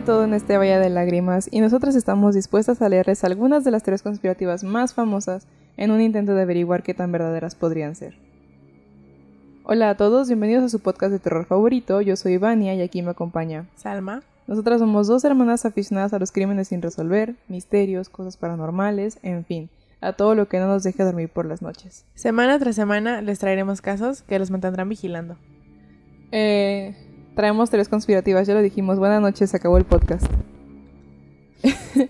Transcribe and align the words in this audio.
de 0.00 0.06
todo 0.06 0.24
en 0.24 0.32
este 0.32 0.56
Valle 0.56 0.78
de 0.78 0.88
Lágrimas 0.88 1.48
y 1.50 1.60
nosotras 1.60 1.94
estamos 1.94 2.34
dispuestas 2.34 2.80
a 2.80 2.88
leerles 2.88 3.22
algunas 3.22 3.64
de 3.64 3.70
las 3.70 3.82
teorías 3.82 4.02
conspirativas 4.02 4.64
más 4.64 4.94
famosas 4.94 5.46
en 5.76 5.90
un 5.90 6.00
intento 6.00 6.34
de 6.34 6.42
averiguar 6.42 6.82
qué 6.82 6.94
tan 6.94 7.12
verdaderas 7.12 7.54
podrían 7.54 7.94
ser. 7.94 8.14
Hola 9.64 9.90
a 9.90 9.96
todos, 9.96 10.28
bienvenidos 10.28 10.64
a 10.64 10.68
su 10.70 10.80
podcast 10.80 11.12
de 11.12 11.18
terror 11.18 11.44
favorito, 11.44 12.00
yo 12.00 12.16
soy 12.16 12.38
Vania 12.38 12.74
y 12.74 12.80
aquí 12.80 13.02
me 13.02 13.10
acompaña 13.10 13.66
Salma. 13.76 14.22
Nosotras 14.46 14.80
somos 14.80 15.06
dos 15.06 15.24
hermanas 15.24 15.66
aficionadas 15.66 16.14
a 16.14 16.18
los 16.18 16.32
crímenes 16.32 16.68
sin 16.68 16.80
resolver, 16.80 17.34
misterios, 17.48 18.08
cosas 18.08 18.38
paranormales, 18.38 19.18
en 19.22 19.44
fin, 19.44 19.68
a 20.00 20.14
todo 20.14 20.34
lo 20.34 20.48
que 20.48 20.60
no 20.60 20.66
nos 20.66 20.82
deje 20.82 21.04
dormir 21.04 21.28
por 21.28 21.44
las 21.44 21.60
noches. 21.60 22.06
Semana 22.14 22.58
tras 22.58 22.74
semana 22.74 23.20
les 23.20 23.38
traeremos 23.38 23.82
casos 23.82 24.22
que 24.22 24.38
los 24.38 24.50
mantendrán 24.50 24.88
vigilando. 24.88 25.36
Eh, 26.32 26.94
traemos 27.34 27.70
teorías 27.70 27.88
conspirativas, 27.88 28.46
ya 28.46 28.54
lo 28.54 28.62
dijimos. 28.62 28.98
Buenas 28.98 29.20
noches, 29.20 29.50
se 29.50 29.56
acabó 29.56 29.78
el 29.78 29.84
podcast. 29.84 30.26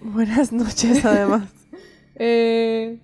Buenas 0.03 0.53
noches, 0.53 1.05
además. 1.05 1.49
Eh, 2.23 2.99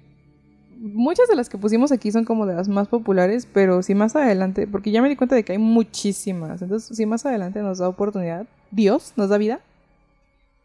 muchas 0.78 1.26
de 1.26 1.36
las 1.36 1.48
que 1.48 1.56
pusimos 1.56 1.90
aquí 1.90 2.12
son 2.12 2.26
como 2.26 2.44
de 2.44 2.54
las 2.54 2.68
más 2.68 2.86
populares, 2.86 3.48
pero 3.50 3.82
si 3.82 3.94
más 3.94 4.14
adelante, 4.14 4.66
porque 4.66 4.90
ya 4.90 5.00
me 5.00 5.08
di 5.08 5.16
cuenta 5.16 5.34
de 5.34 5.42
que 5.42 5.52
hay 5.52 5.58
muchísimas, 5.58 6.60
entonces 6.60 6.94
si 6.94 7.06
más 7.06 7.24
adelante 7.24 7.62
nos 7.62 7.78
da 7.78 7.88
oportunidad, 7.88 8.46
Dios 8.70 9.14
nos 9.16 9.30
da 9.30 9.38
vida, 9.38 9.60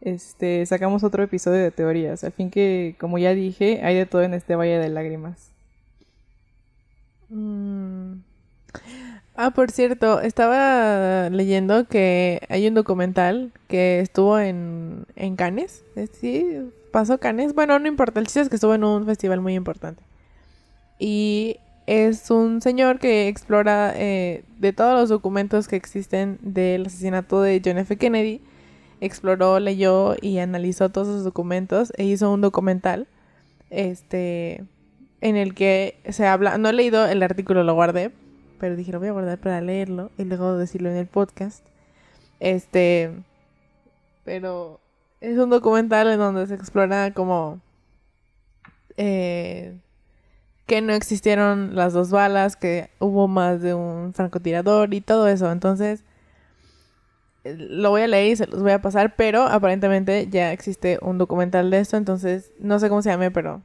este, 0.02 0.66
sacamos 0.66 1.04
otro 1.04 1.24
episodio 1.24 1.60
de 1.60 1.72
teorías. 1.72 2.24
Al 2.24 2.32
fin 2.32 2.50
que, 2.50 2.96
como 3.00 3.18
ya 3.20 3.34
dije, 3.34 3.82
hay 3.84 3.96
de 3.96 4.06
todo 4.06 4.24
en 4.24 4.34
este 4.34 4.56
Valle 4.56 4.80
de 4.80 4.90
Lágrimas. 4.90 5.52
Mm. 7.30 8.16
Ah, 9.36 9.52
por 9.52 9.72
cierto, 9.72 10.20
estaba 10.22 11.30
leyendo 11.30 11.88
que 11.88 12.42
hay 12.50 12.68
un 12.68 12.74
documental 12.74 13.52
que 13.68 14.00
estuvo 14.02 14.38
en, 14.38 15.06
en 15.16 15.36
Cannes. 15.36 15.84
Eh, 15.96 16.08
Sí, 16.12 16.58
pasó 16.92 17.20
Cannes. 17.20 17.56
Bueno, 17.56 17.80
no 17.80 17.88
importa, 17.88 18.20
el 18.20 18.28
chiste 18.28 18.42
es 18.42 18.50
que 18.50 18.56
estuvo 18.56 18.76
en 18.76 18.84
un 18.84 19.06
festival 19.06 19.42
muy 19.42 19.56
importante. 19.56 20.04
Y 21.00 21.58
es 21.88 22.30
un 22.30 22.62
señor 22.62 23.00
que 23.00 23.28
explora 23.28 23.94
eh, 23.96 24.44
de 24.60 24.74
todos 24.74 24.94
los 24.94 25.10
documentos 25.10 25.68
que 25.68 25.76
existen 25.76 26.38
del 26.42 26.86
asesinato 26.88 27.42
de 27.42 27.62
John 27.64 27.78
F. 27.80 27.98
Kennedy. 27.98 28.42
Exploró, 29.00 29.60
leyó 29.60 30.16
y 30.22 30.38
analizó 30.38 30.90
todos 30.90 31.08
esos 31.08 31.24
documentos 31.24 31.92
e 31.98 32.04
hizo 32.04 32.32
un 32.32 32.42
documental 32.42 33.08
este 33.72 34.64
en 35.22 35.38
el 35.38 35.56
que 35.56 35.98
se 36.10 36.28
habla, 36.28 36.58
no 36.58 36.70
he 36.70 36.74
leído 36.74 37.06
el 37.06 37.24
artículo, 37.24 37.64
lo 37.64 37.74
guardé, 37.74 38.12
pero 38.62 38.76
dije 38.76 38.92
lo 38.92 39.00
voy 39.00 39.08
a 39.08 39.12
guardar 39.12 39.40
para 39.40 39.60
leerlo 39.60 40.12
y 40.20 40.24
luego 40.24 40.56
decirlo 40.56 40.90
en 40.92 40.98
el 40.98 41.08
podcast. 41.08 41.66
Este, 42.40 43.12
pero 44.24 44.80
es 45.20 45.38
un 45.40 45.50
documental 45.50 46.08
en 46.08 46.20
donde 46.20 46.46
se 46.46 46.54
explora 46.54 47.12
como 47.12 47.60
eh, 48.98 49.78
que 50.68 50.82
no 50.82 50.94
existieron 50.94 51.76
las 51.76 51.94
dos 51.94 52.12
balas, 52.12 52.56
que 52.56 52.92
hubo 53.00 53.28
más 53.28 53.62
de 53.62 53.74
un 53.74 54.14
francotirador 54.14 54.94
y 54.94 55.02
todo 55.02 55.28
eso. 55.28 55.52
Entonces, 55.52 56.04
lo 57.44 57.90
voy 57.90 58.04
a 58.04 58.08
leer 58.08 58.32
y 58.32 58.36
se 58.36 58.46
los 58.46 58.62
voy 58.62 58.74
a 58.74 58.82
pasar, 58.82 59.16
pero 59.16 59.42
aparentemente 59.42 60.28
ya 60.30 60.52
existe 60.52 61.00
un 61.02 61.18
documental 61.18 61.72
de 61.72 61.80
esto, 61.80 61.98
entonces 61.98 62.52
no 62.60 62.78
sé 62.78 62.90
cómo 62.90 63.02
se 63.02 63.10
llame, 63.10 63.32
pero 63.32 63.64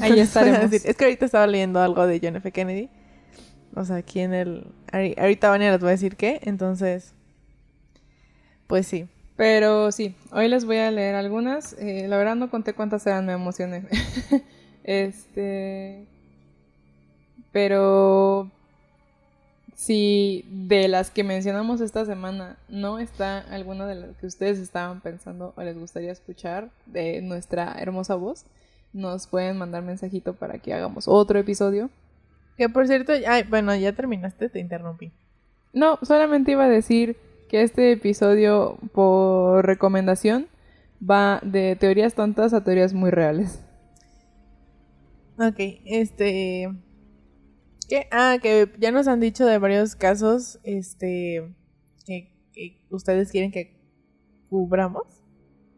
Ahí 0.00 0.20
estaremos. 0.20 0.72
Es 0.72 0.96
que 0.96 1.04
ahorita 1.04 1.26
estaba 1.26 1.46
leyendo 1.46 1.80
algo 1.80 2.06
de 2.06 2.20
John 2.22 2.36
F. 2.36 2.52
Kennedy. 2.52 2.88
O 3.76 3.84
sea, 3.84 3.96
aquí 3.96 4.18
en 4.20 4.34
el... 4.34 4.66
ahori- 4.90 5.16
Ahorita 5.18 5.50
Vania 5.50 5.70
les 5.70 5.80
voy 5.80 5.88
a 5.88 5.92
decir 5.92 6.16
qué, 6.16 6.40
entonces... 6.42 7.12
Pues 8.66 8.86
sí. 8.88 9.06
Pero 9.36 9.92
sí, 9.92 10.16
hoy 10.32 10.48
les 10.48 10.64
voy 10.64 10.78
a 10.78 10.90
leer 10.90 11.14
algunas. 11.14 11.74
Eh, 11.74 12.08
la 12.08 12.16
verdad 12.16 12.34
no 12.34 12.50
conté 12.50 12.72
cuántas 12.72 13.06
eran, 13.06 13.26
me 13.26 13.32
emocioné. 13.34 13.84
este. 14.84 16.06
Pero. 17.52 18.50
Si 19.74 20.46
de 20.50 20.88
las 20.88 21.10
que 21.10 21.22
mencionamos 21.22 21.82
esta 21.82 22.06
semana 22.06 22.56
no 22.70 22.98
está 22.98 23.40
alguna 23.40 23.86
de 23.86 23.94
las 23.96 24.16
que 24.16 24.26
ustedes 24.26 24.58
estaban 24.58 25.02
pensando 25.02 25.52
o 25.54 25.62
les 25.62 25.78
gustaría 25.78 26.10
escuchar 26.12 26.70
de 26.86 27.20
nuestra 27.20 27.76
hermosa 27.78 28.14
voz, 28.14 28.46
nos 28.94 29.26
pueden 29.26 29.58
mandar 29.58 29.82
mensajito 29.82 30.32
para 30.32 30.58
que 30.58 30.72
hagamos 30.72 31.06
otro 31.08 31.38
episodio. 31.38 31.90
Que 32.56 32.68
por 32.68 32.86
cierto... 32.86 33.12
Ay, 33.26 33.44
bueno, 33.44 33.74
ya 33.74 33.92
terminaste, 33.92 34.48
te 34.48 34.60
interrumpí. 34.60 35.12
No, 35.72 35.98
solamente 36.02 36.52
iba 36.52 36.64
a 36.64 36.68
decir 36.68 37.16
que 37.48 37.62
este 37.62 37.92
episodio, 37.92 38.78
por 38.92 39.64
recomendación, 39.66 40.48
va 40.98 41.40
de 41.42 41.76
teorías 41.76 42.14
tontas 42.14 42.54
a 42.54 42.64
teorías 42.64 42.94
muy 42.94 43.10
reales. 43.10 43.62
Ok, 45.38 45.58
este... 45.84 46.72
¿Qué? 47.88 48.08
Ah, 48.10 48.38
que 48.42 48.72
ya 48.78 48.90
nos 48.90 49.06
han 49.06 49.20
dicho 49.20 49.44
de 49.44 49.58
varios 49.58 49.94
casos, 49.94 50.58
este... 50.64 51.54
Que, 52.06 52.32
que 52.52 52.80
ustedes 52.90 53.30
quieren 53.30 53.52
que 53.52 53.76
cubramos. 54.48 55.22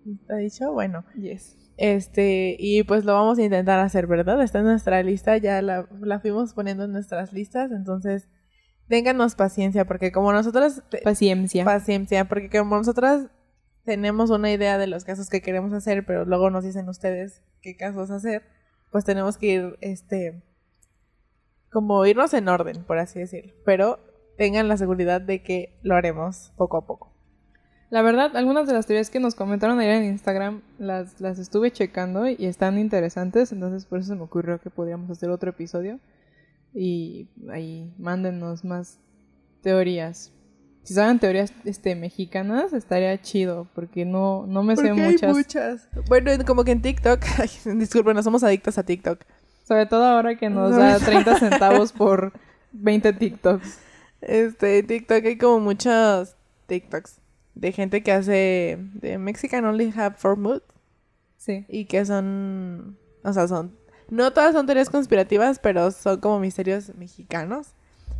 ¿Está 0.06 0.36
dicho? 0.36 0.72
Bueno. 0.72 1.04
Yes. 1.20 1.56
Este, 1.80 2.56
y 2.58 2.82
pues 2.82 3.04
lo 3.04 3.14
vamos 3.14 3.38
a 3.38 3.42
intentar 3.42 3.78
hacer, 3.78 4.08
¿verdad? 4.08 4.42
Está 4.42 4.58
en 4.58 4.64
nuestra 4.64 5.00
lista, 5.02 5.36
ya 5.36 5.62
la, 5.62 5.88
la 6.00 6.18
fuimos 6.18 6.52
poniendo 6.52 6.84
en 6.84 6.92
nuestras 6.92 7.32
listas, 7.32 7.70
entonces 7.70 8.28
ténganos 8.88 9.36
paciencia, 9.36 9.84
porque 9.86 10.10
como 10.10 10.32
nosotros, 10.32 10.82
te- 10.90 10.98
Paciencia. 11.02 11.64
paciencia, 11.64 12.24
porque 12.28 12.50
como 12.50 12.76
nosotras 12.76 13.28
tenemos 13.84 14.30
una 14.30 14.50
idea 14.50 14.76
de 14.76 14.88
los 14.88 15.04
casos 15.04 15.30
que 15.30 15.40
queremos 15.40 15.72
hacer, 15.72 16.04
pero 16.04 16.24
luego 16.24 16.50
nos 16.50 16.64
dicen 16.64 16.88
ustedes 16.88 17.42
qué 17.62 17.76
casos 17.76 18.10
hacer, 18.10 18.42
pues 18.90 19.04
tenemos 19.04 19.38
que 19.38 19.46
ir, 19.46 19.78
este, 19.80 20.42
como 21.70 22.04
irnos 22.06 22.34
en 22.34 22.48
orden, 22.48 22.82
por 22.84 22.98
así 22.98 23.20
decirlo, 23.20 23.52
pero 23.64 24.00
tengan 24.36 24.66
la 24.68 24.76
seguridad 24.78 25.20
de 25.20 25.42
que 25.44 25.78
lo 25.82 25.94
haremos 25.94 26.52
poco 26.56 26.76
a 26.78 26.86
poco. 26.86 27.12
La 27.90 28.02
verdad, 28.02 28.36
algunas 28.36 28.66
de 28.66 28.74
las 28.74 28.86
teorías 28.86 29.08
que 29.08 29.18
nos 29.18 29.34
comentaron 29.34 29.78
ayer 29.78 29.94
en 30.02 30.04
Instagram 30.04 30.60
las, 30.78 31.20
las 31.20 31.38
estuve 31.38 31.70
checando 31.70 32.28
y 32.28 32.36
están 32.44 32.78
interesantes, 32.78 33.50
entonces 33.50 33.86
por 33.86 33.98
eso 34.00 34.08
se 34.08 34.14
me 34.14 34.22
ocurrió 34.22 34.60
que 34.60 34.68
podríamos 34.68 35.10
hacer 35.10 35.30
otro 35.30 35.50
episodio. 35.50 35.98
Y 36.74 37.28
ahí 37.50 37.90
mándenos 37.98 38.62
más 38.62 38.98
teorías. 39.62 40.32
Si 40.82 40.92
saben 40.94 41.18
teorías 41.18 41.52
este, 41.64 41.94
mexicanas, 41.94 42.72
estaría 42.74 43.20
chido, 43.22 43.68
porque 43.74 44.04
no, 44.04 44.46
no 44.46 44.62
me 44.62 44.76
sé 44.76 44.90
hay 44.90 44.92
muchas. 44.96 45.34
muchas. 45.34 45.88
Bueno, 46.08 46.30
como 46.46 46.64
que 46.64 46.72
en 46.72 46.82
TikTok, 46.82 47.20
disculpen, 47.76 48.14
no 48.14 48.22
somos 48.22 48.44
adictos 48.44 48.76
a 48.76 48.82
TikTok. 48.82 49.20
Sobre 49.66 49.86
todo 49.86 50.04
ahora 50.04 50.36
que 50.36 50.48
nos 50.50 50.70
No. 50.72 50.78
da 50.78 50.98
30 50.98 51.38
centavos 51.38 51.92
por 51.92 52.32
20 52.72 53.14
TikToks. 53.14 53.78
Este, 54.20 54.82
TikTok 54.82 55.24
hay 55.24 55.38
como 55.38 55.60
muchos 55.60 56.36
TikToks 56.66 57.20
de 57.58 57.72
gente 57.72 58.02
que 58.02 58.12
hace 58.12 58.78
de 58.94 59.18
Mexican 59.18 59.64
Only 59.64 59.92
Have 59.96 60.16
Four 60.16 60.36
Mood 60.38 60.62
Sí. 61.36 61.64
y 61.68 61.84
que 61.84 62.04
son, 62.04 62.96
o 63.24 63.32
sea, 63.32 63.46
son, 63.48 63.76
no 64.10 64.32
todas 64.32 64.54
son 64.54 64.66
teorías 64.66 64.90
conspirativas, 64.90 65.58
pero 65.58 65.90
son 65.90 66.20
como 66.20 66.40
misterios 66.40 66.94
mexicanos 66.96 67.68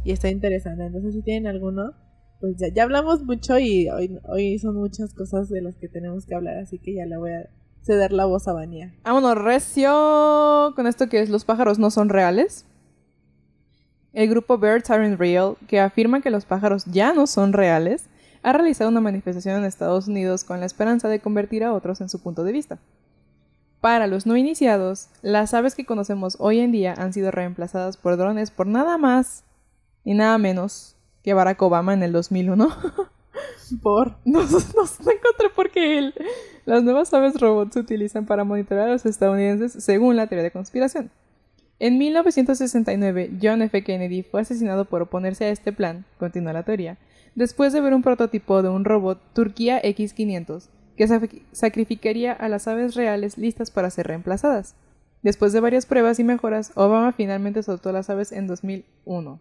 y 0.05 0.13
está 0.13 0.29
interesante. 0.29 0.85
Entonces, 0.87 1.15
si 1.15 1.23
tienen 1.23 1.47
alguno, 1.49 1.93
pues 2.41 2.57
ya, 2.59 2.69
ya 2.69 2.83
hablamos 2.85 3.25
mucho 3.25 3.59
y 3.59 3.89
hoy, 3.91 4.19
hoy 4.25 4.59
son 4.59 4.77
muchas 4.77 5.15
cosas 5.15 5.49
de 5.49 5.61
las 5.63 5.77
que 5.77 5.89
tenemos 5.89 6.27
que 6.27 6.35
hablar, 6.35 6.59
así 6.59 6.79
que 6.79 6.95
ya 6.95 7.07
le 7.07 7.17
voy 7.17 7.33
a 7.33 7.49
ceder 7.83 8.13
la 8.13 8.25
voz 8.27 8.47
a 8.49 8.53
Vania. 8.53 8.95
Vámonos, 9.05 9.37
recio. 9.39 10.73
Con 10.77 10.87
esto 10.87 11.09
que 11.09 11.21
es 11.21 11.31
los 11.31 11.45
pájaros 11.45 11.79
no 11.79 11.91
son 11.91 12.09
reales. 12.09 12.67
El 14.13 14.29
grupo 14.29 14.59
Birds 14.59 14.91
Aren't 14.91 15.19
Real, 15.19 15.57
que 15.69 15.81
afirma 15.81 16.21
que 16.21 16.31
los 16.31 16.45
pájaros 16.45 16.85
ya 16.87 17.13
no 17.13 17.27
son 17.27 17.53
reales, 17.53 18.09
ha 18.43 18.53
realizado 18.53 18.91
una 18.91 19.01
manifestación 19.01 19.57
en 19.57 19.65
Estados 19.65 20.09
Unidos 20.09 20.45
con 20.45 20.61
la 20.61 20.67
esperanza 20.67 21.09
de 21.09 21.21
convertir 21.21 21.65
a 21.65 21.73
otros 21.73 22.01
en 22.01 22.09
su 22.09 22.21
punto 22.21 22.45
de 22.45 22.53
vista. 22.53 22.79
Para 23.81 24.07
los 24.07 24.27
no 24.27 24.37
iniciados, 24.37 25.09
las 25.23 25.55
aves 25.55 25.75
que 25.75 25.87
conocemos 25.87 26.37
hoy 26.41 26.59
en 26.59 26.73
día 26.73 26.95
han 26.99 27.13
sido 27.13 27.31
reemplazadas 27.31 27.97
por 27.97 28.17
drones 28.17 28.51
por 28.51 28.67
nada 28.67 28.99
más 28.99 29.45
y 30.05 30.15
nada 30.15 30.37
menos 30.39 30.97
que 31.23 31.35
Barack 31.35 31.63
Obama 31.63 31.95
en 31.95 32.03
el 32.03 32.13
2001. 32.13 32.69
Por. 33.83 34.17
No, 34.25 34.43
no, 34.43 34.49
no 34.49 35.13
encontré 35.13 35.51
por 35.55 35.71
qué 35.71 35.99
él. 35.99 36.15
Las 36.65 36.83
nuevas 36.83 37.13
aves 37.15 37.39
robots 37.39 37.75
se 37.75 37.81
utilizan 37.81 38.27
para 38.27 38.45
monitorear 38.45 38.89
a 38.89 38.93
los 38.93 39.07
estadounidenses 39.07 39.85
según 39.85 40.17
la 40.17 40.27
teoría 40.27 40.45
de 40.45 40.51
conspiración. 40.51 41.11
En 41.79 41.99
1969, 41.99 43.39
John 43.41 43.63
F. 43.63 43.85
Kennedy 43.85 44.23
fue 44.23 44.41
asesinado 44.41 44.87
por 44.87 45.03
oponerse 45.03 45.45
a 45.45 45.51
este 45.51 45.73
plan, 45.73 46.05
continúa 46.19 46.53
la 46.53 46.65
teoría, 46.65 46.99
después 47.35 47.73
de 47.73 47.81
ver 47.81 47.95
un 47.95 48.03
prototipo 48.03 48.63
de 48.63 48.69
un 48.69 48.85
robot 48.85 49.21
Turquía 49.35 49.81
X-500 49.83 50.69
que 50.97 51.07
sac- 51.07 51.43
sacrificaría 51.53 52.33
a 52.33 52.49
las 52.49 52.67
aves 52.69 52.95
reales 52.95 53.39
listas 53.39 53.71
para 53.71 53.91
ser 53.91 54.07
reemplazadas. 54.09 54.75
Después 55.23 55.53
de 55.53 55.61
varias 55.61 55.87
pruebas 55.87 56.19
y 56.21 56.25
mejoras, 56.25 56.73
Obama 56.75 57.13
finalmente 57.13 57.63
soltó 57.63 57.93
las 57.93 58.09
aves 58.11 58.33
en 58.33 58.47
2001. 58.47 59.41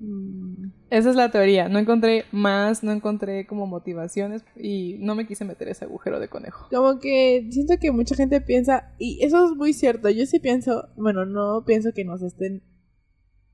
Mm, 0.00 0.66
Esa 0.90 1.10
es 1.10 1.16
la 1.16 1.30
teoría. 1.30 1.68
No 1.68 1.78
encontré 1.80 2.24
más, 2.30 2.84
no 2.84 2.92
encontré 2.92 3.46
como 3.46 3.66
motivaciones 3.66 4.44
y 4.56 4.96
no 5.00 5.14
me 5.16 5.26
quise 5.26 5.44
meter 5.44 5.68
ese 5.68 5.84
agujero 5.86 6.20
de 6.20 6.28
conejo. 6.28 6.68
Como 6.70 7.00
que 7.00 7.48
siento 7.50 7.74
que 7.80 7.90
mucha 7.90 8.14
gente 8.14 8.40
piensa, 8.40 8.92
y 8.98 9.18
eso 9.24 9.44
es 9.44 9.56
muy 9.56 9.72
cierto, 9.72 10.08
yo 10.08 10.24
sí 10.26 10.38
pienso, 10.38 10.88
bueno, 10.96 11.24
no 11.26 11.64
pienso 11.64 11.90
que 11.92 12.04
nos 12.04 12.22
estén 12.22 12.62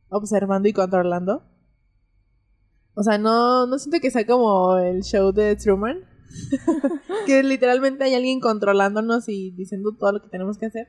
observando 0.08 0.68
y 0.68 0.72
controlando. 0.74 1.44
O 2.94 3.02
sea, 3.02 3.18
no, 3.18 3.66
no 3.66 3.78
siento 3.78 4.00
que 4.00 4.10
sea 4.10 4.26
como 4.26 4.76
el 4.78 5.02
show 5.02 5.32
de 5.32 5.56
Truman, 5.56 5.98
que 7.26 7.42
literalmente 7.42 8.04
hay 8.04 8.14
alguien 8.14 8.40
controlándonos 8.40 9.28
y 9.28 9.50
diciendo 9.52 9.90
todo 9.98 10.12
lo 10.12 10.22
que 10.22 10.28
tenemos 10.28 10.58
que 10.58 10.66
hacer. 10.66 10.88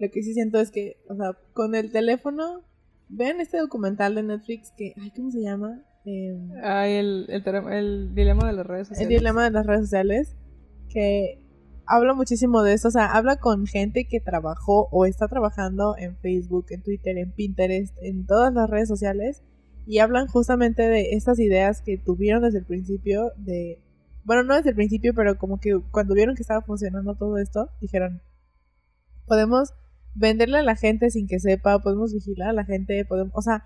Lo 0.00 0.10
que 0.10 0.22
sí 0.22 0.34
siento 0.34 0.58
es 0.58 0.70
que, 0.70 0.96
o 1.08 1.14
sea, 1.14 1.38
con 1.52 1.74
el 1.74 1.92
teléfono, 1.92 2.62
vean 3.08 3.40
este 3.40 3.58
documental 3.58 4.14
de 4.14 4.24
Netflix 4.24 4.72
que, 4.76 4.94
ay, 5.00 5.12
¿cómo 5.14 5.30
se 5.30 5.40
llama? 5.40 5.82
Em, 6.04 6.50
Ay, 6.62 6.94
el, 6.94 7.26
el, 7.28 7.72
el 7.72 8.14
dilema 8.14 8.46
de 8.46 8.52
las 8.54 8.66
redes 8.66 8.88
el 8.90 8.96
sociales. 8.96 9.18
dilema 9.18 9.44
de 9.44 9.50
las 9.52 9.66
redes 9.66 9.82
sociales, 9.82 10.36
que 10.90 11.40
habla 11.86 12.14
muchísimo 12.14 12.62
de 12.62 12.72
esto, 12.72 12.88
o 12.88 12.90
sea, 12.90 13.06
habla 13.06 13.36
con 13.36 13.66
gente 13.66 14.06
que 14.06 14.20
trabajó 14.20 14.88
o 14.90 15.06
está 15.06 15.28
trabajando 15.28 15.94
en 15.98 16.16
Facebook, 16.18 16.66
en 16.70 16.82
Twitter, 16.82 17.16
en 17.18 17.32
Pinterest, 17.32 17.96
en 18.02 18.26
todas 18.26 18.52
las 18.52 18.68
redes 18.68 18.88
sociales, 18.88 19.42
y 19.86 19.98
hablan 19.98 20.26
justamente 20.26 20.82
de 20.82 21.12
estas 21.12 21.38
ideas 21.38 21.82
que 21.82 21.98
tuvieron 21.98 22.42
desde 22.42 22.58
el 22.58 22.64
principio, 22.64 23.32
de, 23.36 23.82
bueno, 24.24 24.42
no 24.42 24.54
desde 24.54 24.70
el 24.70 24.76
principio, 24.76 25.14
pero 25.14 25.38
como 25.38 25.60
que 25.60 25.78
cuando 25.90 26.14
vieron 26.14 26.34
que 26.34 26.42
estaba 26.42 26.62
funcionando 26.62 27.14
todo 27.16 27.38
esto, 27.38 27.70
dijeron, 27.80 28.22
podemos 29.26 29.74
venderle 30.14 30.58
a 30.58 30.62
la 30.62 30.76
gente 30.76 31.10
sin 31.10 31.26
que 31.26 31.40
sepa, 31.40 31.80
podemos 31.80 32.12
vigilar 32.14 32.50
a 32.50 32.52
la 32.52 32.64
gente, 32.64 33.04
podemos, 33.04 33.32
o 33.34 33.42
sea, 33.42 33.64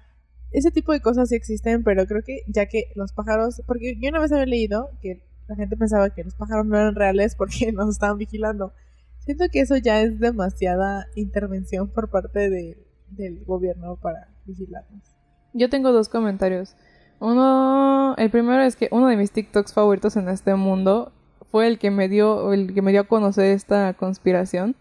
ese 0.50 0.70
tipo 0.70 0.92
de 0.92 1.00
cosas 1.00 1.28
sí 1.28 1.36
existen, 1.36 1.84
pero 1.84 2.06
creo 2.06 2.22
que 2.22 2.42
ya 2.48 2.66
que 2.66 2.90
los 2.94 3.12
pájaros, 3.12 3.62
porque 3.66 3.96
yo 4.00 4.08
una 4.08 4.20
vez 4.20 4.32
había 4.32 4.46
leído 4.46 4.90
que 5.02 5.22
la 5.46 5.56
gente 5.56 5.76
pensaba 5.76 6.10
que 6.10 6.24
los 6.24 6.34
pájaros 6.34 6.66
no 6.66 6.76
eran 6.76 6.94
reales 6.94 7.34
porque 7.34 7.72
nos 7.72 7.90
estaban 7.90 8.18
vigilando. 8.18 8.72
Siento 9.18 9.44
que 9.52 9.60
eso 9.60 9.76
ya 9.76 10.00
es 10.00 10.18
demasiada 10.20 11.06
intervención 11.14 11.88
por 11.88 12.10
parte 12.10 12.48
de, 12.48 12.86
del 13.10 13.44
gobierno 13.44 13.96
para 13.96 14.28
vigilarnos. 14.46 15.17
Yo 15.58 15.68
tengo 15.68 15.90
dos 15.90 16.08
comentarios. 16.08 16.76
Uno, 17.18 18.14
el 18.16 18.30
primero 18.30 18.62
es 18.62 18.76
que 18.76 18.88
uno 18.92 19.08
de 19.08 19.16
mis 19.16 19.32
TikToks 19.32 19.72
favoritos 19.72 20.14
en 20.16 20.28
este 20.28 20.54
mundo 20.54 21.10
fue 21.50 21.66
el 21.66 21.80
que 21.80 21.90
me 21.90 22.08
dio, 22.08 22.52
el 22.52 22.72
que 22.72 22.80
me 22.80 22.92
dio 22.92 23.00
a 23.00 23.08
conocer 23.08 23.46
esta 23.46 23.92
conspiración. 23.94 24.76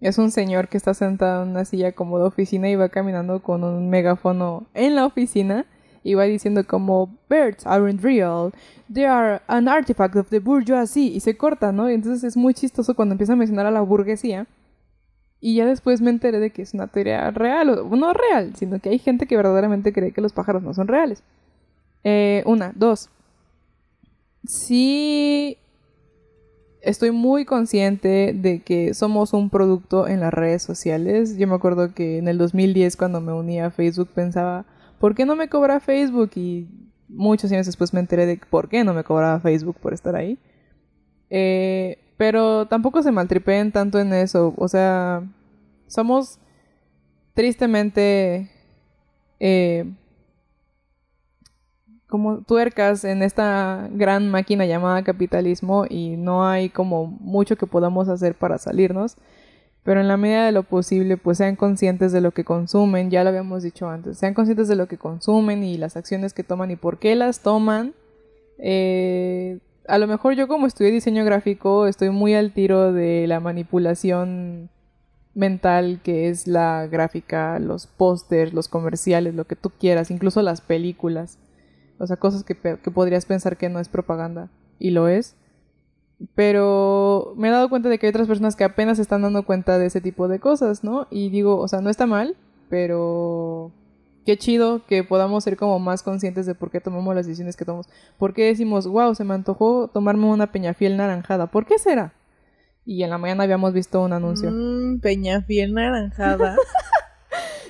Es 0.00 0.16
un 0.16 0.30
señor 0.30 0.68
que 0.68 0.78
está 0.78 0.94
sentado 0.94 1.42
en 1.42 1.50
una 1.50 1.66
silla 1.66 1.92
como 1.92 2.18
de 2.18 2.24
oficina 2.24 2.70
y 2.70 2.76
va 2.76 2.88
caminando 2.88 3.42
con 3.42 3.62
un 3.62 3.90
megáfono 3.90 4.64
en 4.72 4.94
la 4.94 5.04
oficina 5.04 5.66
y 6.02 6.14
va 6.14 6.24
diciendo 6.24 6.66
como 6.66 7.10
birds 7.28 7.66
aren't 7.66 8.02
real, 8.02 8.52
they 8.90 9.04
are 9.04 9.42
an 9.48 9.68
artifact 9.68 10.16
of 10.16 10.30
the 10.30 10.38
bourgeoisie 10.38 11.08
y 11.08 11.20
se 11.20 11.36
corta, 11.36 11.72
¿no? 11.72 11.90
Entonces 11.90 12.24
es 12.24 12.38
muy 12.38 12.54
chistoso 12.54 12.94
cuando 12.94 13.12
empieza 13.12 13.34
a 13.34 13.36
mencionar 13.36 13.66
a 13.66 13.70
la 13.70 13.82
burguesía. 13.82 14.46
Y 15.44 15.56
ya 15.56 15.66
después 15.66 16.00
me 16.00 16.10
enteré 16.10 16.38
de 16.38 16.50
que 16.50 16.62
es 16.62 16.72
una 16.72 16.86
teoría 16.86 17.28
real, 17.32 17.68
o 17.70 17.96
no 17.96 18.12
real, 18.12 18.54
sino 18.54 18.78
que 18.78 18.90
hay 18.90 19.00
gente 19.00 19.26
que 19.26 19.36
verdaderamente 19.36 19.92
cree 19.92 20.12
que 20.12 20.20
los 20.20 20.32
pájaros 20.32 20.62
no 20.62 20.72
son 20.72 20.86
reales. 20.86 21.24
Eh, 22.04 22.44
una, 22.46 22.72
dos. 22.76 23.10
Sí, 24.46 25.58
estoy 26.80 27.10
muy 27.10 27.44
consciente 27.44 28.32
de 28.34 28.60
que 28.60 28.94
somos 28.94 29.32
un 29.32 29.50
producto 29.50 30.06
en 30.06 30.20
las 30.20 30.32
redes 30.32 30.62
sociales. 30.62 31.36
Yo 31.36 31.48
me 31.48 31.56
acuerdo 31.56 31.92
que 31.92 32.18
en 32.18 32.28
el 32.28 32.38
2010 32.38 32.96
cuando 32.96 33.20
me 33.20 33.32
uní 33.32 33.60
a 33.60 33.72
Facebook 33.72 34.10
pensaba, 34.14 34.64
¿por 35.00 35.16
qué 35.16 35.26
no 35.26 35.34
me 35.34 35.48
cobra 35.48 35.80
Facebook? 35.80 36.30
Y 36.36 36.68
muchos 37.08 37.50
años 37.50 37.66
después 37.66 37.92
me 37.92 37.98
enteré 37.98 38.26
de 38.26 38.40
por 38.48 38.68
qué 38.68 38.84
no 38.84 38.94
me 38.94 39.02
cobraba 39.02 39.40
Facebook 39.40 39.76
por 39.82 39.92
estar 39.92 40.14
ahí. 40.14 40.38
Eh, 41.30 41.98
pero 42.22 42.66
tampoco 42.66 43.02
se 43.02 43.10
maltripeen 43.10 43.72
tanto 43.72 43.98
en 43.98 44.12
eso. 44.12 44.54
O 44.56 44.68
sea, 44.68 45.24
somos 45.88 46.38
tristemente 47.34 48.48
eh, 49.40 49.92
como 52.06 52.42
tuercas 52.42 53.02
en 53.02 53.24
esta 53.24 53.88
gran 53.90 54.30
máquina 54.30 54.66
llamada 54.66 55.02
capitalismo 55.02 55.84
y 55.90 56.16
no 56.16 56.46
hay 56.46 56.68
como 56.68 57.06
mucho 57.06 57.56
que 57.56 57.66
podamos 57.66 58.08
hacer 58.08 58.36
para 58.36 58.56
salirnos. 58.56 59.16
Pero 59.82 60.00
en 60.00 60.06
la 60.06 60.16
medida 60.16 60.46
de 60.46 60.52
lo 60.52 60.62
posible, 60.62 61.16
pues 61.16 61.38
sean 61.38 61.56
conscientes 61.56 62.12
de 62.12 62.20
lo 62.20 62.30
que 62.30 62.44
consumen, 62.44 63.10
ya 63.10 63.24
lo 63.24 63.30
habíamos 63.30 63.64
dicho 63.64 63.88
antes, 63.88 64.16
sean 64.16 64.32
conscientes 64.32 64.68
de 64.68 64.76
lo 64.76 64.86
que 64.86 64.96
consumen 64.96 65.64
y 65.64 65.76
las 65.76 65.96
acciones 65.96 66.34
que 66.34 66.44
toman 66.44 66.70
y 66.70 66.76
por 66.76 67.00
qué 67.00 67.16
las 67.16 67.40
toman. 67.40 67.94
Eh, 68.58 69.58
a 69.88 69.98
lo 69.98 70.06
mejor 70.06 70.34
yo 70.34 70.48
como 70.48 70.66
estudié 70.66 70.90
diseño 70.90 71.24
gráfico 71.24 71.86
estoy 71.86 72.10
muy 72.10 72.34
al 72.34 72.52
tiro 72.52 72.92
de 72.92 73.26
la 73.26 73.40
manipulación 73.40 74.70
mental 75.34 76.00
que 76.02 76.28
es 76.28 76.46
la 76.46 76.86
gráfica, 76.86 77.58
los 77.58 77.86
pósters, 77.86 78.52
los 78.52 78.68
comerciales, 78.68 79.34
lo 79.34 79.46
que 79.46 79.56
tú 79.56 79.70
quieras, 79.70 80.10
incluso 80.10 80.42
las 80.42 80.60
películas. 80.60 81.38
O 81.98 82.06
sea, 82.06 82.16
cosas 82.16 82.44
que, 82.44 82.56
que 82.56 82.90
podrías 82.90 83.26
pensar 83.26 83.56
que 83.56 83.68
no 83.68 83.80
es 83.80 83.88
propaganda 83.88 84.50
y 84.78 84.90
lo 84.90 85.08
es. 85.08 85.36
Pero 86.34 87.34
me 87.36 87.48
he 87.48 87.50
dado 87.50 87.68
cuenta 87.68 87.88
de 87.88 87.98
que 87.98 88.06
hay 88.06 88.10
otras 88.10 88.28
personas 88.28 88.56
que 88.56 88.64
apenas 88.64 88.98
están 88.98 89.22
dando 89.22 89.44
cuenta 89.44 89.78
de 89.78 89.86
ese 89.86 90.00
tipo 90.00 90.28
de 90.28 90.38
cosas, 90.38 90.84
¿no? 90.84 91.08
Y 91.10 91.30
digo, 91.30 91.58
o 91.58 91.66
sea, 91.66 91.80
no 91.80 91.90
está 91.90 92.06
mal, 92.06 92.36
pero 92.68 93.72
qué 94.24 94.36
chido 94.36 94.84
que 94.86 95.04
podamos 95.04 95.44
ser 95.44 95.56
como 95.56 95.78
más 95.78 96.02
conscientes 96.02 96.46
de 96.46 96.54
por 96.54 96.70
qué 96.70 96.80
tomamos 96.80 97.14
las 97.14 97.26
decisiones 97.26 97.56
que 97.56 97.64
tomamos. 97.64 97.88
¿Por 98.18 98.34
qué 98.34 98.44
decimos, 98.46 98.86
wow, 98.86 99.14
se 99.14 99.24
me 99.24 99.34
antojó 99.34 99.88
tomarme 99.88 100.26
una 100.26 100.52
peñafiel 100.52 100.96
naranjada? 100.96 101.46
¿Por 101.48 101.66
qué 101.66 101.78
será? 101.78 102.12
Y 102.84 103.02
en 103.04 103.10
la 103.10 103.18
mañana 103.18 103.44
habíamos 103.44 103.72
visto 103.72 104.00
un 104.02 104.12
anuncio. 104.12 104.50
Mmm, 104.52 105.00
peñafiel 105.00 105.72
naranjada. 105.74 106.56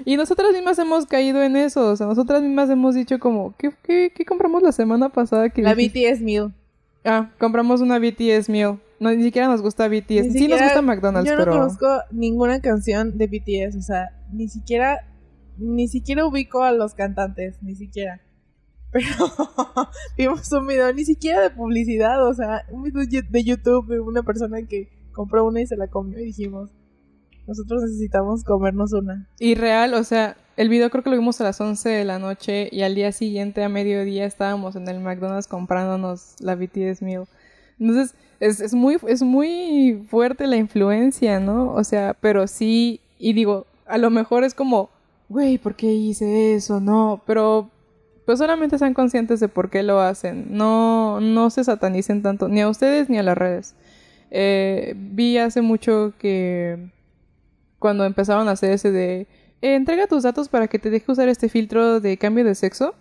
Y 0.04 0.16
nosotras 0.16 0.52
mismas 0.52 0.76
hemos 0.80 1.06
caído 1.06 1.42
en 1.44 1.54
eso. 1.54 1.86
O 1.92 1.96
sea, 1.96 2.08
nosotras 2.08 2.42
mismas 2.42 2.68
hemos 2.70 2.94
dicho 2.96 3.20
como, 3.20 3.54
¿qué, 3.56 3.70
qué, 3.84 4.12
qué 4.12 4.24
compramos 4.24 4.60
la 4.62 4.72
semana 4.72 5.10
pasada? 5.10 5.48
Que 5.50 5.62
la 5.62 5.76
dijiste? 5.76 6.12
BTS 6.12 6.20
Meal. 6.22 6.52
Ah, 7.04 7.30
compramos 7.38 7.80
una 7.80 7.98
BTS 8.00 8.48
meal. 8.48 8.80
No, 8.98 9.10
ni 9.12 9.22
siquiera 9.22 9.46
nos 9.48 9.62
gusta 9.62 9.86
BTS. 9.88 10.08
Ni 10.08 10.22
sí 10.22 10.26
nos 10.26 10.32
siquiera- 10.34 10.64
gusta 10.64 10.82
McDonald's, 10.82 11.28
Yo 11.30 11.36
no 11.36 11.44
pero... 11.44 11.52
conozco 11.52 11.86
ninguna 12.10 12.60
canción 12.60 13.16
de 13.16 13.26
BTS, 13.28 13.76
o 13.76 13.82
sea, 13.82 14.10
ni 14.32 14.48
siquiera, 14.48 15.04
ni 15.62 15.88
siquiera 15.88 16.26
ubico 16.26 16.62
a 16.62 16.72
los 16.72 16.94
cantantes, 16.94 17.62
ni 17.62 17.74
siquiera. 17.74 18.20
Pero 18.90 19.06
vimos 20.18 20.52
un 20.52 20.66
video, 20.66 20.92
ni 20.92 21.04
siquiera 21.04 21.40
de 21.40 21.50
publicidad, 21.50 22.26
o 22.28 22.34
sea, 22.34 22.66
un 22.70 22.82
video 22.82 23.02
de 23.06 23.44
YouTube 23.44 23.88
de 23.88 24.00
una 24.00 24.22
persona 24.22 24.58
que 24.68 24.90
compró 25.12 25.46
una 25.46 25.62
y 25.62 25.66
se 25.66 25.76
la 25.76 25.88
comió 25.88 26.18
y 26.18 26.26
dijimos, 26.26 26.68
nosotros 27.46 27.82
necesitamos 27.82 28.44
comernos 28.44 28.92
una. 28.92 29.28
Y 29.38 29.54
real, 29.54 29.94
o 29.94 30.04
sea, 30.04 30.36
el 30.56 30.68
video 30.68 30.90
creo 30.90 31.02
que 31.02 31.10
lo 31.10 31.16
vimos 31.16 31.40
a 31.40 31.44
las 31.44 31.60
11 31.60 31.88
de 31.88 32.04
la 32.04 32.18
noche 32.18 32.68
y 32.70 32.82
al 32.82 32.94
día 32.94 33.12
siguiente 33.12 33.64
a 33.64 33.68
mediodía 33.68 34.26
estábamos 34.26 34.76
en 34.76 34.86
el 34.88 35.00
McDonald's 35.00 35.48
comprándonos 35.48 36.36
la 36.40 36.54
BTS 36.54 37.02
meal. 37.02 37.24
Entonces, 37.80 38.14
es, 38.40 38.60
es 38.60 38.74
muy, 38.74 38.98
es 39.06 39.22
muy 39.22 40.04
fuerte 40.08 40.46
la 40.46 40.56
influencia, 40.56 41.40
¿no? 41.40 41.72
O 41.72 41.84
sea, 41.84 42.14
pero 42.20 42.46
sí, 42.46 43.00
y 43.18 43.32
digo, 43.32 43.66
a 43.86 43.98
lo 43.98 44.10
mejor 44.10 44.44
es 44.44 44.54
como, 44.54 44.90
güey, 45.32 45.58
¿por 45.58 45.74
qué 45.74 45.86
hice 45.92 46.54
eso? 46.54 46.80
No, 46.80 47.22
pero 47.26 47.70
pues 48.26 48.38
solamente 48.38 48.78
sean 48.78 48.94
conscientes 48.94 49.40
de 49.40 49.48
por 49.48 49.70
qué 49.70 49.82
lo 49.82 50.00
hacen. 50.00 50.46
No, 50.50 51.20
no 51.20 51.50
se 51.50 51.64
satanicen 51.64 52.22
tanto, 52.22 52.48
ni 52.48 52.60
a 52.60 52.68
ustedes 52.68 53.08
ni 53.10 53.18
a 53.18 53.22
las 53.22 53.36
redes. 53.36 53.74
Eh, 54.30 54.94
vi 54.96 55.38
hace 55.38 55.60
mucho 55.62 56.12
que 56.18 56.90
cuando 57.78 58.04
empezaron 58.04 58.48
a 58.48 58.52
hacer 58.52 58.70
ese 58.72 58.90
de 58.92 59.26
"Eh, 59.60 59.74
entrega 59.74 60.06
tus 60.06 60.22
datos 60.22 60.48
para 60.48 60.68
que 60.68 60.78
te 60.78 60.90
deje 60.90 61.10
usar 61.12 61.28
este 61.28 61.48
filtro 61.48 62.00
de 62.00 62.16
cambio 62.16 62.44
de 62.44 62.54
sexo 62.54 62.94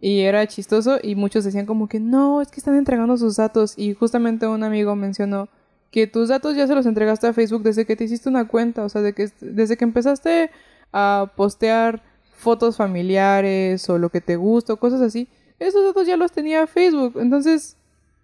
y 0.00 0.20
era 0.22 0.46
chistoso 0.46 0.98
y 1.02 1.14
muchos 1.14 1.44
decían 1.44 1.66
como 1.66 1.88
que 1.88 2.00
no, 2.00 2.40
es 2.42 2.48
que 2.48 2.58
están 2.60 2.76
entregando 2.76 3.16
sus 3.16 3.36
datos 3.36 3.74
y 3.76 3.94
justamente 3.94 4.46
un 4.46 4.64
amigo 4.64 4.96
mencionó 4.96 5.48
que 5.92 6.06
tus 6.06 6.28
datos 6.28 6.56
ya 6.56 6.66
se 6.66 6.74
los 6.74 6.86
entregaste 6.86 7.26
a 7.26 7.32
Facebook 7.34 7.62
desde 7.62 7.84
que 7.84 7.94
te 7.96 8.04
hiciste 8.04 8.28
una 8.28 8.48
cuenta, 8.48 8.84
o 8.84 8.88
sea, 8.88 9.02
de 9.02 9.12
que 9.12 9.28
desde 9.40 9.76
que 9.76 9.84
empezaste 9.84 10.50
a 10.92 11.32
postear 11.36 12.02
fotos 12.32 12.76
familiares 12.76 13.88
o 13.88 13.98
lo 13.98 14.10
que 14.10 14.20
te 14.20 14.36
gusta 14.36 14.72
o 14.72 14.76
cosas 14.76 15.00
así, 15.00 15.28
esos 15.58 15.84
datos 15.84 16.06
ya 16.06 16.16
los 16.16 16.32
tenía 16.32 16.66
Facebook, 16.66 17.14
entonces 17.20 17.76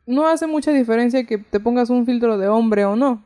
no 0.07 0.27
hace 0.27 0.47
mucha 0.47 0.73
diferencia 0.73 1.25
que 1.25 1.39
te 1.39 1.61
pongas 1.61 1.91
un 1.91 2.05
filtro 2.05 2.39
de 2.39 2.49
hombre 2.49 2.85
o 2.85 2.97
no. 2.97 3.23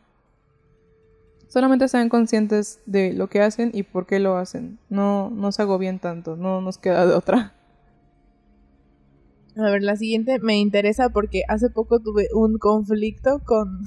Solamente 1.49 1.89
sean 1.89 2.09
conscientes 2.09 2.81
de 2.87 3.13
lo 3.13 3.29
que 3.29 3.41
hacen 3.41 3.71
y 3.75 3.83
por 3.83 4.07
qué 4.07 4.19
lo 4.19 4.37
hacen. 4.37 4.79
No, 4.89 5.31
no 5.31 5.53
se 5.53 5.63
agobien 5.63 5.99
tanto, 5.99 6.37
no 6.37 6.61
nos 6.61 6.79
queda 6.79 7.07
de 7.07 7.15
otra. 7.15 7.55
A 9.57 9.71
ver, 9.71 9.83
la 9.83 9.97
siguiente 9.97 10.39
me 10.41 10.59
interesa 10.59 11.11
porque 11.11 11.43
hace 11.49 11.69
poco 11.69 12.01
tuve 12.01 12.29
un 12.35 12.59
conflicto 12.59 13.41
con, 13.45 13.83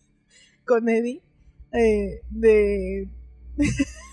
con 0.66 0.88
Eddie 0.88 1.20
eh, 1.72 2.22
de, 2.30 3.08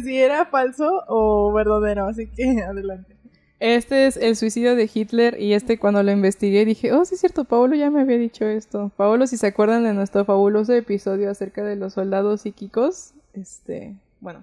si 0.00 0.16
era 0.18 0.46
falso 0.46 1.04
o 1.08 1.52
verdadero, 1.52 2.06
así 2.06 2.26
que 2.26 2.62
adelante. 2.68 3.16
Este 3.60 4.06
es 4.06 4.16
el 4.16 4.34
suicidio 4.34 4.74
de 4.74 4.90
Hitler 4.92 5.40
y 5.40 5.52
este 5.52 5.78
cuando 5.78 6.02
lo 6.02 6.10
investigué 6.10 6.64
dije, 6.64 6.92
oh, 6.92 7.04
sí 7.04 7.14
es 7.14 7.20
cierto, 7.20 7.44
Paolo 7.44 7.76
ya 7.76 7.90
me 7.90 8.00
había 8.00 8.18
dicho 8.18 8.44
esto. 8.44 8.90
Paolo, 8.96 9.28
si 9.28 9.36
se 9.36 9.46
acuerdan 9.46 9.84
de 9.84 9.94
nuestro 9.94 10.24
fabuloso 10.24 10.72
episodio 10.72 11.30
acerca 11.30 11.62
de 11.62 11.76
los 11.76 11.92
soldados 11.92 12.40
psíquicos, 12.40 13.12
este, 13.34 13.94
bueno. 14.20 14.42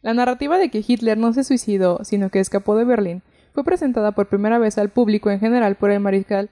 La 0.00 0.14
narrativa 0.14 0.56
de 0.56 0.70
que 0.70 0.82
Hitler 0.86 1.18
no 1.18 1.34
se 1.34 1.44
suicidó, 1.44 2.02
sino 2.02 2.30
que 2.30 2.40
escapó 2.40 2.76
de 2.76 2.86
Berlín, 2.86 3.22
fue 3.52 3.62
presentada 3.62 4.12
por 4.12 4.28
primera 4.28 4.58
vez 4.58 4.78
al 4.78 4.88
público 4.88 5.30
en 5.30 5.40
general 5.40 5.74
por 5.74 5.90
el 5.90 6.00
mariscal 6.00 6.48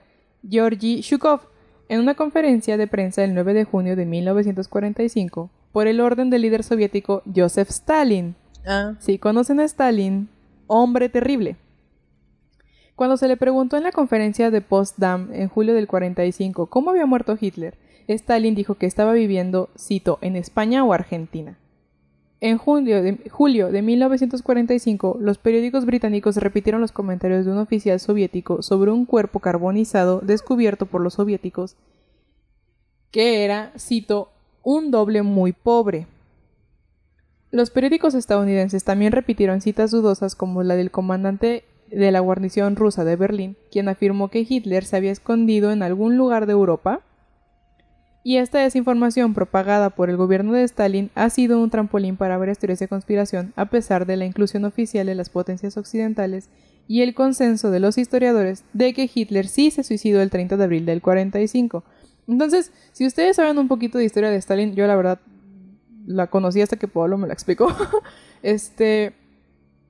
Georgy 0.47 1.01
Shukov 1.01 1.41
en 1.89 2.01
una 2.01 2.15
conferencia 2.15 2.77
de 2.77 2.87
prensa 2.87 3.25
el 3.25 3.35
9 3.35 3.55
de 3.55 3.65
junio 3.65 3.97
de 3.97 4.05
1945 4.05 5.51
por 5.73 5.87
el 5.87 6.01
orden 6.01 6.31
del 6.31 6.43
líder 6.43 6.63
soviético 6.63 7.23
Joseph 7.35 7.71
Stalin. 7.71 8.35
Ah. 8.67 8.95
Si 8.99 9.19
conocen 9.19 9.61
a 9.61 9.65
Stalin, 9.65 10.29
hombre 10.67 11.09
terrible. 11.09 11.57
Cuando 12.95 13.17
se 13.17 13.29
le 13.29 13.37
preguntó 13.37 13.77
en 13.77 13.85
la 13.85 13.93
conferencia 13.93 14.51
de 14.51 14.61
Potsdam 14.61 15.31
en 15.33 15.49
julio 15.49 15.75
del 15.75 15.87
45 15.87 16.67
cómo 16.67 16.91
había 16.91 17.07
muerto 17.07 17.39
Hitler, 17.41 17.77
Stalin 18.09 18.55
dijo 18.55 18.75
que 18.75 18.87
estaba 18.87 19.13
viviendo, 19.13 19.69
cito, 19.79 20.19
en 20.21 20.35
España 20.35 20.83
o 20.85 20.93
Argentina. 20.93 21.59
En 22.41 22.57
julio 22.57 23.03
de, 23.03 23.29
julio 23.31 23.71
de 23.71 23.83
1945, 23.83 25.19
los 25.21 25.39
periódicos 25.39 25.85
británicos 25.85 26.37
repitieron 26.37 26.81
los 26.81 26.93
comentarios 26.93 27.45
de 27.45 27.53
un 27.53 27.59
oficial 27.59 27.99
soviético 27.99 28.63
sobre 28.63 28.93
un 28.93 29.07
cuerpo 29.07 29.41
carbonizado 29.41 30.21
descubierto 30.21 30.87
por 30.87 31.01
los 31.01 31.15
soviéticos, 31.15 31.77
que 33.11 33.45
era, 33.45 33.73
cito, 33.79 34.31
un 34.71 34.91
doble 34.91 35.23
muy 35.23 35.55
pobre. 35.55 36.07
Los 37.51 37.71
periódicos 37.71 38.15
estadounidenses 38.15 38.85
también 38.85 39.13
repitieron 39.13 39.63
citas 39.63 39.91
dudosas 39.91 40.35
como 40.35 40.63
la 40.63 40.77
del 40.77 40.91
comandante 40.91 41.65
de 41.91 42.13
la 42.13 42.21
guarnición 42.21 42.77
rusa 42.77 43.03
de 43.03 43.17
Berlín, 43.17 43.57
quien 43.73 43.89
afirmó 43.89 44.29
que 44.29 44.45
Hitler 44.47 44.85
se 44.85 44.99
había 44.99 45.11
escondido 45.11 45.73
en 45.73 45.83
algún 45.83 46.19
lugar 46.19 46.45
de 46.45 46.53
Europa 46.53 47.01
y 48.23 48.37
esta 48.37 48.59
desinformación 48.59 49.33
propagada 49.33 49.89
por 49.89 50.11
el 50.11 50.19
gobierno 50.19 50.53
de 50.53 50.65
Stalin 50.65 51.11
ha 51.15 51.31
sido 51.31 51.61
un 51.61 51.71
trampolín 51.71 52.19
para 52.19 52.37
varias 52.37 52.59
teorías 52.59 52.79
de 52.81 52.89
conspiración, 52.89 53.55
a 53.57 53.71
pesar 53.71 54.05
de 54.05 54.19
la 54.19 54.27
inclusión 54.27 54.67
oficial 54.67 55.07
de 55.07 55.15
las 55.15 55.31
potencias 55.31 55.79
occidentales 55.79 56.51
y 56.87 57.01
el 57.01 57.15
consenso 57.15 57.71
de 57.71 57.81
los 57.81 57.97
historiadores 57.97 58.65
de 58.75 58.93
que 58.93 59.09
Hitler 59.15 59.49
sí 59.49 59.71
se 59.71 59.83
suicidó 59.83 60.21
el 60.21 60.29
30 60.29 60.59
de 60.59 60.65
abril 60.65 60.85
del 60.85 61.01
45. 61.01 61.85
Entonces, 62.29 62.73
si 62.93 63.07
ustedes 63.07 63.37
saben 63.37 63.59
un 63.59 63.69
poquito 63.69 63.99
de 63.99 64.05
historia 64.05 64.31
de 64.31 64.37
Stalin, 64.37 64.75
yo 64.75 64.87
la 64.87 64.95
verdad 64.95 65.19
la 66.07 66.29
conocí 66.29 66.61
hasta 66.61 66.77
que 66.77 66.87
Pablo 66.87 67.19
me 67.19 67.27
la 67.27 67.33
explicó. 67.33 67.69
este 68.43 69.15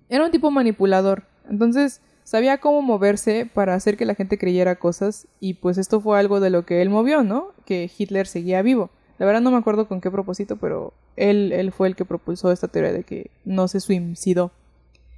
era 0.09 0.25
un 0.25 0.31
tipo 0.31 0.51
manipulador. 0.51 1.25
Entonces, 1.51 2.01
sabía 2.25 2.59
cómo 2.59 2.81
moverse 2.81 3.51
para 3.53 3.75
hacer 3.75 3.97
que 3.97 4.05
la 4.05 4.15
gente 4.15 4.39
creyera 4.39 4.77
cosas 4.77 5.27
y 5.41 5.55
pues 5.55 5.79
esto 5.79 6.01
fue 6.01 6.19
algo 6.19 6.41
de 6.41 6.51
lo 6.51 6.65
que 6.65 6.81
él 6.81 6.91
movió, 6.91 7.25
¿no? 7.25 7.53
Que 7.67 7.91
Hitler 7.97 8.27
seguía 8.27 8.63
vivo. 8.63 8.91
La 9.19 9.27
verdad 9.27 9.41
no 9.41 9.51
me 9.51 9.57
acuerdo 9.57 9.89
con 9.89 10.01
qué 10.01 10.11
propósito, 10.11 10.57
pero 10.57 10.95
él, 11.17 11.53
él 11.53 11.73
fue 11.73 11.89
el 11.89 11.97
que 11.97 12.05
propulsó 12.05 12.53
esta 12.53 12.69
teoría 12.69 12.93
de 12.93 13.03
que 13.03 13.31
no 13.45 13.67
se 13.67 13.81
suicidó. 13.81 14.53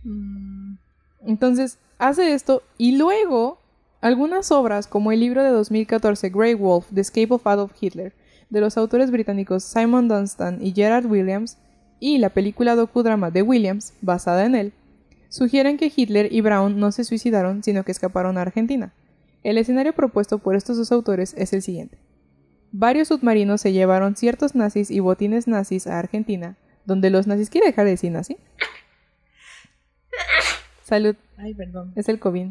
Mm. 0.05 0.77
Entonces, 1.27 1.79
hace 1.99 2.33
esto 2.33 2.63
y 2.79 2.97
luego 2.97 3.60
algunas 4.01 4.51
obras 4.51 4.87
como 4.87 5.13
el 5.13 5.21
libro 5.21 5.43
de 5.43 5.51
2014 5.51 6.31
Grey 6.31 6.55
Wolf, 6.55 6.87
The 6.95 7.01
Escape 7.01 7.35
of 7.35 7.47
Adolf 7.47 7.73
Hitler, 7.81 8.15
de 8.49 8.61
los 8.61 8.77
autores 8.77 9.11
británicos 9.11 9.63
Simon 9.65 10.09
Dunstan 10.09 10.59
y 10.61 10.73
Gerard 10.73 11.07
Williams, 11.07 11.59
y 12.01 12.19
la 12.19 12.31
película 12.31 12.75
docudrama 12.75 13.31
de 13.31 13.43
Williams, 13.43 13.93
basada 14.01 14.47
en 14.47 14.55
él, 14.55 14.73
sugieren 15.29 15.77
que 15.77 15.93
Hitler 15.95 16.33
y 16.33 16.41
Brown 16.41 16.81
no 16.81 16.93
se 16.93 17.05
suicidaron, 17.05 17.63
sino 17.63 17.85
que 17.85 17.93
escaparon 17.93 18.39
a 18.39 18.43
Argentina. 18.43 18.93
El 19.43 19.59
escenario 19.59 19.95
propuesto 19.95 20.39
por 20.39 20.57
estos 20.57 20.77
dos 20.77 20.93
autores 20.93 21.35
es 21.37 21.53
el 21.53 21.63
siguiente. 21.63 21.99
Varios 22.73 23.09
submarinos 23.09 23.61
se 23.61 23.73
llevaron 23.73 24.17
ciertos 24.17 24.55
nazis 24.55 24.91
y 24.91 25.01
botines 25.01 25.47
nazis 25.47 25.87
a 25.87 25.99
Argentina, 25.99 26.57
donde 26.85 27.11
los 27.11 27.27
nazis... 27.27 27.51
¿Quiere 27.51 27.67
dejar 27.67 27.85
de 27.85 27.93
decir 27.93 28.13
nazi? 28.13 28.37
Salud. 30.85 31.17
Ay, 31.37 31.55
perdón. 31.55 31.93
Es 31.97 32.09
el 32.09 32.19
COVID. 32.19 32.49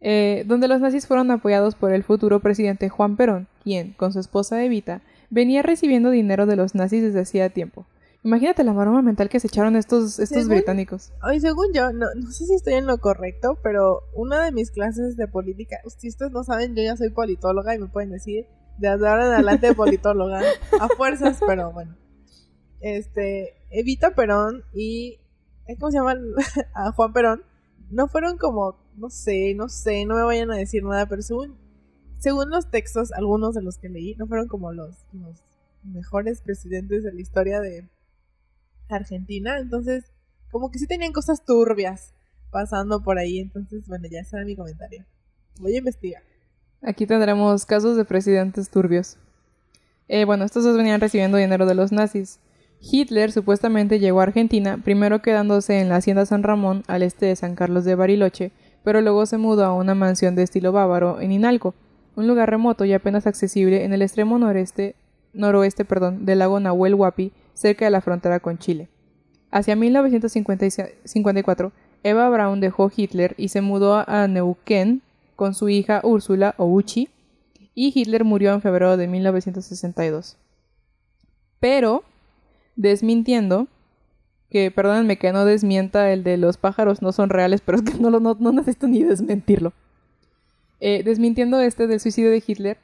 Eh, 0.00 0.44
donde 0.46 0.68
los 0.68 0.80
nazis 0.80 1.06
fueron 1.06 1.30
apoyados 1.30 1.74
por 1.74 1.92
el 1.92 2.04
futuro 2.04 2.38
presidente 2.40 2.88
Juan 2.88 3.16
Perón, 3.16 3.48
quien, 3.64 3.94
con 3.94 4.12
su 4.12 4.20
esposa 4.20 4.62
Evita, 4.64 5.02
venía 5.30 5.62
recibiendo 5.62 6.10
dinero 6.10 6.46
de 6.46 6.56
los 6.56 6.74
nazis 6.74 7.02
desde 7.02 7.20
hacía 7.20 7.50
tiempo. 7.50 7.84
Imagínate 8.24 8.64
la 8.64 8.72
maroma 8.72 9.00
mental 9.02 9.28
que 9.28 9.40
se 9.40 9.46
echaron 9.46 9.76
estos, 9.76 10.18
estos 10.18 10.38
Según- 10.42 10.50
británicos. 10.56 11.12
Ay, 11.22 11.40
según 11.40 11.66
yo, 11.72 11.92
no, 11.92 12.06
no 12.16 12.30
sé 12.30 12.46
si 12.46 12.54
estoy 12.54 12.74
en 12.74 12.86
lo 12.86 12.98
correcto, 12.98 13.58
pero 13.62 14.02
una 14.14 14.44
de 14.44 14.52
mis 14.52 14.70
clases 14.70 15.16
de 15.16 15.28
política, 15.28 15.76
si 15.98 16.08
ustedes 16.08 16.32
no 16.32 16.42
saben, 16.44 16.74
yo 16.76 16.82
ya 16.82 16.96
soy 16.96 17.10
politóloga 17.10 17.74
y 17.74 17.78
me 17.78 17.86
pueden 17.86 18.10
decir 18.10 18.46
de 18.78 18.88
ahora 18.88 19.26
en 19.26 19.32
adelante 19.32 19.74
politóloga, 19.74 20.40
a 20.80 20.88
fuerzas, 20.96 21.40
pero 21.46 21.72
bueno. 21.72 21.96
Este, 22.80 23.54
Evita 23.70 24.14
Perón 24.14 24.62
y, 24.74 25.18
¿cómo 25.80 25.90
se 25.90 25.98
llama? 25.98 26.14
a 26.74 26.92
Juan 26.92 27.12
Perón, 27.12 27.42
no 27.90 28.08
fueron 28.08 28.38
como, 28.38 28.76
no 28.96 29.10
sé, 29.10 29.54
no 29.54 29.68
sé, 29.68 30.04
no 30.04 30.14
me 30.14 30.22
vayan 30.22 30.50
a 30.50 30.56
decir 30.56 30.82
nada, 30.84 31.06
pero 31.06 31.22
según, 31.22 31.56
según 32.18 32.50
los 32.50 32.70
textos, 32.70 33.12
algunos 33.12 33.54
de 33.54 33.62
los 33.62 33.78
que 33.78 33.88
leí, 33.88 34.14
no 34.16 34.26
fueron 34.26 34.48
como 34.48 34.72
los, 34.72 34.96
mejores 35.84 36.42
presidentes 36.42 37.02
de 37.02 37.12
la 37.12 37.20
historia 37.20 37.60
de 37.60 37.88
Argentina, 38.88 39.58
entonces 39.58 40.12
como 40.50 40.70
que 40.70 40.78
sí 40.78 40.86
tenían 40.86 41.12
cosas 41.12 41.44
turbias 41.44 42.12
pasando 42.50 43.02
por 43.02 43.18
ahí, 43.18 43.38
entonces 43.38 43.86
bueno, 43.86 44.06
ya 44.10 44.20
ese 44.20 44.36
era 44.36 44.44
mi 44.44 44.56
comentario. 44.56 45.06
Voy 45.60 45.74
a 45.74 45.78
investigar. 45.78 46.22
Aquí 46.82 47.06
tendremos 47.06 47.64
casos 47.64 47.96
de 47.96 48.04
presidentes 48.04 48.70
turbios. 48.70 49.16
Eh, 50.08 50.24
bueno, 50.24 50.44
estos 50.44 50.64
dos 50.64 50.76
venían 50.76 51.00
recibiendo 51.00 51.36
dinero 51.38 51.64
de 51.64 51.74
los 51.74 51.92
nazis. 51.92 52.40
Hitler 52.80 53.32
supuestamente 53.32 53.98
llegó 53.98 54.20
a 54.20 54.24
Argentina, 54.24 54.78
primero 54.82 55.20
quedándose 55.20 55.80
en 55.80 55.88
la 55.88 55.96
hacienda 55.96 56.26
San 56.26 56.42
Ramón, 56.42 56.84
al 56.86 57.02
este 57.02 57.26
de 57.26 57.36
San 57.36 57.54
Carlos 57.54 57.84
de 57.84 57.94
Bariloche, 57.94 58.52
pero 58.84 59.00
luego 59.00 59.26
se 59.26 59.38
mudó 59.38 59.64
a 59.64 59.74
una 59.74 59.94
mansión 59.94 60.34
de 60.36 60.44
estilo 60.44 60.72
bávaro 60.72 61.20
en 61.20 61.32
Inalco, 61.32 61.74
un 62.16 62.26
lugar 62.26 62.50
remoto 62.50 62.84
y 62.84 62.92
apenas 62.92 63.26
accesible 63.26 63.84
en 63.84 63.92
el 63.92 64.02
extremo 64.02 64.38
noreste, 64.38 64.94
noroeste 65.32 65.84
perdón, 65.84 66.24
del 66.24 66.38
lago 66.38 66.60
Nahuel 66.60 66.94
Huapi, 66.94 67.32
cerca 67.54 67.84
de 67.84 67.90
la 67.90 68.00
frontera 68.00 68.40
con 68.40 68.58
Chile. 68.58 68.88
Hacia 69.50 69.76
1954, 69.76 71.72
Eva 72.02 72.28
Braun 72.28 72.60
dejó 72.60 72.90
Hitler 72.94 73.34
y 73.36 73.48
se 73.48 73.60
mudó 73.60 74.04
a 74.06 74.28
Neuquén 74.28 75.02
con 75.36 75.54
su 75.54 75.68
hija 75.68 76.00
Úrsula 76.04 76.54
o 76.58 76.66
Uchi, 76.66 77.08
y 77.74 77.92
Hitler 77.94 78.24
murió 78.24 78.52
en 78.52 78.60
febrero 78.60 78.96
de 78.96 79.06
1962. 79.06 80.36
Pero, 81.60 82.02
desmintiendo, 82.78 83.66
que 84.50 84.70
perdónenme 84.70 85.18
que 85.18 85.30
no 85.32 85.44
desmienta 85.44 86.10
el 86.10 86.24
de 86.24 86.38
los 86.38 86.56
pájaros 86.56 87.02
no 87.02 87.12
son 87.12 87.28
reales, 87.28 87.60
pero 87.60 87.76
es 87.76 87.84
que 87.84 87.98
no, 87.98 88.08
lo- 88.08 88.20
no, 88.20 88.34
no 88.40 88.52
necesito 88.52 88.86
ni 88.88 89.02
desmentirlo. 89.02 89.74
Eh, 90.80 91.02
desmintiendo 91.04 91.60
este 91.60 91.86
del 91.86 92.00
suicidio 92.00 92.30
de 92.30 92.42
Hitler, 92.46 92.78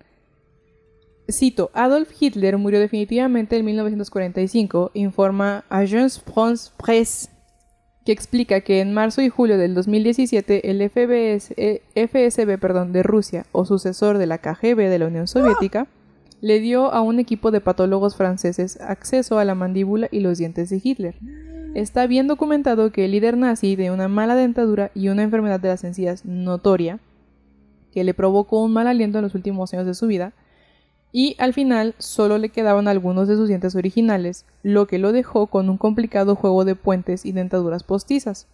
cito, 1.31 1.71
Adolf 1.73 2.11
Hitler 2.21 2.59
murió 2.59 2.81
definitivamente 2.81 3.57
en 3.57 3.65
1945, 3.65 4.91
informa 4.95 5.65
Agence 5.71 6.21
France 6.21 6.71
Presse, 6.77 7.31
que 8.05 8.13
explica 8.13 8.61
que 8.61 8.81
en 8.81 8.93
marzo 8.93 9.23
y 9.23 9.31
julio 9.31 9.57
del 9.57 9.75
2017 9.75 10.71
el 10.71 10.83
FBS, 10.91 11.55
eh, 11.57 11.81
FSB 11.95 12.59
perdón, 12.59 12.93
de 12.93 13.03
Rusia, 13.03 13.47
o 13.53 13.65
sucesor 13.65 14.19
de 14.19 14.27
la 14.27 14.39
KGB 14.39 14.91
de 14.91 14.99
la 14.99 15.07
Unión 15.07 15.27
Soviética, 15.27 15.87
le 16.45 16.61
dio 16.61 16.93
a 16.93 17.01
un 17.01 17.21
equipo 17.21 17.51
de 17.51 17.63
patólogos 17.63 18.17
franceses 18.17 18.79
acceso 18.83 19.39
a 19.39 19.47
la 19.47 19.55
mandíbula 19.55 20.09
y 20.11 20.21
los 20.21 20.37
dientes 20.37 20.69
de 20.69 20.79
Hitler. 20.85 21.15
Está 21.75 22.07
bien 22.07 22.27
documentado 22.27 22.93
que 22.93 23.07
el 23.07 23.13
líder 23.13 23.39
nazi 23.39 23.77
de 23.77 23.91
una 23.91 24.09
mala 24.09 24.35
dentadura 24.35 24.91
y 24.95 25.09
una 25.09 25.23
enfermedad 25.23 25.59
de 25.59 25.69
las 25.69 25.85
encías 25.85 26.27
notoria, 26.27 27.01
que 27.93 28.05
le 28.05 28.13
provocó 28.13 28.63
un 28.63 28.75
mal 28.75 28.89
aliento 28.89 29.17
en 29.17 29.25
los 29.25 29.35
últimos 29.35 29.73
años 29.73 29.87
de 29.87 29.95
su 29.95 30.07
vida, 30.07 30.35
y 31.13 31.35
al 31.39 31.55
final 31.55 31.95
solo 31.97 32.37
le 32.37 32.51
quedaban 32.51 32.89
algunos 32.89 33.27
de 33.27 33.37
sus 33.37 33.49
dientes 33.49 33.75
originales, 33.75 34.45
lo 34.63 34.87
que 34.87 34.99
lo 34.99 35.13
dejó 35.13 35.47
con 35.47 35.71
un 35.71 35.79
complicado 35.79 36.35
juego 36.35 36.67
de 36.67 36.75
puentes 36.75 37.25
y 37.25 37.33
dentaduras 37.33 37.85
postizas. 37.85 38.49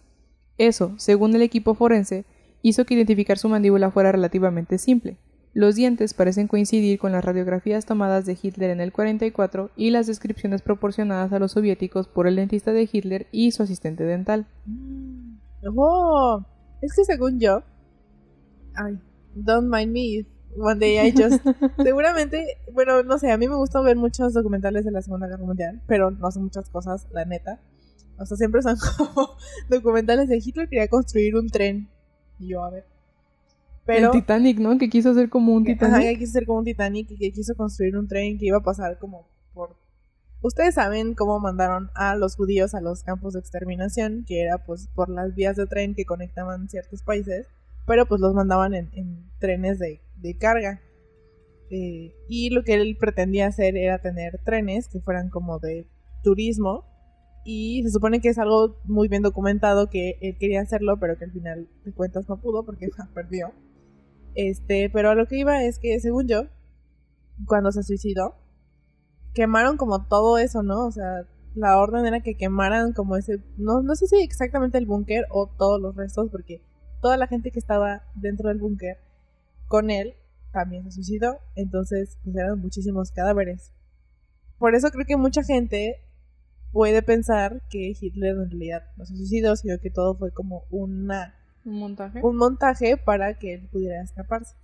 Eso, 0.57 0.93
según 0.95 1.35
el 1.35 1.41
equipo 1.41 1.75
forense, 1.75 2.23
hizo 2.61 2.85
que 2.85 2.93
identificar 2.93 3.37
su 3.37 3.49
mandíbula 3.49 3.91
fuera 3.91 4.13
relativamente 4.13 4.77
simple. 4.77 5.17
Los 5.53 5.75
dientes 5.75 6.13
parecen 6.13 6.47
coincidir 6.47 6.97
con 6.97 7.11
las 7.11 7.25
radiografías 7.25 7.85
tomadas 7.85 8.25
de 8.25 8.37
Hitler 8.41 8.69
en 8.69 8.79
el 8.79 8.93
44 8.93 9.71
y 9.75 9.91
las 9.91 10.07
descripciones 10.07 10.61
proporcionadas 10.61 11.33
a 11.33 11.39
los 11.39 11.51
soviéticos 11.51 12.07
por 12.07 12.27
el 12.27 12.37
dentista 12.37 12.71
de 12.71 12.87
Hitler 12.91 13.27
y 13.31 13.51
su 13.51 13.63
asistente 13.63 14.05
dental. 14.05 14.47
Oh, 15.75 16.41
es 16.81 16.95
que 16.95 17.03
según 17.03 17.39
yo, 17.39 17.63
ay, 18.75 18.97
don't 19.35 19.69
mind 19.69 19.91
me 19.91 20.25
one 20.57 20.79
day 20.79 20.99
I 20.99 21.11
just, 21.11 21.43
seguramente, 21.83 22.45
bueno, 22.71 23.03
no 23.03 23.17
sé, 23.17 23.31
a 23.31 23.37
mí 23.37 23.47
me 23.47 23.55
gusta 23.55 23.81
ver 23.81 23.97
muchos 23.97 24.33
documentales 24.33 24.85
de 24.85 24.91
la 24.91 25.01
Segunda 25.01 25.27
Guerra 25.27 25.45
Mundial, 25.45 25.81
pero 25.87 26.11
no 26.11 26.31
sé 26.31 26.39
muchas 26.39 26.69
cosas, 26.69 27.07
la 27.11 27.25
neta. 27.25 27.59
O 28.17 28.25
sea, 28.25 28.37
siempre 28.37 28.61
son 28.61 28.75
como 28.97 29.35
documentales 29.69 30.29
de 30.29 30.37
Hitler 30.37 30.69
quería 30.69 30.87
construir 30.87 31.35
un 31.35 31.49
tren. 31.49 31.89
Y 32.39 32.49
yo, 32.49 32.63
a 32.63 32.69
ver. 32.69 32.85
Pero, 33.85 34.07
el 34.07 34.11
Titanic, 34.11 34.59
¿no? 34.59 34.77
Que 34.77 34.89
quiso 34.89 35.11
hacer 35.11 35.29
como 35.29 35.53
un 35.53 35.63
Titanic. 35.65 35.95
Ajá, 35.95 36.03
que 36.03 36.19
quiso 36.19 36.31
hacer 36.31 36.45
como 36.45 36.59
un 36.59 36.65
Titanic 36.65 37.09
y 37.11 37.17
que 37.17 37.31
quiso 37.31 37.55
construir 37.55 37.97
un 37.97 38.07
tren 38.07 38.37
que 38.37 38.45
iba 38.45 38.57
a 38.57 38.63
pasar 38.63 38.97
como 38.99 39.27
por... 39.53 39.75
Ustedes 40.41 40.75
saben 40.75 41.13
cómo 41.13 41.39
mandaron 41.39 41.89
a 41.95 42.15
los 42.15 42.35
judíos 42.35 42.73
a 42.73 42.81
los 42.81 43.03
campos 43.03 43.33
de 43.33 43.39
exterminación, 43.39 44.23
que 44.27 44.41
era 44.41 44.59
pues 44.65 44.87
por 44.95 45.09
las 45.09 45.35
vías 45.35 45.55
de 45.55 45.67
tren 45.67 45.93
que 45.93 46.05
conectaban 46.05 46.67
ciertos 46.69 47.03
países, 47.03 47.47
pero 47.85 48.05
pues 48.07 48.21
los 48.21 48.33
mandaban 48.33 48.73
en, 48.73 48.89
trenes 49.39 49.79
de, 49.79 50.01
de 50.17 50.37
carga. 50.37 50.81
Eh, 51.69 52.13
y 52.27 52.49
lo 52.49 52.63
que 52.63 52.73
él 52.73 52.97
pretendía 52.99 53.47
hacer 53.47 53.77
era 53.77 53.99
tener 53.99 54.39
trenes 54.43 54.87
que 54.87 54.99
fueran 54.99 55.29
como 55.29 55.59
de 55.59 55.87
turismo. 56.23 56.85
Y 57.43 57.81
se 57.83 57.89
supone 57.89 58.21
que 58.21 58.29
es 58.29 58.37
algo 58.37 58.77
muy 58.85 59.07
bien 59.07 59.23
documentado 59.23 59.89
que 59.89 60.17
él 60.21 60.37
quería 60.37 60.61
hacerlo, 60.61 60.99
pero 60.99 61.17
que 61.17 61.25
al 61.25 61.31
final 61.31 61.67
de 61.83 61.91
cuentas 61.91 62.29
no 62.29 62.39
pudo 62.39 62.63
porque 62.63 62.89
perdió. 63.15 63.51
Este, 64.35 64.89
pero 64.89 65.09
a 65.09 65.15
lo 65.15 65.25
que 65.27 65.37
iba 65.37 65.63
es 65.63 65.79
que, 65.79 65.99
según 65.99 66.27
yo, 66.27 66.43
cuando 67.45 67.71
se 67.71 67.83
suicidó, 67.83 68.35
quemaron 69.33 69.77
como 69.77 70.07
todo 70.07 70.37
eso, 70.37 70.63
¿no? 70.63 70.85
O 70.85 70.91
sea, 70.91 71.27
la 71.55 71.77
orden 71.77 72.05
era 72.05 72.21
que 72.21 72.35
quemaran 72.35 72.93
como 72.93 73.17
ese, 73.17 73.39
no, 73.57 73.81
no 73.81 73.95
sé 73.95 74.07
si 74.07 74.21
exactamente 74.21 74.77
el 74.77 74.85
búnker 74.85 75.25
o 75.31 75.47
todos 75.47 75.81
los 75.81 75.95
restos, 75.95 76.29
porque 76.31 76.61
toda 77.01 77.17
la 77.17 77.27
gente 77.27 77.51
que 77.51 77.59
estaba 77.59 78.03
dentro 78.15 78.49
del 78.49 78.59
búnker 78.59 78.97
con 79.67 79.89
él 79.89 80.15
también 80.51 80.83
se 80.83 80.91
suicidó, 80.91 81.39
entonces 81.55 82.17
pues 82.23 82.35
eran 82.35 82.59
muchísimos 82.59 83.11
cadáveres. 83.11 83.73
Por 84.57 84.75
eso 84.75 84.89
creo 84.91 85.05
que 85.05 85.17
mucha 85.17 85.43
gente 85.43 85.97
puede 86.71 87.01
pensar 87.01 87.63
que 87.69 87.93
Hitler 87.99 88.35
en 88.35 88.49
realidad 88.49 88.83
no 88.97 89.05
se 89.05 89.15
suicidó, 89.15 89.55
sino 89.55 89.77
que 89.79 89.89
todo 89.89 90.15
fue 90.15 90.31
como 90.31 90.65
una 90.69 91.35
un 91.65 91.79
montaje. 91.79 92.19
Un 92.23 92.35
montaje 92.37 92.97
para 92.97 93.37
que 93.37 93.55
él 93.55 93.67
pudiera 93.71 94.01
escaparse. 94.01 94.55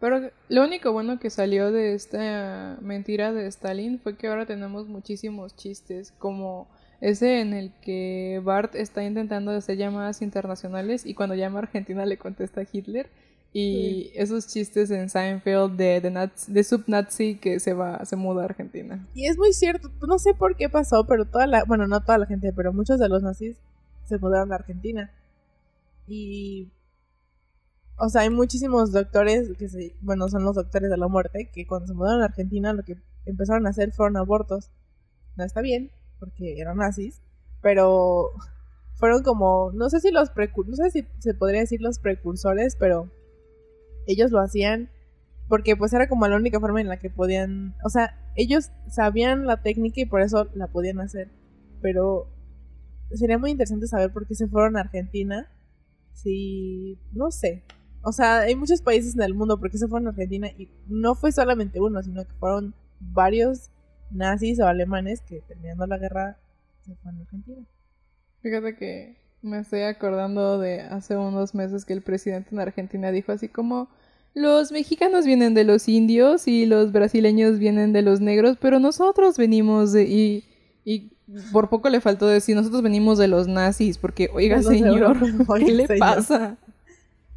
Pero 0.00 0.30
lo 0.48 0.64
único 0.64 0.92
bueno 0.92 1.18
que 1.18 1.30
salió 1.30 1.72
de 1.72 1.94
esta 1.94 2.76
mentira 2.82 3.32
de 3.32 3.46
Stalin 3.46 3.98
fue 4.00 4.16
que 4.16 4.28
ahora 4.28 4.44
tenemos 4.44 4.86
muchísimos 4.86 5.56
chistes, 5.56 6.12
como 6.18 6.68
ese 7.00 7.40
en 7.40 7.54
el 7.54 7.72
que 7.80 8.40
Bart 8.44 8.74
está 8.74 9.04
intentando 9.04 9.52
hacer 9.52 9.76
llamadas 9.76 10.20
internacionales 10.20 11.06
y 11.06 11.14
cuando 11.14 11.34
llama 11.34 11.60
a 11.60 11.62
Argentina 11.62 12.04
le 12.04 12.18
contesta 12.18 12.62
Hitler. 12.70 13.08
Y 13.56 14.10
esos 14.16 14.48
chistes 14.48 14.90
en 14.90 15.08
Seinfeld 15.08 15.76
de, 15.76 16.00
de, 16.00 16.30
de 16.48 16.64
subnazi 16.64 17.36
que 17.36 17.60
se 17.60 17.72
va, 17.72 18.04
se 18.04 18.16
muda 18.16 18.42
a 18.42 18.46
Argentina. 18.46 19.06
Y 19.14 19.26
es 19.26 19.38
muy 19.38 19.52
cierto, 19.52 19.92
no 20.08 20.18
sé 20.18 20.34
por 20.34 20.56
qué 20.56 20.68
pasó, 20.68 21.06
pero 21.06 21.24
toda 21.24 21.46
la, 21.46 21.62
bueno, 21.62 21.86
no 21.86 22.00
toda 22.00 22.18
la 22.18 22.26
gente, 22.26 22.52
pero 22.52 22.72
muchos 22.72 22.98
de 22.98 23.08
los 23.08 23.22
nazis 23.22 23.56
se 24.06 24.18
mudaron 24.18 24.50
a 24.50 24.56
Argentina. 24.56 25.12
Y 26.06 26.72
o 27.96 28.08
sea, 28.08 28.22
hay 28.22 28.30
muchísimos 28.30 28.92
doctores 28.92 29.50
que 29.56 29.68
se, 29.68 29.96
bueno, 30.00 30.28
son 30.28 30.44
los 30.44 30.56
doctores 30.56 30.90
de 30.90 30.96
la 30.96 31.08
muerte, 31.08 31.50
que 31.52 31.66
cuando 31.66 31.86
se 31.86 31.94
mudaron 31.94 32.22
a 32.22 32.26
Argentina 32.26 32.72
lo 32.72 32.82
que 32.82 32.96
empezaron 33.24 33.66
a 33.66 33.70
hacer 33.70 33.92
fueron 33.92 34.16
abortos. 34.16 34.70
No 35.36 35.44
está 35.44 35.60
bien, 35.60 35.90
porque 36.18 36.60
eran 36.60 36.78
nazis, 36.78 37.22
pero 37.62 38.32
fueron 38.94 39.22
como, 39.22 39.70
no 39.72 39.90
sé 39.90 40.00
si 40.00 40.10
los 40.10 40.30
no 40.36 40.76
sé 40.76 40.90
si 40.90 41.06
se 41.18 41.34
podría 41.34 41.60
decir 41.60 41.80
los 41.80 41.98
precursores, 41.98 42.76
pero 42.76 43.10
ellos 44.06 44.30
lo 44.30 44.40
hacían 44.40 44.90
porque 45.48 45.76
pues 45.76 45.92
era 45.92 46.08
como 46.08 46.26
la 46.26 46.36
única 46.36 46.58
forma 46.58 46.80
en 46.80 46.88
la 46.88 46.98
que 46.98 47.10
podían, 47.10 47.74
o 47.84 47.90
sea, 47.90 48.18
ellos 48.34 48.70
sabían 48.88 49.46
la 49.46 49.62
técnica 49.62 50.00
y 50.00 50.06
por 50.06 50.20
eso 50.20 50.48
la 50.54 50.68
podían 50.68 51.00
hacer, 51.00 51.30
pero 51.80 52.28
sería 53.12 53.38
muy 53.38 53.50
interesante 53.50 53.86
saber 53.86 54.12
por 54.12 54.26
qué 54.26 54.34
se 54.34 54.48
fueron 54.48 54.76
a 54.76 54.80
Argentina 54.80 55.48
Sí, 56.14 56.98
no 57.12 57.30
sé. 57.30 57.64
O 58.02 58.12
sea, 58.12 58.40
hay 58.40 58.54
muchos 58.54 58.82
países 58.82 59.14
en 59.14 59.22
el 59.22 59.34
mundo, 59.34 59.58
porque 59.58 59.78
se 59.78 59.88
fueron 59.88 60.06
a 60.06 60.10
Argentina 60.10 60.48
y 60.48 60.70
no 60.88 61.14
fue 61.14 61.32
solamente 61.32 61.80
uno, 61.80 62.02
sino 62.02 62.24
que 62.24 62.32
fueron 62.34 62.74
varios 63.00 63.70
nazis 64.10 64.60
o 64.60 64.66
alemanes 64.66 65.20
que 65.22 65.40
terminando 65.42 65.86
la 65.86 65.98
guerra 65.98 66.38
se 66.84 66.94
fueron 66.96 67.20
a 67.20 67.24
Argentina. 67.24 67.66
Fíjate 68.40 68.76
que 68.76 69.16
me 69.42 69.58
estoy 69.58 69.82
acordando 69.82 70.58
de 70.58 70.80
hace 70.80 71.16
unos 71.16 71.54
meses 71.54 71.84
que 71.84 71.92
el 71.92 72.02
presidente 72.02 72.50
en 72.52 72.60
Argentina 72.60 73.10
dijo 73.10 73.32
así 73.32 73.48
como 73.48 73.88
los 74.34 74.72
mexicanos 74.72 75.24
vienen 75.26 75.54
de 75.54 75.64
los 75.64 75.88
indios 75.88 76.48
y 76.48 76.66
los 76.66 76.90
brasileños 76.90 77.58
vienen 77.58 77.92
de 77.92 78.02
los 78.02 78.20
negros, 78.20 78.58
pero 78.60 78.80
nosotros 78.80 79.38
venimos 79.38 79.92
de... 79.92 80.04
Y, 80.04 80.44
y 80.84 81.13
por 81.52 81.68
poco 81.68 81.88
le 81.88 82.00
faltó 82.00 82.26
decir, 82.26 82.54
nosotros 82.54 82.82
venimos 82.82 83.18
de 83.18 83.28
los 83.28 83.48
nazis, 83.48 83.98
porque, 83.98 84.30
oiga, 84.32 84.62
señor, 84.62 85.16
¿qué 85.58 85.72
le 85.72 85.88
pasa? 85.98 86.58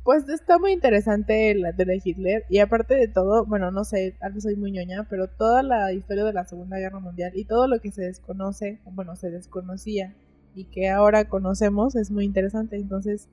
Pues 0.03 0.27
está 0.29 0.57
muy 0.57 0.71
interesante 0.71 1.53
la 1.55 1.71
de 1.71 2.01
Hitler, 2.03 2.45
y 2.49 2.59
aparte 2.59 2.95
de 2.95 3.07
todo, 3.07 3.45
bueno, 3.45 3.71
no 3.71 3.83
sé, 3.83 4.15
algo 4.21 4.39
soy 4.39 4.55
muy 4.55 4.71
ñoña, 4.71 5.05
pero 5.09 5.27
toda 5.27 5.63
la 5.63 5.91
historia 5.93 6.23
de 6.23 6.33
la 6.33 6.45
Segunda 6.45 6.77
Guerra 6.77 6.99
Mundial 6.99 7.31
y 7.35 7.45
todo 7.45 7.67
lo 7.67 7.79
que 7.79 7.91
se 7.91 8.03
desconoce, 8.03 8.79
bueno, 8.91 9.15
se 9.15 9.29
desconocía 9.29 10.15
y 10.55 10.65
que 10.65 10.89
ahora 10.89 11.29
conocemos 11.29 11.95
es 11.95 12.09
muy 12.09 12.25
interesante, 12.25 12.77
entonces 12.77 13.29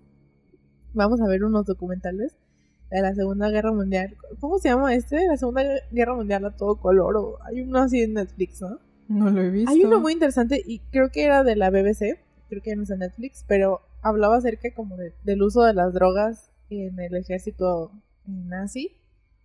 vamos 0.93 1.21
a 1.21 1.27
ver 1.27 1.45
unos 1.45 1.65
documentales 1.65 2.37
de 2.91 3.01
la 3.01 3.15
Segunda 3.15 3.51
Guerra 3.51 3.73
Mundial. 3.73 4.17
¿Cómo 4.41 4.59
se 4.59 4.69
llama 4.69 4.95
este? 4.95 5.27
La 5.27 5.37
Segunda 5.37 5.63
Guerra 5.91 6.15
Mundial 6.15 6.45
a 6.45 6.57
todo 6.57 6.77
color, 6.77 7.17
o 7.17 7.39
hay 7.45 7.63
uno 7.63 7.79
así 7.79 8.03
en 8.03 8.15
Netflix, 8.15 8.61
¿no? 8.61 8.79
No 9.09 9.31
lo 9.31 9.43
he 9.43 9.51
visto. 9.51 9.71
Hay 9.71 9.85
uno 9.85 10.01
muy 10.01 10.13
interesante 10.13 10.63
y 10.65 10.81
creo 10.91 11.11
que 11.11 11.25
era 11.25 11.45
de 11.45 11.57
la 11.57 11.71
BBC, 11.71 12.19
creo 12.49 12.63
que 12.63 12.77
no 12.77 12.83
es 12.83 12.89
de 12.89 12.99
Netflix, 12.99 13.45
pero 13.47 13.81
hablaba 14.03 14.37
acerca 14.37 14.73
como 14.75 14.97
del 14.97 15.43
uso 15.43 15.63
de 15.63 15.75
las 15.75 15.93
drogas 15.93 16.51
en 16.71 16.99
el 16.99 17.15
ejército 17.17 17.93
nazi 18.27 18.97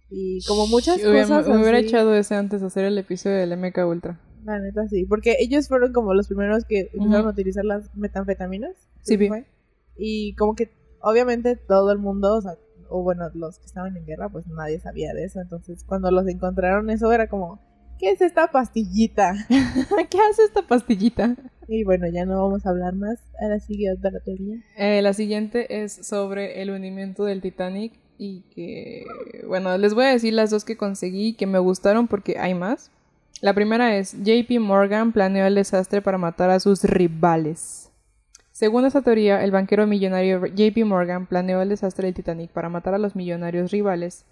y 0.09 0.43
como 0.45 0.67
muchas 0.67 0.99
cosas 0.99 1.47
Me 1.47 1.57
hubiera 1.57 1.79
echado 1.79 2.15
ese 2.15 2.35
antes 2.35 2.61
de 2.61 2.67
hacer 2.67 2.85
el 2.85 2.97
episodio 2.97 3.37
del 3.37 3.57
MK 3.57 3.77
Ultra. 3.87 4.19
La 4.43 4.57
neta 4.59 4.87
sí, 4.87 5.05
porque 5.05 5.35
ellos 5.39 5.67
fueron 5.67 5.93
como 5.93 6.13
los 6.13 6.27
primeros 6.27 6.65
que 6.65 6.89
empezaron 6.93 7.27
a 7.27 7.31
utilizar 7.31 7.65
las 7.65 7.93
metanfetaminas. 7.95 8.75
Sí, 9.01 9.17
vi. 9.17 9.29
Y 9.97 10.33
como 10.35 10.55
que 10.55 10.71
obviamente 11.01 11.55
todo 11.55 11.91
el 11.91 11.99
mundo, 11.99 12.35
o 12.35 12.41
sea, 12.41 12.57
o 12.89 13.03
bueno, 13.03 13.29
los 13.33 13.59
que 13.59 13.65
estaban 13.65 13.95
en 13.95 14.05
guerra, 14.05 14.29
pues 14.29 14.47
nadie 14.47 14.79
sabía 14.79 15.13
de 15.13 15.25
eso. 15.25 15.39
Entonces, 15.41 15.83
cuando 15.83 16.09
los 16.09 16.27
encontraron, 16.27 16.89
eso 16.89 17.11
era 17.11 17.27
como, 17.27 17.59
¿Qué 17.99 18.11
es 18.11 18.21
esta 18.21 18.49
pastillita? 18.49 19.33
¿Qué 20.09 20.17
hace 20.31 20.43
esta 20.45 20.61
pastillita? 20.61 21.35
Y 21.67 21.83
bueno, 21.83 22.07
ya 22.07 22.25
no 22.25 22.41
vamos 22.41 22.65
a 22.65 22.69
hablar 22.69 22.95
más. 22.95 23.19
Ahora 23.41 23.59
sigue 23.59 23.91
otra 23.91 24.11
teoría. 24.23 24.55
Eh, 24.77 25.01
la 25.01 25.13
siguiente 25.13 25.83
es 25.83 26.07
sobre 26.07 26.61
el 26.61 26.69
hundimiento 26.71 27.25
del 27.25 27.41
Titanic 27.41 27.93
y 28.17 28.43
que, 28.55 29.05
bueno, 29.45 29.77
les 29.77 29.93
voy 29.93 30.05
a 30.05 30.11
decir 30.11 30.33
las 30.33 30.49
dos 30.49 30.63
que 30.63 30.77
conseguí 30.77 31.33
que 31.33 31.45
me 31.45 31.59
gustaron 31.59 32.07
porque 32.07 32.39
hay 32.39 32.53
más. 32.53 32.89
La 33.41 33.53
primera 33.53 33.95
es 33.97 34.15
JP 34.23 34.59
Morgan 34.59 35.11
planeó 35.11 35.45
el 35.45 35.55
desastre 35.55 36.01
para 36.01 36.17
matar 36.17 36.49
a 36.49 36.59
sus 36.61 36.85
rivales. 36.85 37.91
Según 38.51 38.85
esta 38.85 39.01
teoría, 39.01 39.43
el 39.43 39.51
banquero 39.51 39.87
millonario 39.87 40.45
JP 40.45 40.85
Morgan 40.85 41.27
planeó 41.27 41.61
el 41.61 41.69
desastre 41.69 42.07
del 42.07 42.15
Titanic 42.15 42.51
para 42.51 42.69
matar 42.69 42.93
a 42.93 42.97
los 42.97 43.15
millonarios 43.15 43.71
rivales. 43.71 44.25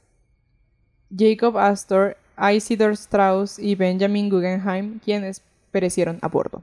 Jacob 1.15 1.57
Astor 1.57 2.17
Isidor 2.37 2.91
Strauss 2.93 3.59
y 3.59 3.75
Benjamin 3.75 4.29
Guggenheim, 4.29 4.99
quienes 4.99 5.41
perecieron 5.71 6.19
a 6.21 6.27
bordo. 6.27 6.61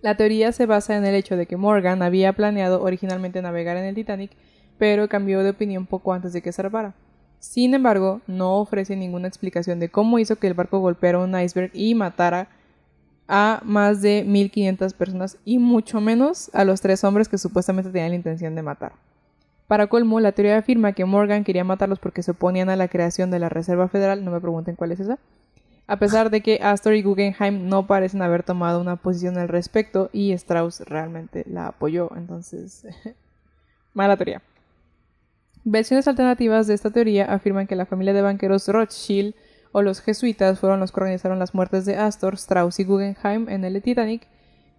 La 0.00 0.16
teoría 0.16 0.52
se 0.52 0.66
basa 0.66 0.96
en 0.96 1.04
el 1.04 1.14
hecho 1.14 1.36
de 1.36 1.46
que 1.46 1.56
Morgan 1.56 2.02
había 2.02 2.32
planeado 2.32 2.82
originalmente 2.82 3.42
navegar 3.42 3.76
en 3.76 3.84
el 3.84 3.94
Titanic, 3.94 4.30
pero 4.78 5.08
cambió 5.08 5.42
de 5.42 5.50
opinión 5.50 5.86
poco 5.86 6.12
antes 6.12 6.32
de 6.32 6.40
que 6.40 6.52
zarpara. 6.52 6.94
Sin 7.40 7.74
embargo, 7.74 8.20
no 8.26 8.58
ofrece 8.58 8.96
ninguna 8.96 9.28
explicación 9.28 9.80
de 9.80 9.88
cómo 9.88 10.18
hizo 10.18 10.36
que 10.36 10.46
el 10.46 10.54
barco 10.54 10.78
golpeara 10.80 11.18
un 11.18 11.38
iceberg 11.38 11.70
y 11.72 11.94
matara 11.94 12.48
a 13.28 13.60
más 13.64 14.00
de 14.00 14.24
1500 14.24 14.94
personas 14.94 15.38
y 15.44 15.58
mucho 15.58 16.00
menos 16.00 16.50
a 16.54 16.64
los 16.64 16.80
tres 16.80 17.04
hombres 17.04 17.28
que 17.28 17.38
supuestamente 17.38 17.90
tenían 17.90 18.10
la 18.10 18.16
intención 18.16 18.54
de 18.54 18.62
matar. 18.62 18.92
Para 19.68 19.86
colmo, 19.86 20.18
la 20.18 20.32
teoría 20.32 20.56
afirma 20.56 20.94
que 20.94 21.04
Morgan 21.04 21.44
quería 21.44 21.62
matarlos 21.62 21.98
porque 21.98 22.22
se 22.22 22.30
oponían 22.30 22.70
a 22.70 22.76
la 22.76 22.88
creación 22.88 23.30
de 23.30 23.38
la 23.38 23.50
Reserva 23.50 23.88
Federal, 23.88 24.24
no 24.24 24.30
me 24.30 24.40
pregunten 24.40 24.76
cuál 24.76 24.92
es 24.92 25.00
esa, 25.00 25.18
a 25.86 25.98
pesar 25.98 26.30
de 26.30 26.40
que 26.40 26.60
Astor 26.62 26.94
y 26.94 27.02
Guggenheim 27.02 27.68
no 27.68 27.86
parecen 27.86 28.22
haber 28.22 28.42
tomado 28.42 28.80
una 28.80 28.96
posición 28.96 29.36
al 29.36 29.48
respecto 29.48 30.08
y 30.10 30.32
Strauss 30.32 30.80
realmente 30.80 31.44
la 31.46 31.66
apoyó, 31.66 32.10
entonces, 32.16 32.86
mala 33.94 34.16
teoría. 34.16 34.42
Versiones 35.64 36.08
alternativas 36.08 36.66
de 36.66 36.72
esta 36.72 36.90
teoría 36.90 37.26
afirman 37.26 37.66
que 37.66 37.76
la 37.76 37.84
familia 37.84 38.14
de 38.14 38.22
banqueros 38.22 38.68
Rothschild 38.68 39.34
o 39.72 39.82
los 39.82 40.00
jesuitas 40.00 40.60
fueron 40.60 40.80
los 40.80 40.92
que 40.92 41.00
organizaron 41.00 41.38
las 41.38 41.54
muertes 41.54 41.84
de 41.84 41.96
Astor, 41.96 42.34
Strauss 42.34 42.80
y 42.80 42.84
Guggenheim 42.84 43.50
en 43.50 43.66
el 43.66 43.82
Titanic 43.82 44.26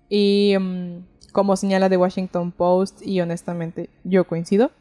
y 0.09 0.55
mm, 0.59 1.03
como 1.31 1.55
señala 1.55 1.89
The 1.89 1.97
Washington 1.97 2.51
Post 2.51 3.03
y 3.03 3.21
honestamente 3.21 3.89
yo 4.03 4.25
coincido, 4.25 4.71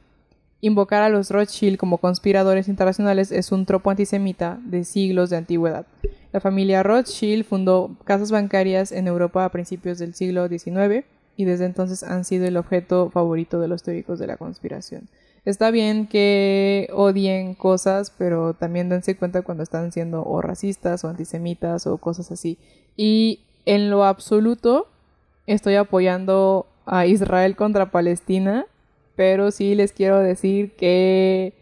Invocar 0.61 1.03
a 1.03 1.09
los 1.09 1.31
Rothschild 1.31 1.79
como 1.79 1.99
conspiradores 1.99 2.67
internacionales 2.67 3.31
es 3.31 3.53
un 3.53 3.65
tropo 3.65 3.91
antisemita 3.91 4.59
de 4.65 4.85
siglos 4.85 5.31
de 5.31 5.37
antigüedad. 5.37 5.87
La 6.33 6.41
familia 6.41 6.83
Rothschild 6.83 7.45
fundó 7.45 7.97
casas 8.05 8.33
bancarias 8.33 8.91
en 8.91 9.07
Europa 9.07 9.45
a 9.45 9.53
principios 9.53 9.99
del 9.99 10.15
siglo 10.15 10.49
XIX 10.49 11.05
y 11.37 11.45
desde 11.45 11.65
entonces 11.65 12.03
han 12.03 12.25
sido 12.25 12.47
el 12.47 12.57
objeto 12.57 13.09
favorito 13.11 13.61
de 13.61 13.69
los 13.69 13.85
teóricos 13.85 14.19
de 14.19 14.27
la 14.27 14.37
conspiración. 14.37 15.09
Está 15.45 15.71
bien 15.71 16.09
que 16.09 16.91
odien 16.93 17.55
cosas, 17.55 18.13
pero 18.19 18.55
también 18.55 18.89
dense 18.89 19.17
cuenta 19.17 19.43
cuando 19.43 19.63
están 19.63 19.93
siendo 19.93 20.25
o 20.25 20.43
racistas 20.43 21.05
o 21.05 21.09
antisemitas 21.09 21.87
o 21.87 21.99
cosas 21.99 22.33
así. 22.33 22.59
Y 22.97 23.41
en 23.65 23.91
lo 23.91 24.05
absoluto 24.05 24.89
estoy 25.47 25.77
apoyando 25.77 26.67
a 26.85 27.07
Israel 27.07 27.55
contra 27.55 27.93
Palestina, 27.93 28.67
pero 29.19 29.51
sí 29.51 29.75
les 29.75 29.91
quiero 29.91 30.21
decir 30.21 30.77
que 30.77 31.53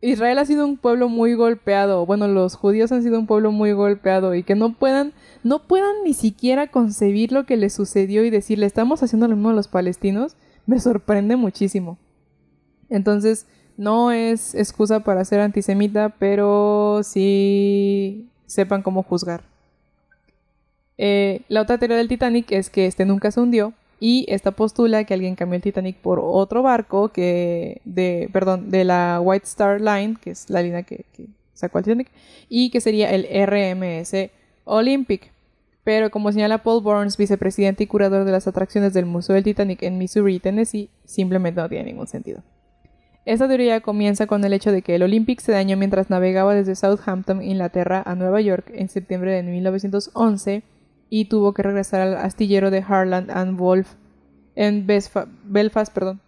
Israel 0.00 0.40
ha 0.40 0.44
sido 0.44 0.66
un 0.66 0.76
pueblo 0.76 1.08
muy 1.08 1.34
golpeado, 1.34 2.04
bueno, 2.04 2.26
los 2.26 2.56
judíos 2.56 2.90
han 2.90 3.04
sido 3.04 3.16
un 3.16 3.28
pueblo 3.28 3.52
muy 3.52 3.70
golpeado 3.70 4.34
y 4.34 4.42
que 4.42 4.56
no 4.56 4.72
puedan, 4.72 5.12
no 5.44 5.68
puedan 5.68 6.02
ni 6.02 6.12
siquiera 6.12 6.66
concebir 6.66 7.30
lo 7.30 7.46
que 7.46 7.56
les 7.56 7.74
sucedió 7.74 8.24
y 8.24 8.30
decirle 8.30 8.66
estamos 8.66 9.04
haciendo 9.04 9.28
lo 9.28 9.36
mismo 9.36 9.50
a 9.50 9.54
los 9.54 9.68
palestinos, 9.68 10.34
me 10.66 10.80
sorprende 10.80 11.36
muchísimo. 11.36 11.96
Entonces, 12.88 13.46
no 13.76 14.10
es 14.10 14.56
excusa 14.56 15.04
para 15.04 15.24
ser 15.24 15.38
antisemita, 15.38 16.16
pero 16.18 17.02
sí 17.04 18.28
sepan 18.46 18.82
cómo 18.82 19.04
juzgar. 19.04 19.44
Eh, 20.98 21.42
la 21.46 21.62
otra 21.62 21.78
teoría 21.78 21.98
del 21.98 22.08
Titanic 22.08 22.50
es 22.50 22.68
que 22.68 22.86
este 22.86 23.04
nunca 23.04 23.30
se 23.30 23.40
hundió 23.40 23.74
y 24.00 24.24
esta 24.28 24.50
postula 24.50 25.04
que 25.04 25.14
alguien 25.14 25.36
cambió 25.36 25.56
el 25.56 25.62
Titanic 25.62 25.96
por 25.96 26.18
otro 26.20 26.62
barco 26.62 27.10
que 27.10 27.80
de 27.84 28.28
perdón 28.32 28.70
de 28.70 28.84
la 28.84 29.20
White 29.22 29.44
Star 29.44 29.80
Line 29.80 30.16
que 30.20 30.30
es 30.30 30.48
la 30.50 30.62
línea 30.62 30.82
que, 30.82 31.04
sacó 31.52 31.78
el 31.78 31.84
Titanic 31.84 32.08
y 32.48 32.70
que 32.70 32.80
sería 32.80 33.10
el 33.10 33.26
RMS 33.46 34.30
Olympic 34.64 35.30
pero 35.84 36.10
como 36.10 36.30
señala 36.30 36.62
Paul 36.62 36.82
Burns, 36.82 37.16
vicepresidente 37.16 37.84
y 37.84 37.86
curador 37.86 38.24
de 38.24 38.32
las 38.32 38.46
atracciones 38.46 38.92
del 38.92 39.06
Museo 39.06 39.34
del 39.34 39.44
Titanic 39.44 39.82
en 39.82 39.98
Missouri, 39.98 40.38
Tennessee, 40.38 40.90
simplemente 41.04 41.60
no 41.60 41.68
tiene 41.68 41.86
ningún 41.86 42.06
sentido. 42.06 42.42
Esta 43.24 43.48
teoría 43.48 43.80
comienza 43.80 44.26
con 44.26 44.44
el 44.44 44.52
hecho 44.52 44.72
de 44.72 44.82
que 44.82 44.94
el 44.94 45.02
Olympic 45.02 45.40
se 45.40 45.52
dañó 45.52 45.76
mientras 45.76 46.10
navegaba 46.10 46.54
desde 46.54 46.74
Southampton, 46.74 47.42
Inglaterra, 47.42 48.02
a 48.04 48.14
Nueva 48.14 48.40
York 48.40 48.70
en 48.74 48.88
septiembre 48.88 49.32
de 49.32 49.42
1911 49.42 50.62
y 51.10 51.26
tuvo 51.26 51.52
que 51.52 51.62
regresar 51.62 52.00
al 52.00 52.16
astillero 52.16 52.70
de 52.70 52.84
Harland 52.86 53.30
and 53.30 53.58
Wolff 53.58 53.94
en 54.54 54.86
Belfast 54.86 55.92
perdón, 55.92 56.20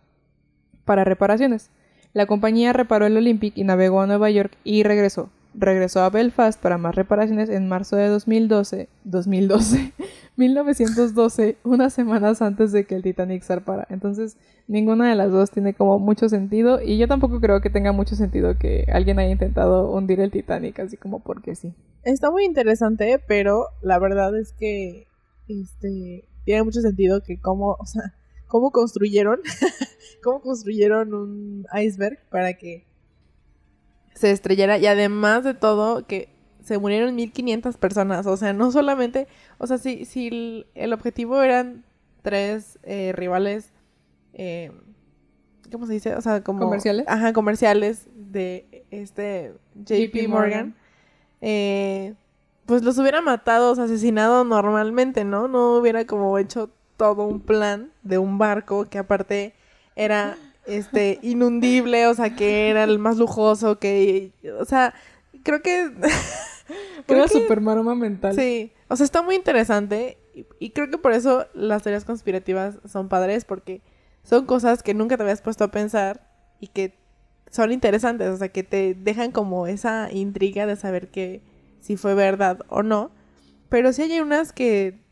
para 0.85 1.05
reparaciones. 1.05 1.71
La 2.13 2.27
compañía 2.27 2.73
reparó 2.73 3.07
el 3.07 3.17
Olympic 3.17 3.57
y 3.57 3.65
navegó 3.65 4.01
a 4.01 4.07
Nueva 4.07 4.31
York 4.31 4.53
y 4.65 4.83
regresó. 4.83 5.31
Regresó 5.55 6.01
a 6.01 6.11
Belfast 6.11 6.61
para 6.61 6.79
más 6.79 6.95
reparaciones 6.95 7.49
en 7.51 7.69
marzo 7.69 7.97
de 7.97 8.09
2012, 8.09 8.89
2012, 9.05 9.93
1912, 10.37 11.57
unas 11.63 11.93
semanas 11.93 12.43
antes 12.43 12.73
de 12.73 12.85
que 12.85 12.95
el 12.95 13.03
Titanic 13.03 13.43
zarpara. 13.43 13.87
Entonces, 13.91 14.37
ninguna 14.67 15.09
de 15.09 15.15
las 15.15 15.31
dos 15.31 15.51
tiene 15.51 15.75
como 15.75 15.99
mucho 15.99 16.29
sentido 16.29 16.83
y 16.83 16.97
yo 16.97 17.07
tampoco 17.07 17.41
creo 17.41 17.61
que 17.61 17.71
tenga 17.71 17.93
mucho 17.93 18.17
sentido 18.17 18.59
que 18.59 18.87
alguien 18.93 19.19
haya 19.19 19.31
intentado 19.31 19.91
hundir 19.91 20.21
el 20.21 20.31
Titanic 20.31 20.81
así 20.81 20.97
como 20.97 21.21
porque 21.21 21.55
sí. 21.55 21.75
Está 22.05 22.31
muy 22.31 22.45
interesante, 22.45 23.23
pero 23.27 23.67
la 23.81 23.99
verdad 23.99 24.37
es 24.39 24.53
que 24.53 25.07
este 25.49 26.29
tiene 26.45 26.63
mucho 26.65 26.81
sentido 26.81 27.23
que 27.23 27.41
cómo, 27.41 27.77
o 27.79 27.87
sea, 27.87 28.15
cómo 28.47 28.71
construyeron 28.73 29.41
cómo 30.23 30.41
construyeron 30.41 31.15
un 31.15 31.67
iceberg 31.75 32.19
para 32.31 32.55
que 32.55 32.87
se 34.15 34.31
estrellara 34.31 34.79
y 34.79 34.87
además 34.87 35.45
de 35.45 35.55
todo 35.55 36.07
que 36.07 36.29
se 36.63 36.79
murieron 36.79 37.15
1500 37.15 37.77
personas, 37.77 38.27
o 38.27 38.37
sea, 38.37 38.53
no 38.53 38.71
solamente, 38.71 39.27
o 39.59 39.67
sea, 39.67 39.79
si, 39.79 40.05
si 40.05 40.67
el, 40.75 40.93
objetivo 40.93 41.43
eran 41.43 41.85
tres 42.23 42.79
eh, 42.85 43.13
rivales, 43.13 43.73
eh, 44.35 44.71
¿cómo 45.73 45.87
se 45.87 45.95
dice? 45.95 46.15
O 46.15 46.21
sea, 46.21 46.45
como... 46.45 46.61
Comerciales. 46.61 47.05
Ajá, 47.09 47.33
comerciales 47.33 48.09
de 48.15 48.85
este 48.91 49.55
JP 49.75 50.29
Morgan, 50.29 50.77
eh, 51.43 52.15
pues 52.65 52.83
los 52.83 52.97
hubiera 52.97 53.21
matado, 53.21 53.73
o 53.73 53.75
sea, 53.75 53.85
asesinado 53.85 54.45
normalmente, 54.45 55.25
¿no? 55.25 55.49
No 55.49 55.77
hubiera 55.77 56.07
como 56.07 56.39
hecho 56.39 56.71
todo 56.97 57.25
un 57.25 57.41
plan 57.41 57.93
de 58.03 58.17
un 58.17 58.39
barco 58.39 58.87
que 58.89 58.99
aparte 58.99 59.53
era 59.97 60.39
este 60.65 61.19
inundible, 61.23 62.07
o 62.07 62.15
sea, 62.15 62.35
que 62.35 62.71
era 62.71 62.85
el 62.85 62.99
más 62.99 63.19
lujoso, 63.19 63.79
que 63.79 64.33
o 64.59 64.65
sea, 64.65 64.95
creo 65.43 65.61
que 65.61 65.93
Era 67.09 67.29
super 67.29 67.61
maroma 67.61 67.95
mental. 67.95 68.35
Sí, 68.35 68.73
o 68.89 68.97
sea, 68.97 69.05
está 69.05 69.23
muy 69.23 69.35
interesante 69.35 70.19
y, 70.61 70.71
creo 70.71 70.91
que 70.91 70.99
por 70.99 71.13
eso 71.13 71.47
las 71.53 71.83
teorías 71.83 72.05
conspirativas 72.05 72.79
son 72.87 73.09
padres 73.09 73.45
porque 73.45 73.83
son 74.23 74.47
cosas 74.47 74.83
que 74.83 74.95
nunca 74.95 75.17
te 75.17 75.25
habías 75.25 75.43
puesto 75.43 75.65
a 75.65 75.71
pensar 75.71 76.27
y 76.61 76.69
que 76.69 76.95
son 77.53 77.71
interesantes, 77.71 78.29
o 78.29 78.37
sea, 78.37 78.49
que 78.49 78.65
te 78.65 78.95
dejan 78.95 79.31
como 79.31 79.69
esa 79.69 80.11
intriga 80.11 80.67
de 80.67 80.75
saber 80.75 81.11
que 81.11 81.43
si 81.81 81.97
fue 81.97 82.15
verdad 82.15 82.61
o 82.69 82.83
no. 82.83 83.13
Pero 83.69 83.93
sí 83.93 84.03
hay 84.03 84.21
unas 84.21 84.53
que 84.53 85.03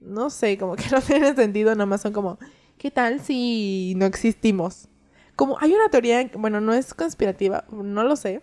no 0.00 0.30
sé, 0.30 0.58
como 0.58 0.76
que 0.76 0.84
no 0.90 1.00
tienen 1.00 1.36
sentido, 1.36 1.72
nada 1.74 1.86
más 1.86 2.00
son 2.00 2.12
como, 2.12 2.38
¿qué 2.78 2.90
tal 2.90 3.20
si 3.20 3.94
no 3.96 4.06
existimos? 4.06 4.88
Como 5.36 5.58
hay 5.60 5.72
una 5.72 5.88
teoría, 5.90 6.30
bueno, 6.34 6.60
no 6.60 6.72
es 6.72 6.94
conspirativa, 6.94 7.64
no 7.70 8.02
lo 8.02 8.16
sé, 8.16 8.42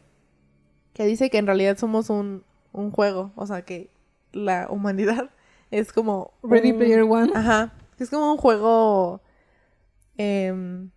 que 0.93 1.05
dice 1.05 1.29
que 1.29 1.37
en 1.37 1.47
realidad 1.47 1.77
somos 1.77 2.09
un, 2.09 2.43
un 2.71 2.91
juego, 2.91 3.31
o 3.35 3.45
sea 3.45 3.63
que 3.63 3.89
la 4.31 4.67
humanidad 4.69 5.31
es 5.71 5.91
como... 5.91 6.33
Ready 6.43 6.73
Player 6.73 7.01
One. 7.01 7.31
Ajá, 7.35 7.73
es 7.99 8.09
como 8.09 8.31
un 8.31 8.37
juego... 8.37 9.21
Em, 10.19 10.89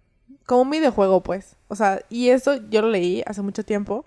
como 0.50 0.62
un 0.62 0.70
videojuego, 0.70 1.22
pues. 1.22 1.54
O 1.68 1.76
sea, 1.76 2.02
y 2.10 2.30
eso 2.30 2.56
yo 2.70 2.82
lo 2.82 2.88
leí 2.88 3.22
hace 3.24 3.40
mucho 3.40 3.64
tiempo. 3.64 4.04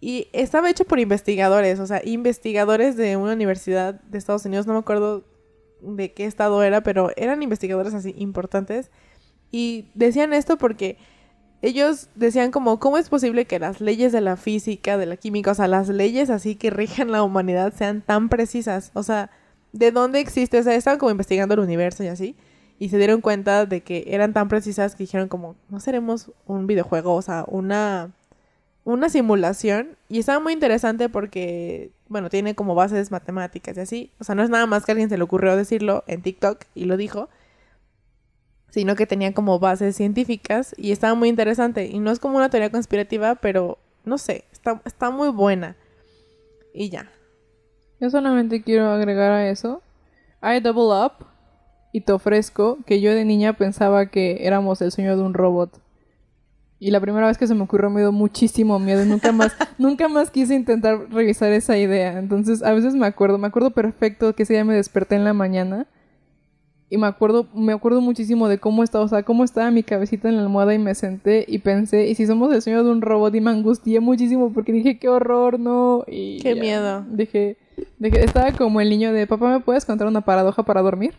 Y 0.00 0.26
estaba 0.32 0.68
hecho 0.68 0.84
por 0.84 0.98
investigadores, 0.98 1.78
o 1.78 1.86
sea, 1.86 2.02
investigadores 2.04 2.96
de 2.96 3.16
una 3.16 3.32
universidad 3.32 3.94
de 3.94 4.18
Estados 4.18 4.44
Unidos, 4.44 4.66
no 4.66 4.72
me 4.72 4.80
acuerdo 4.80 5.22
de 5.80 6.12
qué 6.14 6.24
estado 6.24 6.64
era, 6.64 6.82
pero 6.82 7.10
eran 7.16 7.44
investigadores 7.44 7.94
así 7.94 8.12
importantes. 8.18 8.90
Y 9.52 9.86
decían 9.94 10.32
esto 10.32 10.58
porque 10.58 10.98
ellos 11.62 12.08
decían 12.16 12.50
como, 12.50 12.80
¿cómo 12.80 12.98
es 12.98 13.08
posible 13.08 13.44
que 13.44 13.60
las 13.60 13.80
leyes 13.80 14.10
de 14.10 14.20
la 14.20 14.36
física, 14.36 14.98
de 14.98 15.06
la 15.06 15.16
química, 15.16 15.52
o 15.52 15.54
sea, 15.54 15.68
las 15.68 15.88
leyes 15.88 16.28
así 16.28 16.56
que 16.56 16.70
rigen 16.70 17.12
la 17.12 17.22
humanidad 17.22 17.72
sean 17.72 18.02
tan 18.02 18.28
precisas? 18.28 18.90
O 18.94 19.04
sea, 19.04 19.30
¿de 19.72 19.92
dónde 19.92 20.18
existe? 20.18 20.58
O 20.58 20.62
sea, 20.64 20.74
estaban 20.74 20.98
como 20.98 21.12
investigando 21.12 21.54
el 21.54 21.60
universo 21.60 22.02
y 22.02 22.08
así. 22.08 22.34
Y 22.78 22.90
se 22.90 22.98
dieron 22.98 23.20
cuenta 23.20 23.66
de 23.66 23.82
que 23.82 24.04
eran 24.08 24.32
tan 24.32 24.48
precisas 24.48 24.94
que 24.94 25.04
dijeron 25.04 25.28
como, 25.28 25.56
no 25.68 25.80
seremos 25.80 26.30
un 26.46 26.66
videojuego, 26.66 27.14
o 27.14 27.22
sea, 27.22 27.44
una, 27.48 28.12
una 28.84 29.08
simulación. 29.08 29.96
Y 30.08 30.20
estaba 30.20 30.38
muy 30.38 30.52
interesante 30.52 31.08
porque, 31.08 31.90
bueno, 32.08 32.30
tiene 32.30 32.54
como 32.54 32.74
bases 32.74 33.10
matemáticas 33.10 33.76
y 33.76 33.80
así. 33.80 34.12
O 34.20 34.24
sea, 34.24 34.34
no 34.34 34.42
es 34.42 34.50
nada 34.50 34.66
más 34.66 34.84
que 34.84 34.92
alguien 34.92 35.08
se 35.08 35.18
le 35.18 35.24
ocurrió 35.24 35.56
decirlo 35.56 36.04
en 36.06 36.22
TikTok 36.22 36.64
y 36.74 36.84
lo 36.84 36.96
dijo 36.96 37.28
sino 38.70 38.96
que 38.96 39.06
tenía 39.06 39.32
como 39.32 39.58
bases 39.58 39.96
científicas 39.96 40.74
y 40.76 40.92
estaba 40.92 41.14
muy 41.14 41.28
interesante. 41.28 41.86
Y 41.86 41.98
no 41.98 42.10
es 42.10 42.18
como 42.18 42.36
una 42.36 42.50
teoría 42.50 42.70
conspirativa, 42.70 43.34
pero 43.36 43.78
no 44.04 44.18
sé, 44.18 44.44
está, 44.52 44.80
está 44.84 45.10
muy 45.10 45.30
buena. 45.30 45.76
Y 46.74 46.90
ya. 46.90 47.10
Yo 48.00 48.10
solamente 48.10 48.62
quiero 48.62 48.90
agregar 48.90 49.32
a 49.32 49.48
eso. 49.48 49.82
I 50.42 50.60
double 50.60 50.94
up 50.94 51.26
y 51.92 52.02
te 52.02 52.12
ofrezco 52.12 52.78
que 52.86 53.00
yo 53.00 53.14
de 53.14 53.24
niña 53.24 53.54
pensaba 53.54 54.06
que 54.06 54.46
éramos 54.46 54.82
el 54.82 54.92
sueño 54.92 55.16
de 55.16 55.22
un 55.22 55.34
robot. 55.34 55.80
Y 56.80 56.92
la 56.92 57.00
primera 57.00 57.26
vez 57.26 57.38
que 57.38 57.46
se 57.46 57.54
me 57.54 57.62
ocurrió 57.62 57.90
me 57.90 58.00
dio 58.00 58.12
muchísimo 58.12 58.78
miedo. 58.78 59.04
Nunca 59.04 59.32
más, 59.32 59.52
nunca 59.78 60.08
más 60.08 60.30
quise 60.30 60.54
intentar 60.54 61.10
revisar 61.10 61.50
esa 61.52 61.76
idea. 61.76 62.18
Entonces, 62.18 62.62
a 62.62 62.72
veces 62.72 62.94
me 62.94 63.06
acuerdo, 63.06 63.36
me 63.38 63.48
acuerdo 63.48 63.72
perfecto 63.72 64.34
que 64.34 64.44
ese 64.44 64.52
día 64.54 64.64
me 64.64 64.74
desperté 64.74 65.16
en 65.16 65.24
la 65.24 65.32
mañana 65.32 65.88
y 66.90 66.96
me 66.96 67.06
acuerdo, 67.06 67.46
me 67.52 67.72
acuerdo 67.72 68.00
muchísimo 68.00 68.48
de 68.48 68.58
cómo 68.58 68.82
estaba, 68.82 69.04
o 69.04 69.08
sea, 69.08 69.22
cómo 69.22 69.44
estaba 69.44 69.70
mi 69.70 69.82
cabecita 69.82 70.28
en 70.28 70.36
la 70.36 70.42
almohada 70.42 70.72
y 70.72 70.78
me 70.78 70.94
senté 70.94 71.44
y 71.46 71.58
pensé, 71.58 72.08
y 72.08 72.14
si 72.14 72.26
somos 72.26 72.52
el 72.52 72.62
sueño 72.62 72.82
de 72.82 72.90
un 72.90 73.02
robot 73.02 73.34
y 73.34 73.40
me 73.40 73.50
angustié 73.50 74.00
muchísimo 74.00 74.52
porque 74.52 74.72
dije, 74.72 74.98
qué 74.98 75.08
horror, 75.08 75.60
no. 75.60 76.04
Y 76.06 76.40
qué 76.40 76.54
miedo. 76.54 77.04
Dije, 77.10 77.58
dije, 77.98 78.24
estaba 78.24 78.52
como 78.52 78.80
el 78.80 78.88
niño 78.88 79.12
de, 79.12 79.26
papá, 79.26 79.50
¿me 79.50 79.60
puedes 79.60 79.84
contar 79.84 80.06
una 80.06 80.22
paradoja 80.22 80.62
para 80.62 80.80
dormir? 80.80 81.14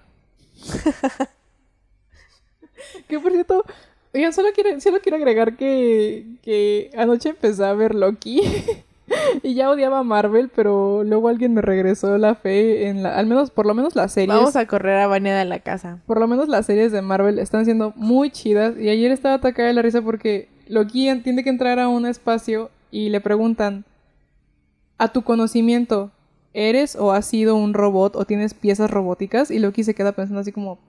Que 3.07 3.19
por 3.19 3.31
cierto, 3.31 3.63
oigan, 4.13 4.33
solo 4.33 4.49
quiero, 4.53 4.79
solo 4.79 4.99
quiero 5.01 5.17
agregar 5.17 5.55
que, 5.55 6.25
que 6.41 6.91
anoche 6.97 7.29
empecé 7.29 7.65
a 7.65 7.73
ver 7.73 7.95
Loki. 7.95 8.41
y 9.43 9.53
ya 9.55 9.69
odiaba 9.69 10.03
Marvel, 10.03 10.49
pero 10.53 11.03
luego 11.03 11.29
alguien 11.29 11.53
me 11.53 11.61
regresó 11.61 12.17
la 12.17 12.35
fe 12.35 12.87
en 12.87 13.03
la, 13.03 13.17
al 13.17 13.25
menos, 13.25 13.51
por 13.51 13.65
lo 13.65 13.73
menos 13.73 13.95
las 13.95 14.13
series. 14.13 14.37
Vamos 14.37 14.55
a 14.55 14.67
correr 14.67 14.97
a 14.99 15.07
Vania 15.07 15.35
de 15.35 15.45
la 15.45 15.59
casa. 15.59 15.99
Por 16.05 16.19
lo 16.19 16.27
menos 16.27 16.47
las 16.47 16.65
series 16.65 16.91
de 16.91 17.01
Marvel 17.01 17.39
están 17.39 17.65
siendo 17.65 17.93
muy 17.95 18.29
chidas. 18.31 18.75
Y 18.79 18.89
ayer 18.89 19.11
estaba 19.11 19.35
atacada 19.35 19.67
de 19.67 19.73
la 19.73 19.81
risa 19.81 20.01
porque 20.01 20.49
Loki 20.67 21.13
tiene 21.21 21.43
que 21.43 21.49
entrar 21.49 21.79
a 21.79 21.87
un 21.87 22.05
espacio 22.05 22.69
y 22.91 23.09
le 23.09 23.21
preguntan, 23.21 23.85
a 24.97 25.07
tu 25.07 25.23
conocimiento, 25.23 26.11
¿eres 26.53 26.95
o 26.95 27.12
has 27.12 27.25
sido 27.25 27.55
un 27.55 27.73
robot 27.73 28.15
o 28.15 28.25
tienes 28.25 28.53
piezas 28.53 28.89
robóticas? 28.89 29.51
Y 29.51 29.59
Loki 29.59 29.83
se 29.83 29.93
queda 29.95 30.12
pensando 30.12 30.41
así 30.41 30.51
como, 30.51 30.79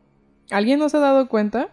alguien 0.50 0.78
no 0.78 0.88
se 0.88 0.96
ha 0.96 1.00
dado 1.00 1.28
cuenta. 1.28 1.68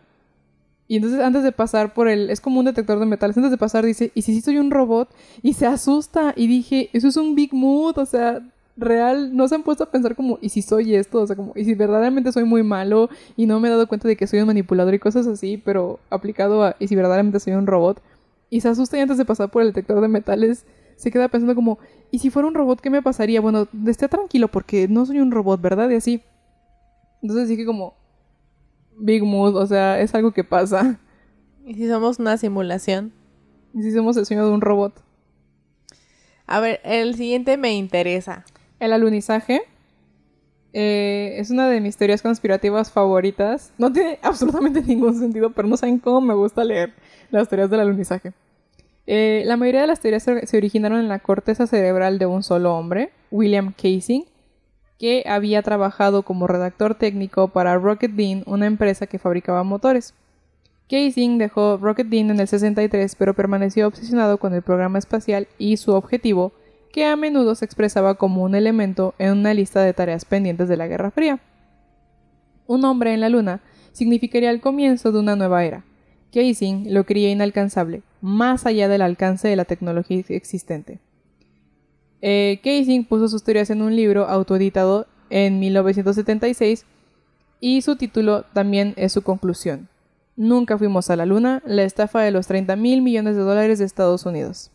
Y 0.88 0.95
entonces 0.97 1.19
antes 1.19 1.43
de 1.43 1.52
pasar 1.52 1.93
por 1.93 2.08
el... 2.08 2.30
Es 2.30 2.39
como 2.39 2.60
un 2.60 2.65
detector 2.65 3.00
de 3.00 3.06
metales. 3.06 3.36
Antes 3.38 3.52
de 3.52 3.58
pasar 3.58 3.86
dice, 3.86 4.12
¿y 4.15 4.21
si 4.21 4.34
sí 4.34 4.41
soy 4.41 4.58
un 4.58 4.71
robot? 4.71 5.10
Y 5.41 5.54
se 5.54 5.65
asusta. 5.65 6.34
Y 6.36 6.47
dije, 6.47 6.89
eso 6.93 7.10
es 7.10 7.17
un 7.17 7.36
big 7.36 7.54
mood. 7.54 7.97
O 7.97 8.06
sea, 8.06 8.41
real, 8.78 9.36
no 9.36 9.47
se 9.47 9.56
han 9.56 9.63
puesto 9.63 9.84
a 9.84 9.91
pensar 9.91 10.15
como, 10.15 10.38
¿y 10.41 10.50
si 10.50 10.62
soy 10.62 10.95
esto? 10.95 11.21
O 11.21 11.28
sea, 11.28 11.36
como, 11.36 11.52
¿y 11.56 11.65
si 11.65 11.73
verdaderamente 11.73 12.32
soy 12.32 12.45
muy 12.45 12.63
malo? 12.63 13.10
Y 13.36 13.47
no 13.47 13.60
me 13.60 13.67
he 13.67 13.71
dado 13.71 13.88
cuenta 13.88 14.08
de 14.08 14.15
que 14.15 14.28
soy 14.28 14.39
un 14.39 14.47
manipulador 14.47 14.93
y 14.93 15.00
cosas 15.00 15.28
así, 15.28 15.58
pero 15.58 16.00
aplicado 16.10 16.63
a, 16.63 16.76
¿y 16.80 16.88
si 16.88 16.95
verdaderamente 16.95 17.39
soy 17.39 17.54
un 17.54 17.67
robot? 17.67 18.02
Y 18.50 18.62
se 18.62 18.69
asusta 18.69 18.97
y 18.97 19.02
antes 19.02 19.17
de 19.17 19.26
pasar 19.26 19.50
por 19.50 19.63
el 19.63 19.69
detector 19.69 20.00
de 20.00 20.08
metales 20.08 20.63
se 20.97 21.12
queda 21.12 21.29
pensando 21.29 21.55
como, 21.55 21.79
¿y 22.12 22.19
si 22.19 22.29
fuera 22.29 22.47
un 22.47 22.55
robot 22.55 22.81
qué 22.81 22.89
me 22.89 23.01
pasaría? 23.01 23.39
Bueno, 23.39 23.67
esté 23.86 24.10
tranquilo 24.10 24.49
porque 24.49 24.88
no 24.88 25.05
soy 25.05 25.19
un 25.19 25.31
robot, 25.31 25.62
¿verdad? 25.62 25.89
Y 25.89 25.95
así. 25.95 26.21
Entonces 27.21 27.47
dije 27.47 27.65
como, 27.65 27.93
Big 28.97 29.23
Mood, 29.23 29.55
o 29.55 29.65
sea, 29.65 30.01
es 30.01 30.13
algo 30.15 30.31
que 30.31 30.43
pasa. 30.43 30.99
¿Y 31.65 31.75
si 31.75 31.88
somos 31.88 32.19
una 32.19 32.38
simulación? 32.38 33.13
¿Y 33.73 33.83
si 33.83 33.91
somos 33.91 34.17
el 34.17 34.25
sueño 34.25 34.45
de 34.45 34.53
un 34.53 34.62
robot? 34.62 35.03
A 36.47 36.60
ver, 36.60 36.81
el 36.83 37.15
siguiente 37.15 37.57
me 37.57 37.73
interesa. 37.75 38.43
El 38.79 38.91
alunizaje 38.91 39.62
eh, 40.73 41.36
es 41.38 41.51
una 41.51 41.67
de 41.69 41.79
mis 41.79 41.95
teorías 41.95 42.21
conspirativas 42.21 42.91
favoritas. 42.91 43.71
No 43.77 43.91
tiene 43.91 44.17
absolutamente 44.23 44.81
ningún 44.81 45.17
sentido, 45.19 45.51
pero 45.51 45.67
no 45.67 45.77
saben 45.77 45.99
cómo 45.99 46.21
me 46.21 46.33
gusta 46.33 46.63
leer 46.63 46.93
las 47.29 47.49
teorías 47.49 47.69
del 47.69 47.81
alunizaje. 47.81 48.33
Eh, 49.10 49.43
la 49.46 49.56
mayoría 49.56 49.82
de 49.82 49.88
las 49.88 50.02
teorías 50.02 50.24
se 50.24 50.58
originaron 50.58 51.00
en 51.00 51.08
la 51.08 51.20
corteza 51.20 51.65
cerebral 51.65 52.20
de 52.20 52.26
un 52.26 52.43
solo 52.43 52.76
hombre, 52.76 53.12
William 53.32 53.72
Casing, 53.72 54.24
que 55.00 55.24
había 55.26 55.62
trabajado 55.62 56.24
como 56.24 56.46
redactor 56.46 56.96
técnico 56.96 57.48
para 57.48 57.78
Rocket 57.78 58.12
Bean, 58.13 58.43
una 58.46 58.65
empresa 58.65 59.08
que 59.08 59.17
fabricaba 59.17 59.63
motores. 59.63 60.13
Casing 60.89 61.38
dejó 61.38 61.78
Rocket 61.78 62.10
Bean 62.10 62.30
en 62.32 62.39
el 62.41 62.48
63, 62.50 63.15
pero 63.15 63.34
permaneció 63.34 63.88
obsesionado 63.88 64.38
con 64.39 64.54
el 64.54 64.62
programa 64.62 65.00
espacial 65.00 65.48
y 65.58 65.78
su 65.78 65.93
objetivo, 65.93 66.52
que 66.91 67.06
a 67.06 67.15
menudo 67.15 67.56
se 67.56 67.65
expresaba 67.65 68.15
como 68.15 68.43
un 68.43 68.56
elemento 68.56 69.13
en 69.20 69.32
una 69.34 69.54
lista 69.54 69.82
de 69.82 69.93
tareas 69.93 70.26
pendientes 70.26 70.67
de 70.67 70.78
la 70.78 70.88
Guerra 70.88 71.12
Fría. 71.12 71.39
Un 72.65 72.84
hombre 72.84 73.13
en 73.13 73.22
la 73.22 73.30
Luna 73.30 73.62
significaría 73.93 74.50
el 74.50 74.62
comienzo 74.62 75.12
de 75.12 75.20
una 75.20 75.36
nueva 75.36 75.63
era. 75.63 75.84
Casing 76.34 76.94
lo 76.94 77.06
creía 77.06 77.32
inalcanzable, 77.32 78.04
más 78.22 78.66
allá 78.66 78.88
del 78.88 79.02
alcance 79.02 79.48
de 79.48 79.56
la 79.56 79.66
tecnología 79.66 80.24
existente. 80.30 81.00
Eh, 82.22 82.60
puso 83.08 83.28
sus 83.28 83.44
teorías 83.44 83.70
en 83.70 83.82
un 83.82 83.96
libro 83.96 84.28
autoeditado 84.28 85.08
en 85.30 85.60
1976 85.60 86.86
y 87.60 87.82
su 87.82 87.96
título 87.96 88.44
también 88.54 88.94
es 88.98 89.13
su 89.13 89.22
conclusión. 89.22 89.90
Nunca 90.36 90.78
fuimos 90.78 91.10
a 91.10 91.16
la 91.16 91.26
Luna, 91.26 91.63
la 91.66 91.84
estafa 91.84 92.22
de 92.22 92.32
los 92.32 92.48
30 92.48 92.76
mil 92.76 93.02
millones 93.02 93.36
de 93.36 93.42
dólares 93.42 93.80
de 93.80 93.86
Estados 93.86 94.26
Unidos. 94.26 94.72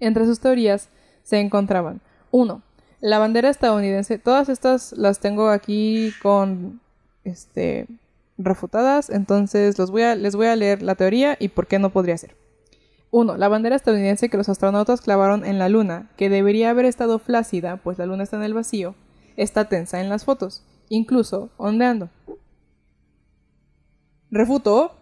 Entre 0.00 0.26
sus 0.26 0.40
teorías 0.40 0.90
se 1.22 1.40
encontraban 1.40 2.00
1. 2.30 2.62
La 3.00 3.18
bandera 3.18 3.48
estadounidense. 3.48 4.18
Todas 4.18 4.48
estas 4.48 4.92
las 4.92 5.20
tengo 5.20 5.48
aquí 5.48 6.12
con 6.22 6.80
este 7.24 7.86
refutadas, 8.38 9.10
entonces 9.10 9.78
los 9.78 9.90
voy 9.90 10.02
a, 10.02 10.14
les 10.14 10.36
voy 10.36 10.46
a 10.46 10.56
leer 10.56 10.82
la 10.82 10.94
teoría 10.94 11.36
y 11.38 11.48
por 11.48 11.66
qué 11.66 11.78
no 11.78 11.90
podría 11.90 12.18
ser. 12.18 12.36
1. 13.10 13.36
La 13.36 13.48
bandera 13.48 13.76
estadounidense 13.76 14.28
que 14.28 14.36
los 14.36 14.48
astronautas 14.48 15.00
clavaron 15.00 15.44
en 15.44 15.58
la 15.58 15.68
Luna, 15.68 16.10
que 16.16 16.28
debería 16.28 16.70
haber 16.70 16.84
estado 16.84 17.18
flácida, 17.20 17.76
pues 17.76 17.98
la 17.98 18.06
Luna 18.06 18.24
está 18.24 18.36
en 18.36 18.42
el 18.42 18.54
vacío, 18.54 18.96
está 19.36 19.68
tensa 19.68 20.00
en 20.00 20.08
las 20.08 20.24
fotos, 20.24 20.64
incluso 20.88 21.50
ondeando. 21.56 22.08
Refuto 24.30 24.96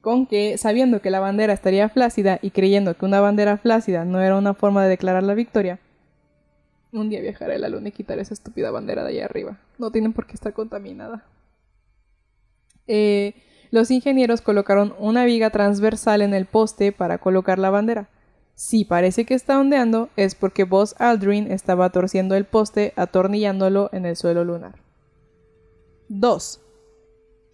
con 0.00 0.26
que, 0.26 0.56
sabiendo 0.56 1.02
que 1.02 1.10
la 1.10 1.20
bandera 1.20 1.52
estaría 1.52 1.90
flácida 1.90 2.38
y 2.40 2.50
creyendo 2.50 2.96
que 2.96 3.04
una 3.04 3.20
bandera 3.20 3.58
flácida 3.58 4.06
no 4.06 4.22
era 4.22 4.36
una 4.38 4.54
forma 4.54 4.82
de 4.82 4.88
declarar 4.88 5.22
la 5.22 5.34
victoria, 5.34 5.78
un 6.92 7.08
día 7.08 7.20
viajaré 7.20 7.54
a 7.54 7.58
la 7.58 7.68
luna 7.68 7.88
y 7.88 7.92
quitaré 7.92 8.22
esa 8.22 8.34
estúpida 8.34 8.70
bandera 8.70 9.04
de 9.04 9.10
allá 9.10 9.26
arriba. 9.26 9.58
No 9.78 9.92
tienen 9.92 10.12
por 10.12 10.26
qué 10.26 10.32
estar 10.32 10.52
contaminada. 10.52 11.24
Eh, 12.92 13.34
los 13.70 13.92
ingenieros 13.92 14.40
colocaron 14.40 14.94
una 14.98 15.24
viga 15.24 15.50
transversal 15.50 16.22
en 16.22 16.34
el 16.34 16.46
poste 16.46 16.90
para 16.90 17.18
colocar 17.18 17.60
la 17.60 17.70
bandera. 17.70 18.10
Si 18.56 18.84
parece 18.84 19.24
que 19.24 19.34
está 19.34 19.60
ondeando, 19.60 20.08
es 20.16 20.34
porque 20.34 20.64
Buzz 20.64 20.96
Aldrin 20.98 21.52
estaba 21.52 21.90
torciendo 21.90 22.34
el 22.34 22.46
poste 22.46 22.92
atornillándolo 22.96 23.90
en 23.92 24.06
el 24.06 24.16
suelo 24.16 24.44
lunar. 24.44 24.74
2. 26.08 26.60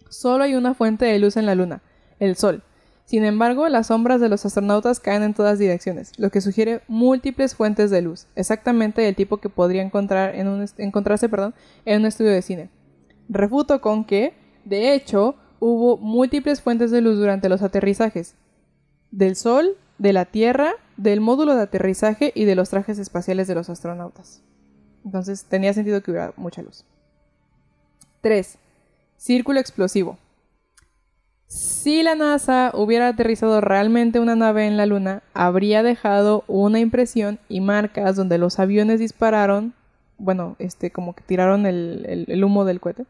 Solo 0.09 0.43
hay 0.43 0.55
una 0.55 0.73
fuente 0.73 1.05
de 1.05 1.19
luz 1.19 1.37
en 1.37 1.45
la 1.45 1.53
luna, 1.53 1.83
el 2.19 2.35
Sol. 2.35 2.63
Sin 3.05 3.23
embargo, 3.23 3.69
las 3.69 3.87
sombras 3.87 4.19
de 4.19 4.27
los 4.27 4.43
astronautas 4.43 4.99
caen 4.99 5.21
en 5.21 5.35
todas 5.35 5.59
direcciones, 5.59 6.13
lo 6.17 6.31
que 6.31 6.41
sugiere 6.41 6.81
múltiples 6.87 7.53
fuentes 7.53 7.91
de 7.91 8.01
luz, 8.01 8.25
exactamente 8.35 9.03
del 9.03 9.15
tipo 9.15 9.37
que 9.37 9.49
podría 9.49 9.83
encontrar 9.83 10.33
encontrarse 10.77 11.29
en 11.85 11.99
un 12.01 12.05
estudio 12.07 12.31
de 12.31 12.41
cine. 12.41 12.69
Refuto 13.29 13.81
con 13.81 14.03
que 14.03 14.46
de 14.67 14.93
hecho, 14.93 15.35
hubo 15.59 15.97
múltiples 15.97 16.61
fuentes 16.61 16.91
de 16.91 16.99
luz 16.99 17.17
durante 17.17 17.47
los 17.47 17.61
aterrizajes. 17.61 18.35
Del 19.11 19.37
Sol, 19.37 19.77
de 19.97 20.11
la 20.11 20.25
Tierra, 20.25 20.73
del 20.97 21.21
módulo 21.21 21.55
de 21.55 21.61
aterrizaje 21.61 22.33
y 22.35 22.43
de 22.43 22.55
los 22.55 22.69
trajes 22.69 22.99
espaciales 22.99 23.47
de 23.47 23.55
los 23.55 23.69
astronautas. 23.69 24.41
Entonces 25.05 25.45
tenía 25.45 25.73
sentido 25.73 26.01
que 26.01 26.11
hubiera 26.11 26.33
mucha 26.35 26.61
luz. 26.61 26.83
3. 28.21 28.57
Círculo 29.15 29.61
explosivo. 29.61 30.17
Si 31.47 32.03
la 32.03 32.15
NASA 32.15 32.71
hubiera 32.73 33.07
aterrizado 33.07 33.61
realmente 33.61 34.19
una 34.19 34.35
nave 34.35 34.67
en 34.67 34.75
la 34.75 34.85
Luna, 34.85 35.23
habría 35.33 35.81
dejado 35.81 36.43
una 36.47 36.81
impresión 36.81 37.39
y 37.47 37.61
marcas 37.61 38.17
donde 38.17 38.37
los 38.37 38.59
aviones 38.59 38.99
dispararon, 38.99 39.73
bueno, 40.17 40.57
este, 40.59 40.91
como 40.91 41.15
que 41.15 41.23
tiraron 41.23 41.65
el 41.65 42.43
humo 42.43 42.65
del 42.65 42.81
cohete 42.81 43.05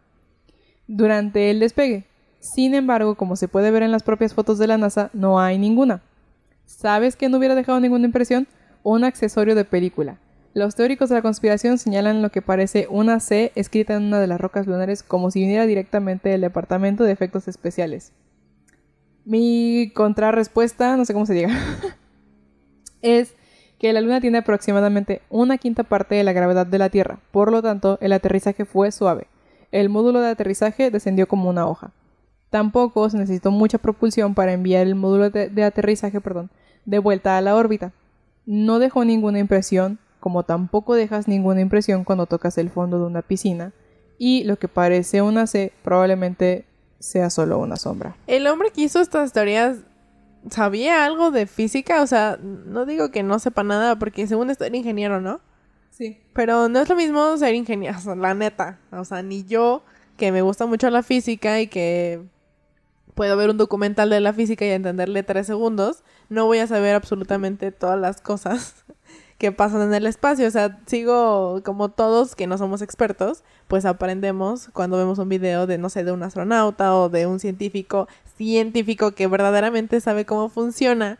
durante 0.87 1.51
el 1.51 1.59
despegue. 1.59 2.05
Sin 2.39 2.75
embargo, 2.75 3.15
como 3.15 3.35
se 3.35 3.47
puede 3.47 3.71
ver 3.71 3.83
en 3.83 3.91
las 3.91 4.03
propias 4.03 4.33
fotos 4.33 4.57
de 4.57 4.67
la 4.67 4.77
NASA, 4.77 5.09
no 5.13 5.39
hay 5.39 5.57
ninguna. 5.57 6.01
¿Sabes 6.65 7.15
que 7.15 7.29
no 7.29 7.37
hubiera 7.37 7.55
dejado 7.55 7.79
ninguna 7.79 8.05
impresión? 8.05 8.47
Un 8.83 9.03
accesorio 9.03 9.55
de 9.55 9.65
película. 9.65 10.17
Los 10.53 10.75
teóricos 10.75 11.09
de 11.09 11.15
la 11.15 11.21
conspiración 11.21 11.77
señalan 11.77 12.21
lo 12.21 12.31
que 12.31 12.41
parece 12.41 12.87
una 12.89 13.19
C 13.19 13.51
escrita 13.55 13.95
en 13.95 14.03
una 14.03 14.19
de 14.19 14.27
las 14.27 14.41
rocas 14.41 14.65
lunares 14.65 15.03
como 15.03 15.29
si 15.29 15.41
viniera 15.41 15.65
directamente 15.65 16.29
del 16.29 16.41
Departamento 16.41 17.03
de 17.03 17.11
Efectos 17.11 17.47
Especiales. 17.47 18.13
Mi 19.23 19.91
contrarrespuesta, 19.93 20.95
no 20.95 21.05
sé 21.05 21.13
cómo 21.13 21.25
se 21.25 21.33
diga, 21.33 21.49
es 23.01 23.35
que 23.77 23.93
la 23.93 24.01
Luna 24.01 24.21
tiene 24.21 24.39
aproximadamente 24.39 25.21
una 25.29 25.57
quinta 25.57 25.83
parte 25.83 26.15
de 26.15 26.23
la 26.23 26.33
gravedad 26.33 26.65
de 26.65 26.79
la 26.79 26.89
Tierra, 26.89 27.19
por 27.31 27.51
lo 27.51 27.61
tanto 27.61 27.99
el 28.01 28.13
aterrizaje 28.13 28.65
fue 28.65 28.91
suave 28.91 29.27
el 29.71 29.89
módulo 29.89 30.21
de 30.21 30.29
aterrizaje 30.29 30.91
descendió 30.91 31.27
como 31.27 31.49
una 31.49 31.67
hoja. 31.67 31.91
Tampoco 32.49 33.09
se 33.09 33.17
necesitó 33.17 33.51
mucha 33.51 33.77
propulsión 33.77 34.33
para 34.33 34.53
enviar 34.53 34.87
el 34.87 34.95
módulo 34.95 35.29
de, 35.29 35.63
aterrizaje 35.63 36.21
perdón, 36.21 36.49
de 36.85 36.99
vuelta 36.99 37.37
a 37.37 37.41
la 37.41 37.55
órbita. 37.55 37.91
No 38.45 38.79
dejó 38.79 39.03
ninguna 39.03 39.39
impresión, 39.39 39.99
como 40.19 40.43
tampoco 40.43 40.95
dejas 40.95 41.27
ninguna 41.27 41.61
impresión 41.61 42.05
cuando 42.05 42.25
tocas 42.25 42.57
el 42.57 42.69
fondo 42.69 42.99
de 42.99 43.05
una 43.05 43.21
piscina, 43.21 43.73
y 44.17 44.45
lo 44.45 44.57
que 44.57 44.67
parece 44.67 45.21
una 45.21 45.45
C 45.45 45.73
probablemente 45.83 46.65
sea 46.99 47.29
solo 47.29 47.59
una 47.59 47.75
sombra. 47.75 48.15
El 48.25 48.47
hombre 48.47 48.71
que 48.71 48.81
hizo 48.81 49.01
estas 49.01 49.33
teorías 49.33 49.77
sabía 50.49 51.05
algo 51.05 51.31
de 51.31 51.45
física, 51.45 52.01
o 52.01 52.07
sea, 52.07 52.39
no 52.41 52.85
digo 52.85 53.11
que 53.11 53.23
no 53.23 53.39
sepa 53.39 53.63
nada, 53.63 53.99
porque 53.99 54.25
según 54.27 54.49
esto 54.49 54.63
era 54.63 54.77
ingeniero, 54.77 55.21
¿no? 55.21 55.41
Sí. 55.97 56.19
Pero 56.33 56.69
no 56.69 56.79
es 56.79 56.89
lo 56.89 56.95
mismo 56.95 57.35
ser 57.37 57.55
ingeniero, 57.55 58.15
la 58.15 58.35
neta. 58.35 58.79
O 58.91 59.03
sea, 59.03 59.23
ni 59.23 59.43
yo, 59.45 59.81
que 60.15 60.31
me 60.31 60.43
gusta 60.43 60.67
mucho 60.67 60.89
la 60.91 61.01
física 61.01 61.59
y 61.59 61.67
que 61.67 62.21
puedo 63.15 63.35
ver 63.35 63.49
un 63.49 63.57
documental 63.57 64.11
de 64.11 64.19
la 64.19 64.31
física 64.31 64.63
y 64.63 64.69
entenderle 64.69 65.23
tres 65.23 65.47
segundos, 65.47 66.03
no 66.29 66.45
voy 66.45 66.59
a 66.59 66.67
saber 66.67 66.93
absolutamente 66.93 67.71
todas 67.71 67.99
las 67.99 68.21
cosas 68.21 68.85
que 69.39 69.51
pasan 69.51 69.81
en 69.81 69.95
el 69.95 70.05
espacio. 70.05 70.47
O 70.47 70.51
sea, 70.51 70.79
sigo 70.85 71.63
como 71.65 71.89
todos 71.89 72.35
que 72.35 72.45
no 72.45 72.59
somos 72.59 72.83
expertos, 72.83 73.43
pues 73.67 73.83
aprendemos 73.85 74.69
cuando 74.73 74.97
vemos 74.97 75.17
un 75.17 75.29
video 75.29 75.65
de, 75.65 75.79
no 75.79 75.89
sé, 75.89 76.03
de 76.03 76.11
un 76.11 76.21
astronauta 76.21 76.95
o 76.95 77.09
de 77.09 77.25
un 77.25 77.39
científico, 77.39 78.07
científico 78.37 79.13
que 79.13 79.25
verdaderamente 79.25 79.99
sabe 79.99 80.25
cómo 80.25 80.49
funciona 80.49 81.17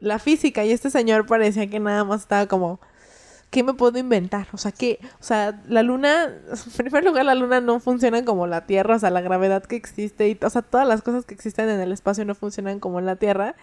la 0.00 0.18
física. 0.18 0.64
Y 0.64 0.72
este 0.72 0.90
señor 0.90 1.24
parecía 1.26 1.70
que 1.70 1.78
nada 1.78 2.02
más 2.02 2.22
estaba 2.22 2.46
como 2.46 2.80
¿qué 3.52 3.62
me 3.62 3.74
puedo 3.74 3.98
inventar? 3.98 4.48
O 4.52 4.56
sea, 4.56 4.72
que, 4.72 4.98
o 5.20 5.22
sea, 5.22 5.62
la 5.68 5.82
luna, 5.82 6.24
en 6.78 6.84
primer 6.84 7.04
lugar, 7.04 7.26
la 7.26 7.36
luna 7.36 7.60
no 7.60 7.78
funciona 7.78 8.24
como 8.24 8.46
la 8.48 8.66
Tierra, 8.66 8.96
o 8.96 8.98
sea, 8.98 9.10
la 9.10 9.20
gravedad 9.20 9.62
que 9.62 9.76
existe 9.76 10.28
y, 10.28 10.38
o 10.42 10.50
sea, 10.50 10.62
todas 10.62 10.88
las 10.88 11.02
cosas 11.02 11.26
que 11.26 11.34
existen 11.34 11.68
en 11.68 11.78
el 11.78 11.92
espacio 11.92 12.24
no 12.24 12.34
funcionan 12.34 12.80
como 12.80 12.98
en 12.98 13.06
la 13.06 13.16
Tierra. 13.16 13.54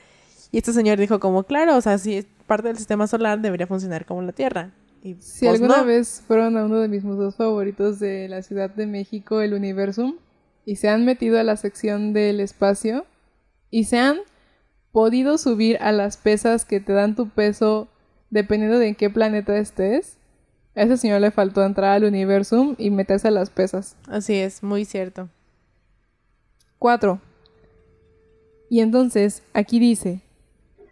Y 0.51 0.59
este 0.59 0.73
señor 0.73 0.99
dijo 0.99 1.19
como, 1.19 1.43
claro, 1.43 1.75
o 1.75 1.81
sea, 1.81 1.97
si 1.97 2.17
es 2.17 2.27
parte 2.45 2.67
del 2.67 2.77
sistema 2.77 3.07
solar, 3.07 3.41
debería 3.41 3.65
funcionar 3.65 4.05
como 4.05 4.21
la 4.21 4.31
Tierra. 4.31 4.71
Y, 5.03 5.15
si 5.15 5.45
pues, 5.45 5.59
alguna 5.59 5.81
vez 5.81 6.23
fueron 6.27 6.55
a 6.57 6.65
uno 6.65 6.79
de 6.79 6.87
mis 6.87 7.03
museos 7.03 7.35
favoritos 7.35 7.99
de 7.99 8.29
la 8.29 8.43
Ciudad 8.43 8.69
de 8.69 8.85
México, 8.85 9.41
el 9.41 9.55
Universum, 9.55 10.17
y 10.65 10.75
se 10.75 10.87
han 10.89 11.03
metido 11.03 11.39
a 11.39 11.43
la 11.43 11.57
sección 11.57 12.13
del 12.13 12.39
espacio 12.41 13.05
y 13.71 13.85
se 13.85 13.97
han 13.97 14.17
podido 14.91 15.39
subir 15.39 15.77
a 15.81 15.91
las 15.91 16.17
pesas 16.17 16.63
que 16.63 16.79
te 16.79 16.93
dan 16.93 17.15
tu 17.15 17.27
peso 17.29 17.87
dependiendo 18.29 18.79
de 18.79 18.89
en 18.89 18.95
qué 18.95 19.09
planeta 19.09 19.57
estés. 19.57 20.17
A 20.75 20.83
ese 20.83 20.97
señor 20.97 21.21
le 21.21 21.31
faltó 21.31 21.63
entrar 21.63 21.91
al 21.91 22.03
universum 22.03 22.75
y 22.77 22.89
meterse 22.89 23.27
a 23.27 23.31
las 23.31 23.49
pesas. 23.49 23.95
Así 24.07 24.35
es, 24.35 24.63
muy 24.63 24.85
cierto. 24.85 25.29
4. 26.77 27.19
Y 28.69 28.81
entonces, 28.81 29.43
aquí 29.53 29.79
dice, 29.79 30.21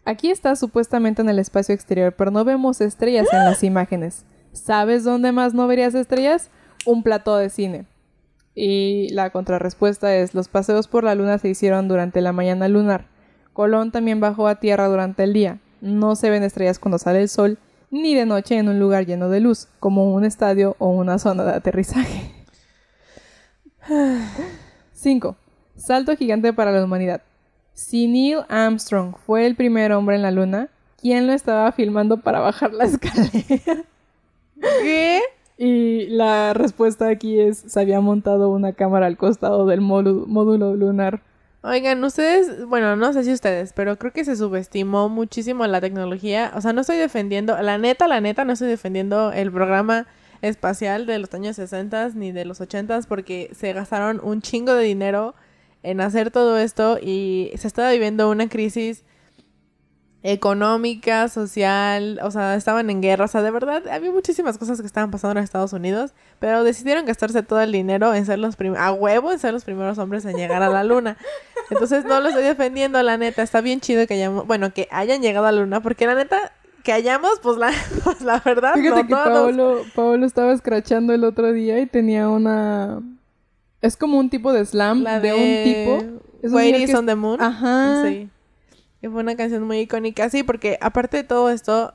aquí 0.04 0.32
está 0.32 0.56
supuestamente 0.56 1.22
en 1.22 1.30
el 1.30 1.40
espacio 1.40 1.76
exterior, 1.76 2.14
pero 2.18 2.32
no 2.32 2.44
vemos 2.44 2.82
estrellas 2.82 3.28
en 3.32 3.46
las 3.46 3.64
imágenes. 3.64 4.26
¿Sabes 4.52 5.04
dónde 5.04 5.32
más 5.32 5.54
no 5.54 5.68
verías 5.68 5.94
estrellas? 5.94 6.50
Un 6.86 7.04
plató 7.04 7.38
de 7.38 7.50
cine. 7.50 7.86
Y 8.56 9.10
la 9.10 9.30
contrarrespuesta 9.30 10.16
es, 10.16 10.34
los 10.34 10.48
paseos 10.48 10.88
por 10.88 11.04
la 11.04 11.14
luna 11.14 11.38
se 11.38 11.50
hicieron 11.50 11.88
durante 11.88 12.22
la 12.22 12.32
mañana 12.32 12.68
lunar. 12.68 13.06
Colón 13.54 13.92
también 13.92 14.20
bajó 14.20 14.48
a 14.48 14.60
tierra 14.60 14.88
durante 14.88 15.24
el 15.24 15.34
día. 15.34 15.60
No 15.82 16.16
se 16.16 16.30
ven 16.30 16.44
estrellas 16.44 16.80
cuando 16.80 16.98
sale 16.98 17.22
el 17.22 17.30
sol, 17.30 17.58
ni 17.92 18.16
de 18.16 18.26
noche 18.26 18.58
en 18.58 18.70
un 18.70 18.80
lugar 18.80 19.06
lleno 19.06 19.30
de 19.30 19.40
luz, 19.40 19.68
como 19.80 20.14
un 20.14 20.26
estadio 20.26 20.76
o 20.80 20.90
una 20.90 21.20
zona 21.20 21.44
de 21.44 21.52
aterrizaje. 21.52 22.32
5. 24.94 25.36
Salto 25.76 26.16
gigante 26.16 26.54
para 26.54 26.72
la 26.72 26.84
humanidad. 26.84 27.22
Si 27.74 28.08
Neil 28.08 28.40
Armstrong 28.50 29.16
fue 29.26 29.46
el 29.46 29.56
primer 29.56 29.92
hombre 29.92 30.16
en 30.16 30.24
la 30.24 30.32
luna, 30.32 30.70
¿quién 31.00 31.28
lo 31.28 31.34
estaba 31.34 31.72
filmando 31.72 32.18
para 32.18 32.40
bajar 32.40 32.74
la 32.74 32.84
escalera? 32.86 33.84
¿Qué? 34.82 35.22
Y 35.58 36.08
la 36.08 36.54
respuesta 36.54 37.08
aquí 37.08 37.40
es, 37.40 37.60
se 37.60 37.80
había 37.80 38.02
montado 38.02 38.50
una 38.50 38.74
cámara 38.74 39.08
al 39.08 39.18
costado 39.18 39.66
del 39.66 39.82
módulo, 39.82 40.26
módulo 40.28 40.76
lunar. 40.76 41.22
Oigan, 41.70 42.02
ustedes, 42.06 42.66
bueno, 42.66 42.96
no 42.96 43.12
sé 43.12 43.26
si 43.26 43.34
ustedes, 43.34 43.74
pero 43.74 43.98
creo 44.00 44.14
que 44.14 44.24
se 44.24 44.38
subestimó 44.38 45.10
muchísimo 45.10 45.68
la 45.68 45.82
tecnología. 45.82 46.54
O 46.56 46.62
sea, 46.62 46.72
no 46.72 46.80
estoy 46.80 46.96
defendiendo, 46.96 47.62
la 47.62 47.78
neta, 47.78 48.08
la 48.08 48.22
neta, 48.22 48.46
no 48.46 48.54
estoy 48.54 48.70
defendiendo 48.70 49.34
el 49.34 49.52
programa 49.52 50.08
espacial 50.42 51.06
de 51.06 51.20
los 51.20 51.34
años 51.34 51.58
60 51.58 52.12
ni 52.16 52.32
de 52.32 52.46
los 52.46 52.62
80 52.62 53.02
porque 53.10 53.52
se 53.54 53.74
gastaron 53.74 54.22
un 54.24 54.42
chingo 54.42 54.76
de 54.76 54.86
dinero 54.86 55.36
en 55.84 56.00
hacer 56.00 56.32
todo 56.32 56.58
esto 56.58 57.00
y 57.02 57.52
se 57.58 57.68
estaba 57.68 57.92
viviendo 57.92 58.30
una 58.30 58.48
crisis 58.48 59.04
económica, 60.28 61.30
social, 61.30 62.20
o 62.22 62.32
sea, 62.32 62.56
estaban 62.56 62.90
en 62.90 63.02
guerra, 63.02 63.26
o 63.26 63.28
sea, 63.30 63.42
de 63.42 63.50
verdad, 63.50 63.88
había 63.88 64.12
muchísimas 64.12 64.58
cosas 64.58 64.82
que 64.82 64.86
estaban 64.86 65.10
pasando 65.10 65.40
en 65.40 65.44
Estados 65.46 65.72
Unidos, 65.72 66.14
pero 66.40 66.66
decidieron 66.66 67.06
gastarse 67.06 67.44
todo 67.44 67.62
el 67.62 67.72
dinero 67.72 68.14
en 68.14 68.26
ser 68.26 68.38
los 68.38 68.58
primeros, 68.58 68.86
a 68.86 68.92
huevo, 68.92 69.32
en 69.32 69.40
ser 69.40 69.54
los 69.54 69.64
primeros 69.64 69.98
hombres 70.00 70.26
en 70.26 70.36
llegar 70.36 70.64
a 70.64 70.70
la 70.70 70.84
luna. 70.84 71.16
Entonces, 71.72 72.04
no 72.04 72.20
lo 72.20 72.28
estoy 72.28 72.44
defendiendo, 72.44 73.02
la 73.04 73.18
neta, 73.18 73.42
está 73.42 73.62
bien 73.62 73.80
chido 73.80 74.06
que 74.06 74.16
hayamos, 74.16 74.46
bueno, 74.46 74.74
que 74.74 74.90
hayan 74.92 75.22
llegado 75.22 75.46
a 75.46 75.54
la 75.54 75.62
luna, 75.62 75.82
porque 75.82 76.06
la 76.06 76.16
neta, 76.16 76.52
que 76.84 76.92
hayamos, 76.92 77.40
pues 77.42 77.58
la, 77.58 77.72
pues 78.04 78.20
la 78.20 78.42
verdad, 78.44 78.74
Fíjate 78.74 79.04
no 79.04 79.08
que 79.08 79.14
todos. 79.14 79.28
Paolo, 79.28 79.82
Paolo 79.96 80.26
estaba 80.26 80.52
escrachando 80.52 81.14
el 81.14 81.24
otro 81.24 81.54
día 81.54 81.80
y 81.80 81.86
tenía 81.86 82.28
una... 82.28 83.02
Es 83.82 83.96
como 83.96 84.20
un 84.20 84.30
tipo 84.30 84.52
de 84.52 84.66
slam 84.66 85.04
La 85.04 85.22
de, 85.22 85.34
un 85.34 85.64
tipo. 85.64 86.22
Es 86.42 86.52
is 86.82 86.90
que 86.92 86.98
on 86.98 87.06
the 87.06 87.16
Moon. 87.16 87.42
Ajá. 87.42 88.04
Sí. 88.04 88.30
Fue 89.12 89.22
una 89.22 89.36
canción 89.36 89.64
muy 89.64 89.80
icónica, 89.80 90.30
sí, 90.30 90.44
porque 90.44 90.78
aparte 90.82 91.18
de 91.18 91.24
todo 91.24 91.50
esto, 91.50 91.94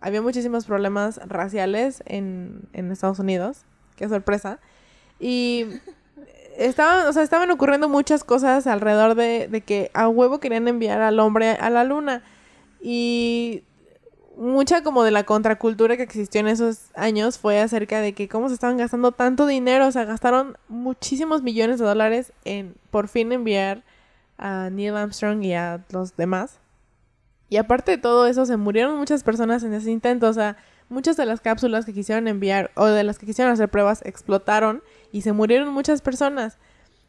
había 0.00 0.22
muchísimos 0.22 0.66
problemas 0.66 1.20
raciales 1.26 2.02
en, 2.06 2.68
en 2.72 2.90
Estados 2.92 3.18
Unidos. 3.18 3.64
Qué 3.96 4.08
sorpresa. 4.08 4.60
Y 5.18 5.66
estaban, 6.58 7.06
o 7.06 7.12
sea, 7.12 7.22
estaban 7.22 7.50
ocurriendo 7.50 7.88
muchas 7.88 8.24
cosas 8.24 8.66
alrededor 8.66 9.14
de, 9.14 9.48
de 9.48 9.60
que 9.62 9.90
a 9.94 10.08
huevo 10.08 10.40
querían 10.40 10.68
enviar 10.68 11.00
al 11.00 11.20
hombre 11.20 11.52
a 11.52 11.70
la 11.70 11.84
luna. 11.84 12.22
Y 12.80 13.62
mucha 14.36 14.82
como 14.82 15.04
de 15.04 15.10
la 15.10 15.24
contracultura 15.24 15.96
que 15.96 16.02
existió 16.02 16.40
en 16.40 16.48
esos 16.48 16.90
años 16.94 17.38
fue 17.38 17.60
acerca 17.60 18.00
de 18.00 18.12
que 18.12 18.28
cómo 18.28 18.48
se 18.48 18.54
estaban 18.54 18.76
gastando 18.76 19.12
tanto 19.12 19.46
dinero, 19.46 19.86
o 19.86 19.92
sea, 19.92 20.04
gastaron 20.04 20.58
muchísimos 20.68 21.42
millones 21.42 21.78
de 21.78 21.86
dólares 21.86 22.32
en 22.44 22.74
por 22.90 23.08
fin 23.08 23.32
enviar 23.32 23.84
a 24.38 24.70
Neil 24.70 24.96
Armstrong 24.96 25.42
y 25.44 25.54
a 25.54 25.84
los 25.90 26.16
demás. 26.16 26.60
Y 27.48 27.56
aparte 27.56 27.92
de 27.92 27.98
todo 27.98 28.26
eso, 28.26 28.46
se 28.46 28.56
murieron 28.56 28.98
muchas 28.98 29.22
personas 29.22 29.62
en 29.62 29.74
ese 29.74 29.90
intento, 29.90 30.28
o 30.28 30.32
sea, 30.32 30.56
muchas 30.88 31.16
de 31.16 31.26
las 31.26 31.40
cápsulas 31.40 31.84
que 31.84 31.92
quisieron 31.92 32.28
enviar 32.28 32.70
o 32.74 32.86
de 32.86 33.04
las 33.04 33.18
que 33.18 33.26
quisieron 33.26 33.52
hacer 33.52 33.68
pruebas 33.68 34.02
explotaron 34.04 34.82
y 35.12 35.22
se 35.22 35.32
murieron 35.32 35.72
muchas 35.72 36.02
personas. 36.02 36.58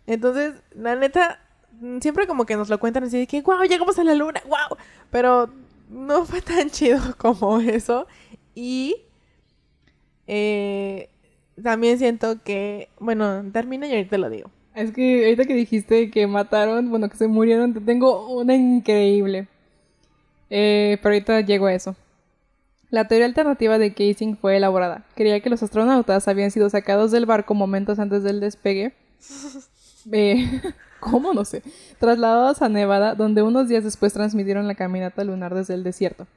Entonces, 0.08 0.54
la 0.76 0.96
neta, 0.96 1.40
siempre 2.02 2.28
como 2.28 2.46
que 2.46 2.56
nos 2.56 2.70
lo 2.70 2.80
cuentan 2.80 3.04
así 3.04 3.18
de 3.18 3.28
que, 3.28 3.42
wow, 3.42 3.64
llegamos 3.64 3.98
a 3.98 4.04
la 4.04 4.14
luna, 4.14 4.42
wow, 4.46 4.78
pero 5.10 5.50
no 5.90 6.26
fue 6.26 6.42
tan 6.42 6.70
chido 6.70 7.00
como 7.18 7.60
eso. 7.60 8.08
Y 8.54 8.96
eh, 10.28 11.10
también 11.62 11.98
siento 11.98 12.42
que, 12.44 12.90
bueno, 13.00 13.44
termina 13.52 13.88
y 13.88 13.92
ahorita 13.92 14.18
lo 14.18 14.30
digo. 14.30 14.52
Es 14.76 14.92
que 14.92 15.24
ahorita 15.24 15.46
que 15.46 15.56
dijiste 15.56 16.12
que 16.12 16.28
mataron, 16.28 16.90
bueno, 16.90 17.10
que 17.10 17.16
se 17.16 17.28
murieron, 17.28 17.74
te 17.74 17.80
tengo 17.80 18.28
una 18.28 18.56
increíble. 18.56 19.48
Eh, 20.50 20.98
pero 21.02 21.16
ahorita 21.16 21.42
llego 21.42 21.68
a 21.68 21.74
eso. 21.74 21.96
La 22.90 23.08
teoría 23.08 23.26
alternativa 23.26 23.78
de 23.78 23.94
Casing 23.94 24.36
fue 24.36 24.58
elaborada. 24.58 25.06
Creía 25.16 25.40
que 25.40 25.50
los 25.50 25.64
astronautas 25.64 26.28
habían 26.28 26.52
sido 26.52 26.70
sacados 26.70 27.12
del 27.12 27.26
barco 27.26 27.54
momentos 27.54 28.00
antes 28.00 28.24
del 28.24 28.40
despegue. 28.40 28.94
Eh, 30.12 30.62
¿Cómo? 31.00 31.34
No 31.34 31.46
sé. 31.46 31.64
Trasladados 31.98 32.62
a 32.62 32.70
Nevada, 32.70 33.16
donde 33.16 33.42
unos 33.42 33.68
días 33.68 33.84
después 33.84 34.14
transmitieron 34.14 34.68
la 34.68 34.76
caminata 34.76 35.24
lunar 35.24 35.56
desde 35.56 35.74
el 35.74 35.84
desierto. 35.84 36.28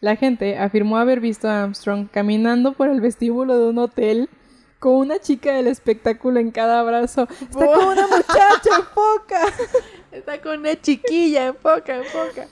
La 0.00 0.16
gente 0.16 0.56
afirmó 0.56 0.96
haber 0.96 1.20
visto 1.20 1.46
a 1.46 1.64
Armstrong 1.64 2.08
caminando 2.10 2.72
por 2.72 2.88
el 2.88 3.02
vestíbulo 3.02 3.58
de 3.58 3.68
un 3.68 3.76
hotel 3.76 4.30
con 4.80 4.94
una 4.94 5.20
chica 5.20 5.52
del 5.54 5.68
espectáculo 5.68 6.40
en 6.40 6.50
cada 6.50 6.82
brazo. 6.82 7.28
Está 7.40 7.66
con 7.66 7.86
una 7.86 8.06
muchacha, 8.08 8.70
enfoca. 8.78 9.42
Está 10.12 10.40
con 10.40 10.58
una 10.60 10.80
chiquilla, 10.80 11.46
enfoca, 11.46 11.96
enfoca. 11.98 12.48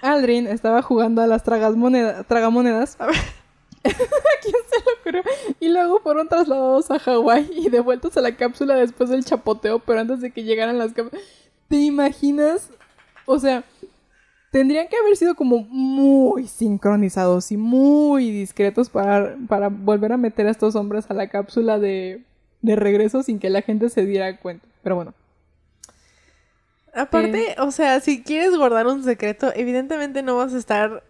Aldrin 0.00 0.46
estaba 0.46 0.80
jugando 0.80 1.20
a 1.20 1.26
las 1.26 1.42
tragas 1.42 1.76
moneda- 1.76 2.24
tragamonedas. 2.24 2.96
A 2.98 3.06
ver, 3.06 3.16
¿a 3.84 4.40
quién 4.42 4.54
se 4.70 4.78
le 4.78 4.92
ocurrió? 5.00 5.22
Y 5.60 5.68
luego 5.68 6.00
fueron 6.00 6.28
trasladados 6.28 6.90
a 6.90 6.98
Hawái 6.98 7.50
y 7.52 7.68
devueltos 7.68 8.16
a 8.16 8.22
la 8.22 8.34
cápsula 8.34 8.76
después 8.76 9.10
del 9.10 9.24
chapoteo, 9.26 9.80
pero 9.80 10.00
antes 10.00 10.20
de 10.22 10.30
que 10.30 10.44
llegaran 10.44 10.78
las 10.78 10.94
cápsulas. 10.94 11.22
¿Te 11.68 11.76
imaginas? 11.76 12.70
O 13.26 13.38
sea, 13.38 13.62
tendrían 14.52 14.86
que 14.86 14.96
haber 14.96 15.16
sido 15.16 15.34
como 15.34 15.60
muy 15.64 16.46
sincronizados 16.46 17.50
y 17.50 17.56
muy 17.56 18.30
discretos 18.30 18.90
para, 18.90 19.34
para 19.48 19.68
volver 19.68 20.12
a 20.12 20.18
meter 20.18 20.46
a 20.46 20.50
estos 20.50 20.76
hombres 20.76 21.06
a 21.10 21.14
la 21.14 21.28
cápsula 21.28 21.78
de, 21.78 22.22
de 22.60 22.76
regreso 22.76 23.22
sin 23.22 23.38
que 23.38 23.48
la 23.48 23.62
gente 23.62 23.88
se 23.88 24.04
diera 24.04 24.36
cuenta. 24.36 24.68
Pero 24.82 24.94
bueno. 24.96 25.14
Aparte, 26.94 27.56
o 27.58 27.70
sea, 27.70 27.98
si 28.00 28.22
quieres 28.22 28.54
guardar 28.54 28.86
un 28.86 29.02
secreto, 29.02 29.50
evidentemente 29.56 30.22
no 30.22 30.36
vas 30.36 30.52
a 30.52 30.58
estar 30.58 31.02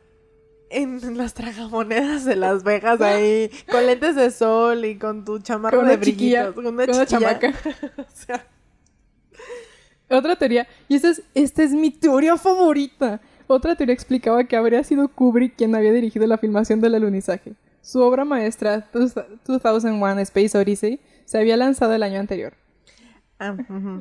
en 0.71 1.19
las 1.19 1.35
tragamonedas 1.35 2.25
de 2.25 2.37
Las 2.37 2.63
Vegas 2.63 3.01
ahí, 3.03 3.51
con 3.69 3.85
lentes 3.85 4.15
de 4.15 4.31
sol 4.31 4.85
y 4.85 4.97
con 4.99 5.25
tu 5.25 5.41
chamarra 5.41 5.79
Con 5.79 5.89
de 5.89 5.95
una 5.95 6.01
chiquilla, 6.01 6.51
brillitos, 6.51 6.55
con 6.55 6.67
una, 6.73 6.87
con 6.87 6.95
una 6.95 7.07
chiquilla. 7.07 7.39
chamaca. 7.41 7.55
o 7.99 8.05
sea, 8.15 8.47
Otra 10.09 10.37
teoría, 10.37 10.69
y 10.89 10.95
esta 10.95 11.11
es, 11.11 11.23
esta 11.35 11.65
es 11.65 11.73
mi 11.73 11.91
teoría 11.91 12.37
favorita. 12.37 13.21
Otra 13.53 13.77
teoría 13.77 13.93
explicaba 13.93 14.45
que 14.45 14.57
habría 14.57 14.83
sido 14.83 15.09
Kubrick 15.09 15.57
quien 15.57 15.75
había 15.75 15.93
dirigido 15.93 16.27
la 16.27 16.39
filmación 16.39 16.81
del 16.81 16.95
alunizaje. 16.95 17.53
Su 17.83 18.01
obra 18.01 18.25
maestra, 18.25 18.89
2001 18.95 20.21
Space 20.21 20.57
Odyssey, 20.57 21.01
se 21.27 21.37
había 21.37 21.59
lanzado 21.59 21.93
el 21.93 22.03
año 22.03 22.19
anterior. 22.19 22.55
ah. 23.39 23.55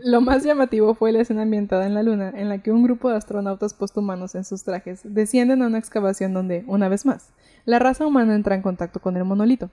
Lo 0.06 0.22
más 0.22 0.46
llamativo 0.46 0.96
fue 0.96 1.12
la 1.12 1.20
escena 1.20 1.42
ambientada 1.42 1.86
en 1.86 1.96
la 1.96 2.02
Luna, 2.02 2.32
en 2.34 2.48
la 2.48 2.60
que 2.60 2.72
un 2.72 2.82
grupo 2.82 3.10
de 3.10 3.18
astronautas 3.18 3.74
posthumanos 3.74 4.36
en 4.36 4.46
sus 4.46 4.64
trajes 4.64 5.02
descienden 5.04 5.62
a 5.62 5.68
una 5.68 5.80
excavación 5.80 6.34
donde, 6.34 6.64
una 6.66 6.88
vez 6.88 7.06
más, 7.06 7.34
la 7.66 7.78
raza 7.78 8.08
humana 8.08 8.36
entra 8.36 8.56
en 8.56 8.62
contacto 8.62 9.02
con 9.02 9.18
el 9.18 9.26
monolito. 9.26 9.70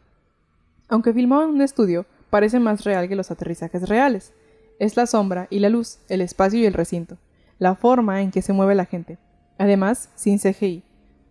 Aunque 0.88 1.14
filmado 1.14 1.44
en 1.44 1.50
un 1.50 1.62
estudio, 1.62 2.04
parece 2.30 2.58
más 2.58 2.82
real 2.82 3.08
que 3.08 3.14
los 3.14 3.30
aterrizajes 3.30 3.88
reales. 3.88 4.32
Es 4.80 4.96
la 4.96 5.06
sombra 5.06 5.46
y 5.50 5.60
la 5.60 5.68
luz, 5.68 6.00
el 6.08 6.20
espacio 6.20 6.58
y 6.58 6.66
el 6.66 6.74
recinto, 6.74 7.16
la 7.60 7.76
forma 7.76 8.22
en 8.22 8.32
que 8.32 8.42
se 8.42 8.52
mueve 8.52 8.74
la 8.74 8.84
gente. 8.84 9.18
Además, 9.58 10.08
sin 10.14 10.38
CGI. 10.38 10.82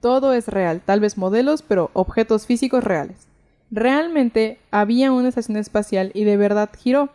Todo 0.02 0.34
es 0.34 0.48
real, 0.48 0.82
tal 0.86 1.00
vez 1.00 1.18
modelos, 1.18 1.64
pero 1.64 1.90
objetos 1.94 2.46
físicos 2.46 2.84
reales. 2.84 3.28
Realmente 3.72 4.60
había 4.72 5.12
una 5.12 5.30
estación 5.30 5.58
espacial 5.58 6.12
y 6.14 6.24
de 6.24 6.38
verdad 6.38 6.70
giró. 6.78 7.10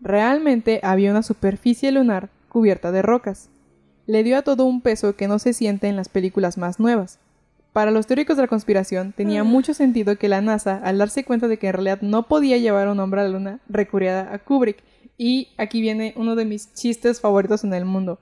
Realmente 0.00 0.80
había 0.82 1.10
una 1.10 1.22
superficie 1.22 1.90
lunar 1.90 2.28
cubierta 2.48 2.92
de 2.92 3.02
rocas. 3.02 3.50
Le 4.06 4.22
dio 4.22 4.38
a 4.38 4.42
todo 4.42 4.64
un 4.64 4.80
peso 4.80 5.16
que 5.16 5.28
no 5.28 5.38
se 5.38 5.52
siente 5.52 5.88
en 5.88 5.96
las 5.96 6.08
películas 6.08 6.56
más 6.56 6.80
nuevas. 6.80 7.18
Para 7.72 7.90
los 7.90 8.06
teóricos 8.06 8.36
de 8.36 8.42
la 8.42 8.48
conspiración, 8.48 9.12
tenía 9.12 9.44
mucho 9.44 9.74
sentido 9.74 10.16
que 10.16 10.28
la 10.28 10.40
NASA, 10.40 10.80
al 10.82 10.98
darse 10.98 11.24
cuenta 11.24 11.48
de 11.48 11.58
que 11.58 11.68
en 11.68 11.74
realidad 11.74 12.00
no 12.00 12.26
podía 12.26 12.56
llevar 12.56 12.88
a 12.88 12.92
un 12.92 13.00
hombre 13.00 13.20
a 13.20 13.24
la 13.24 13.30
luna, 13.30 13.60
recurriera 13.68 14.32
a 14.32 14.38
Kubrick, 14.38 14.82
Y 15.18 15.48
aquí 15.58 15.80
viene 15.80 16.14
uno 16.16 16.36
de 16.36 16.44
mis 16.44 16.72
chistes 16.74 17.20
favoritos 17.20 17.64
en 17.64 17.74
el 17.74 17.84
mundo. 17.84 18.18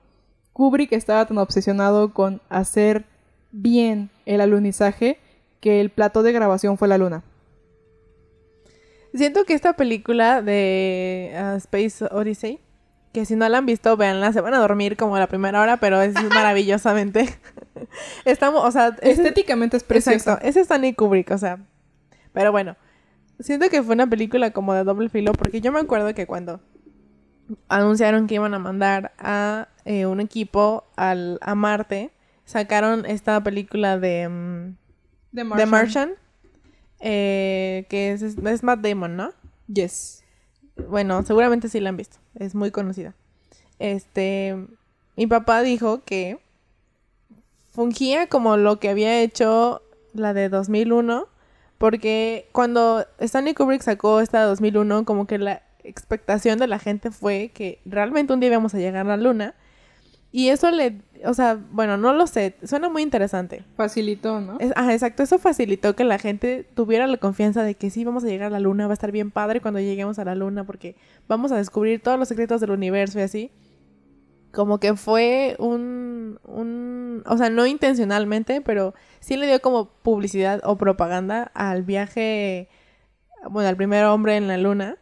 Kubrick 0.57 0.91
estaba 0.93 1.23
tan 1.27 1.37
obsesionado 1.37 2.15
con 2.15 2.41
hacer 2.49 3.05
bien 3.51 4.09
el 4.25 4.41
alunizaje 4.41 5.19
que 5.59 5.81
el 5.81 5.91
plato 5.91 6.23
de 6.23 6.31
grabación 6.31 6.79
fue 6.79 6.87
la 6.87 6.97
luna. 6.97 7.21
Siento 9.13 9.45
que 9.45 9.53
esta 9.53 9.73
película 9.73 10.41
de 10.41 11.31
uh, 11.35 11.57
Space 11.57 12.03
Odyssey, 12.09 12.59
que 13.13 13.23
si 13.25 13.35
no 13.35 13.47
la 13.47 13.59
han 13.59 13.67
visto, 13.67 13.95
véanla, 13.97 14.33
se 14.33 14.41
van 14.41 14.55
a 14.55 14.57
dormir 14.59 14.97
como 14.97 15.15
a 15.15 15.19
la 15.19 15.27
primera 15.27 15.61
hora, 15.61 15.77
pero 15.77 16.01
es 16.01 16.15
maravillosamente. 16.33 17.29
Estamos, 18.25 18.65
o 18.65 18.71
sea, 18.71 18.95
es- 19.03 19.19
Estéticamente 19.19 19.77
es 19.77 19.83
precioso. 19.83 20.31
Exacto, 20.31 20.47
es 20.47 20.57
Stanley 20.57 20.93
Kubrick, 20.93 21.29
o 21.29 21.37
sea. 21.37 21.59
Pero 22.33 22.51
bueno, 22.51 22.75
siento 23.39 23.69
que 23.69 23.83
fue 23.83 23.93
una 23.93 24.07
película 24.07 24.49
como 24.49 24.73
de 24.73 24.83
doble 24.83 25.09
filo, 25.09 25.33
porque 25.33 25.61
yo 25.61 25.71
me 25.71 25.79
acuerdo 25.79 26.11
que 26.15 26.25
cuando 26.25 26.61
anunciaron 27.69 28.27
que 28.27 28.35
iban 28.35 28.53
a 28.53 28.59
mandar 28.59 29.13
a 29.17 29.67
eh, 29.85 30.05
un 30.05 30.19
equipo 30.19 30.85
al, 30.95 31.39
a 31.41 31.55
Marte, 31.55 32.11
sacaron 32.45 33.05
esta 33.05 33.41
película 33.43 33.99
de 33.99 34.27
mm, 34.29 34.75
The 35.33 35.45
The 35.55 35.65
Martian, 35.65 36.11
eh, 36.99 37.85
que 37.89 38.11
es, 38.11 38.21
es 38.21 38.63
Matt 38.63 38.81
Damon, 38.81 39.15
¿no? 39.15 39.31
Yes. 39.67 40.23
Bueno, 40.89 41.23
seguramente 41.23 41.69
sí 41.69 41.79
la 41.79 41.89
han 41.89 41.97
visto. 41.97 42.17
Es 42.35 42.55
muy 42.55 42.71
conocida. 42.71 43.15
Este, 43.79 44.55
mi 45.15 45.27
papá 45.27 45.61
dijo 45.61 46.03
que 46.03 46.39
fungía 47.71 48.27
como 48.27 48.57
lo 48.57 48.79
que 48.79 48.89
había 48.89 49.21
hecho 49.21 49.81
la 50.13 50.33
de 50.33 50.49
2001, 50.49 51.27
porque 51.77 52.49
cuando 52.51 53.05
Stanley 53.19 53.53
Kubrick 53.53 53.81
sacó 53.81 54.19
esta 54.19 54.41
de 54.41 54.47
2001, 54.47 55.05
como 55.05 55.27
que 55.27 55.37
la 55.37 55.61
expectación 55.89 56.59
de 56.59 56.67
la 56.67 56.79
gente 56.79 57.11
fue 57.11 57.51
que 57.53 57.79
realmente 57.85 58.33
un 58.33 58.39
día 58.39 58.49
íbamos 58.49 58.73
a 58.73 58.77
llegar 58.79 59.05
a 59.05 59.15
la 59.15 59.17
luna. 59.17 59.55
Y 60.29 60.49
eso 60.49 60.69
le, 60.71 61.01
o 61.25 61.33
sea, 61.33 61.57
bueno, 61.71 61.95
no 61.95 62.11
lo 62.13 62.27
sé, 62.27 62.55
suena 62.63 62.89
muy 62.89 63.01
interesante. 63.01 63.63
Facilitó, 63.77 64.41
¿no? 64.41 64.57
Es- 64.59 64.73
ah, 64.75 64.93
exacto, 64.93 65.23
eso 65.23 65.39
facilitó 65.39 65.95
que 65.95 66.03
la 66.03 66.19
gente 66.19 66.65
tuviera 66.75 67.07
la 67.07 67.15
confianza 67.17 67.63
de 67.63 67.75
que 67.75 67.89
sí, 67.89 68.03
vamos 68.03 68.25
a 68.25 68.27
llegar 68.27 68.47
a 68.47 68.49
la 68.51 68.59
luna, 68.59 68.87
va 68.87 68.91
a 68.91 68.93
estar 68.93 69.11
bien 69.13 69.31
padre 69.31 69.61
cuando 69.61 69.79
lleguemos 69.79 70.19
a 70.19 70.25
la 70.25 70.35
luna 70.35 70.65
porque 70.65 70.95
vamos 71.29 71.51
a 71.53 71.57
descubrir 71.57 72.01
todos 72.03 72.19
los 72.19 72.27
secretos 72.27 72.59
del 72.59 72.71
universo 72.71 73.19
y 73.19 73.21
así. 73.23 73.51
Como 74.51 74.79
que 74.79 74.95
fue 74.95 75.55
un, 75.59 76.39
un, 76.43 77.23
o 77.25 77.37
sea, 77.37 77.49
no 77.49 77.65
intencionalmente, 77.65 78.59
pero 78.61 78.93
sí 79.21 79.37
le 79.37 79.47
dio 79.47 79.61
como 79.61 79.85
publicidad 79.89 80.61
o 80.65 80.77
propaganda 80.77 81.51
al 81.53 81.83
viaje, 81.83 82.67
bueno, 83.49 83.69
al 83.69 83.77
primer 83.77 84.05
hombre 84.05 84.35
en 84.35 84.47
la 84.47 84.57
luna. 84.57 84.97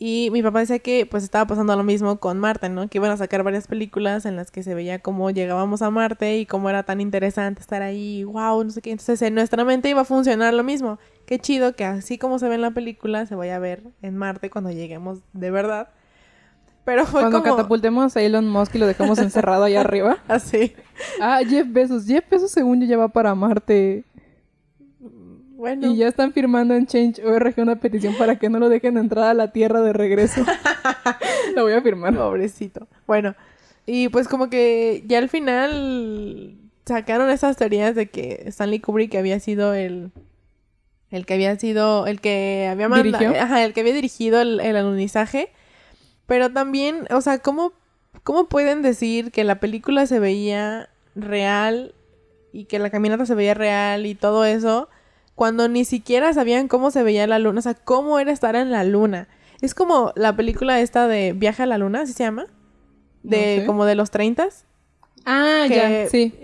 Y 0.00 0.28
mi 0.30 0.44
papá 0.44 0.60
decía 0.60 0.78
que 0.78 1.06
pues 1.06 1.24
estaba 1.24 1.44
pasando 1.46 1.74
lo 1.74 1.82
mismo 1.82 2.20
con 2.20 2.38
Marte, 2.38 2.68
¿no? 2.68 2.88
Que 2.88 2.98
iban 2.98 3.10
a 3.10 3.16
sacar 3.16 3.42
varias 3.42 3.66
películas 3.66 4.26
en 4.26 4.36
las 4.36 4.52
que 4.52 4.62
se 4.62 4.72
veía 4.72 5.00
cómo 5.00 5.30
llegábamos 5.30 5.82
a 5.82 5.90
Marte 5.90 6.38
y 6.38 6.46
cómo 6.46 6.70
era 6.70 6.84
tan 6.84 7.00
interesante 7.00 7.60
estar 7.60 7.82
ahí, 7.82 8.22
wow, 8.22 8.62
no 8.62 8.70
sé 8.70 8.80
qué. 8.80 8.92
Entonces 8.92 9.20
en 9.22 9.34
nuestra 9.34 9.64
mente 9.64 9.88
iba 9.90 10.02
a 10.02 10.04
funcionar 10.04 10.54
lo 10.54 10.62
mismo. 10.62 11.00
Qué 11.26 11.40
chido 11.40 11.74
que 11.74 11.84
así 11.84 12.16
como 12.16 12.38
se 12.38 12.48
ve 12.48 12.54
en 12.54 12.62
la 12.62 12.70
película 12.70 13.26
se 13.26 13.34
vaya 13.34 13.56
a 13.56 13.58
ver 13.58 13.82
en 14.00 14.16
Marte 14.16 14.50
cuando 14.50 14.70
lleguemos 14.70 15.18
de 15.32 15.50
verdad. 15.50 15.88
Pero 16.84 17.04
fue 17.04 17.20
Cuando 17.22 17.42
como 17.42 17.56
catapultemos 17.56 18.16
a 18.16 18.22
Elon 18.22 18.48
Musk 18.48 18.76
y 18.76 18.78
lo 18.78 18.86
dejamos 18.86 19.18
encerrado 19.18 19.64
allá 19.64 19.80
arriba. 19.82 20.18
así. 20.28 20.74
Ah, 21.20 21.40
Jeff 21.46 21.66
Bezos. 21.68 22.06
Jeff 22.06 22.24
Bezos 22.30 22.52
según 22.52 22.80
yo 22.80 22.86
ya 22.86 22.96
va 22.96 23.08
para 23.08 23.34
Marte. 23.34 24.04
Bueno, 25.58 25.88
Y 25.88 25.96
ya 25.96 26.06
están 26.06 26.32
firmando 26.32 26.74
en 26.74 26.86
Change.org 26.86 27.54
una 27.58 27.76
petición 27.76 28.14
para 28.16 28.36
que 28.38 28.48
no 28.48 28.60
lo 28.60 28.68
dejen 28.68 28.96
entrar 28.96 29.24
a 29.24 29.34
la 29.34 29.50
Tierra 29.50 29.80
de 29.82 29.92
regreso. 29.92 30.44
lo 31.56 31.64
voy 31.64 31.72
a 31.72 31.82
firmar. 31.82 32.14
pobrecito. 32.14 32.86
Bueno, 33.08 33.34
y 33.84 34.08
pues 34.08 34.28
como 34.28 34.48
que 34.50 35.02
ya 35.08 35.18
al 35.18 35.28
final 35.28 36.54
sacaron 36.86 37.28
esas 37.30 37.56
teorías 37.56 37.96
de 37.96 38.06
que 38.08 38.44
Stanley 38.46 38.78
Kubrick 38.78 39.16
había 39.16 39.40
sido 39.40 39.74
el 39.74 40.12
el 41.10 41.26
que 41.26 41.34
había 41.34 41.58
sido 41.58 42.06
el 42.06 42.20
que 42.20 42.68
había 42.70 42.88
manda- 42.88 43.18
¿Dirigió? 43.18 43.42
ajá, 43.42 43.64
el 43.64 43.72
que 43.72 43.80
había 43.80 43.94
dirigido 43.94 44.40
el, 44.40 44.60
el 44.60 44.76
alunizaje, 44.76 45.48
pero 46.26 46.52
también, 46.52 47.06
o 47.10 47.20
sea, 47.20 47.38
¿cómo 47.40 47.72
cómo 48.22 48.48
pueden 48.48 48.82
decir 48.82 49.32
que 49.32 49.42
la 49.42 49.58
película 49.58 50.06
se 50.06 50.20
veía 50.20 50.88
real 51.16 51.94
y 52.52 52.66
que 52.66 52.78
la 52.78 52.90
caminata 52.90 53.26
se 53.26 53.34
veía 53.34 53.54
real 53.54 54.06
y 54.06 54.14
todo 54.14 54.44
eso 54.44 54.88
cuando 55.38 55.68
ni 55.68 55.84
siquiera 55.84 56.32
sabían 56.34 56.66
cómo 56.66 56.90
se 56.90 57.04
veía 57.04 57.24
la 57.28 57.38
luna, 57.38 57.60
o 57.60 57.62
sea, 57.62 57.74
cómo 57.74 58.18
era 58.18 58.32
estar 58.32 58.56
en 58.56 58.72
la 58.72 58.82
luna? 58.82 59.28
Es 59.60 59.72
como 59.72 60.12
la 60.16 60.34
película 60.34 60.80
esta 60.80 61.06
de 61.06 61.32
Viaje 61.32 61.62
a 61.62 61.66
la 61.66 61.78
Luna, 61.78 62.00
¿así 62.00 62.12
se 62.12 62.24
llama? 62.24 62.46
De 63.22 63.36
No 63.56 63.60
sé. 63.62 63.66
como 63.66 63.84
de 63.84 63.94
los 63.94 64.10
30 64.10 64.48
Ah, 65.24 65.64
que- 65.68 65.76
ya, 65.76 66.08
sí. 66.10 66.34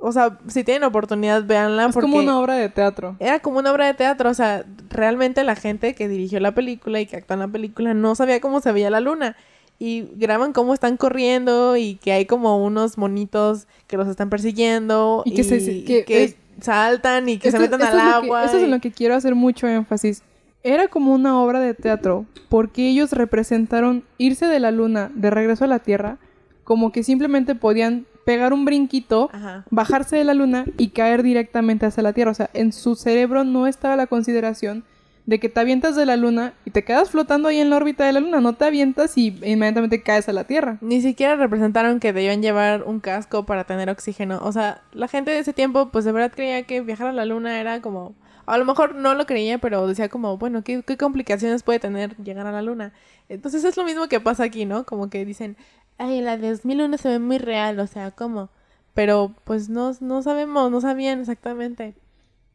O 0.00 0.12
sea, 0.12 0.38
si 0.46 0.62
tienen 0.62 0.84
oportunidad, 0.84 1.42
véanla 1.44 1.86
Es 1.86 1.92
porque 1.94 2.08
como 2.10 2.22
una 2.22 2.38
obra 2.38 2.54
de 2.54 2.68
teatro. 2.68 3.16
era 3.18 3.40
como 3.40 3.58
una 3.58 3.72
obra 3.72 3.86
de 3.86 3.94
teatro, 3.94 4.30
o 4.30 4.34
sea, 4.34 4.64
realmente 4.90 5.42
la 5.42 5.56
gente 5.56 5.94
que 5.96 6.06
dirigió 6.06 6.38
la 6.38 6.54
película 6.54 7.00
y 7.00 7.06
que 7.06 7.16
actuó 7.16 7.34
en 7.34 7.40
la 7.40 7.48
película 7.48 7.94
no 7.94 8.14
sabía 8.14 8.40
cómo 8.40 8.60
se 8.60 8.70
veía 8.72 8.90
la 8.90 9.00
luna. 9.00 9.36
Y 9.78 10.08
graban 10.16 10.52
cómo 10.52 10.72
están 10.72 10.96
corriendo 10.96 11.76
y 11.76 11.96
que 11.96 12.12
hay 12.12 12.26
como 12.26 12.64
unos 12.64 12.96
monitos 12.96 13.66
que 13.88 13.96
los 13.96 14.06
están 14.08 14.30
persiguiendo 14.30 15.22
Y 15.26 15.34
que 15.34 15.44
se- 15.44 15.84
que 15.84 16.04
que 16.04 16.24
es- 16.24 16.36
saltan 16.60 17.28
y 17.28 17.38
que 17.38 17.50
se 17.50 17.56
Esto- 17.58 17.74
esto 17.76 17.86
al 17.86 17.92
que- 17.92 17.98
agua. 18.26 18.44
esto 18.44 18.56
es 18.56 18.62
en 18.64 18.70
lo 18.70 18.80
que 18.80 18.90
quiero 18.92 19.14
hacer 19.14 19.34
mucho 19.34 19.66
énfasis. 19.68 20.22
Era 20.62 20.88
como 20.88 21.14
una 21.14 21.40
obra 21.40 21.60
de 21.60 21.74
teatro, 21.74 22.26
porque 22.48 22.88
ellos 22.88 23.12
representaron 23.12 24.04
irse 24.18 24.46
de 24.46 24.58
la 24.58 24.70
luna 24.70 25.10
de 25.14 25.30
regreso 25.30 25.64
a 25.64 25.68
la 25.68 25.78
Tierra 25.78 26.18
como 26.64 26.90
que 26.90 27.04
simplemente 27.04 27.54
podían 27.54 28.06
pegar 28.24 28.52
un 28.52 28.64
brinquito, 28.64 29.30
Ajá. 29.32 29.64
bajarse 29.70 30.16
de 30.16 30.24
la 30.24 30.34
luna 30.34 30.64
y 30.76 30.88
caer 30.88 31.22
directamente 31.22 31.86
hacia 31.86 32.02
la 32.02 32.12
Tierra. 32.12 32.32
O 32.32 32.34
sea, 32.34 32.50
en 32.54 32.72
su 32.72 32.96
cerebro 32.96 33.44
no 33.44 33.68
estaba 33.68 33.94
la 33.94 34.08
consideración 34.08 34.82
de 35.26 35.40
que 35.40 35.48
te 35.48 35.58
avientas 35.58 35.96
de 35.96 36.06
la 36.06 36.16
luna 36.16 36.54
y 36.64 36.70
te 36.70 36.84
quedas 36.84 37.10
flotando 37.10 37.48
ahí 37.48 37.58
en 37.58 37.68
la 37.68 37.76
órbita 37.76 38.06
de 38.06 38.12
la 38.12 38.20
luna. 38.20 38.40
No 38.40 38.54
te 38.54 38.64
avientas 38.64 39.18
y 39.18 39.28
inmediatamente 39.42 40.02
caes 40.02 40.28
a 40.28 40.32
la 40.32 40.44
Tierra. 40.44 40.78
Ni 40.80 41.00
siquiera 41.00 41.34
representaron 41.34 41.98
que 41.98 42.12
debían 42.12 42.42
llevar 42.42 42.84
un 42.84 43.00
casco 43.00 43.44
para 43.44 43.64
tener 43.64 43.90
oxígeno. 43.90 44.38
O 44.42 44.52
sea, 44.52 44.82
la 44.92 45.08
gente 45.08 45.32
de 45.32 45.40
ese 45.40 45.52
tiempo, 45.52 45.90
pues 45.90 46.04
de 46.04 46.12
verdad 46.12 46.32
creía 46.32 46.62
que 46.62 46.80
viajar 46.80 47.08
a 47.08 47.12
la 47.12 47.24
luna 47.24 47.60
era 47.60 47.82
como. 47.82 48.14
A 48.46 48.58
lo 48.58 48.64
mejor 48.64 48.94
no 48.94 49.14
lo 49.14 49.26
creía, 49.26 49.58
pero 49.58 49.88
decía 49.88 50.08
como, 50.08 50.38
bueno, 50.38 50.62
¿qué, 50.62 50.84
qué 50.84 50.96
complicaciones 50.96 51.64
puede 51.64 51.80
tener 51.80 52.16
llegar 52.18 52.46
a 52.46 52.52
la 52.52 52.62
luna? 52.62 52.92
Entonces 53.28 53.64
es 53.64 53.76
lo 53.76 53.82
mismo 53.84 54.06
que 54.06 54.20
pasa 54.20 54.44
aquí, 54.44 54.64
¿no? 54.64 54.86
Como 54.86 55.10
que 55.10 55.24
dicen, 55.24 55.56
ay, 55.98 56.20
la 56.20 56.36
de 56.36 56.50
2001 56.50 56.96
se 56.98 57.08
ve 57.08 57.18
muy 57.18 57.38
real, 57.38 57.80
o 57.80 57.88
sea, 57.88 58.12
¿cómo? 58.12 58.50
Pero 58.94 59.34
pues 59.42 59.68
no, 59.68 59.90
no 60.00 60.22
sabemos, 60.22 60.70
no 60.70 60.80
sabían 60.80 61.20
exactamente. 61.20 61.94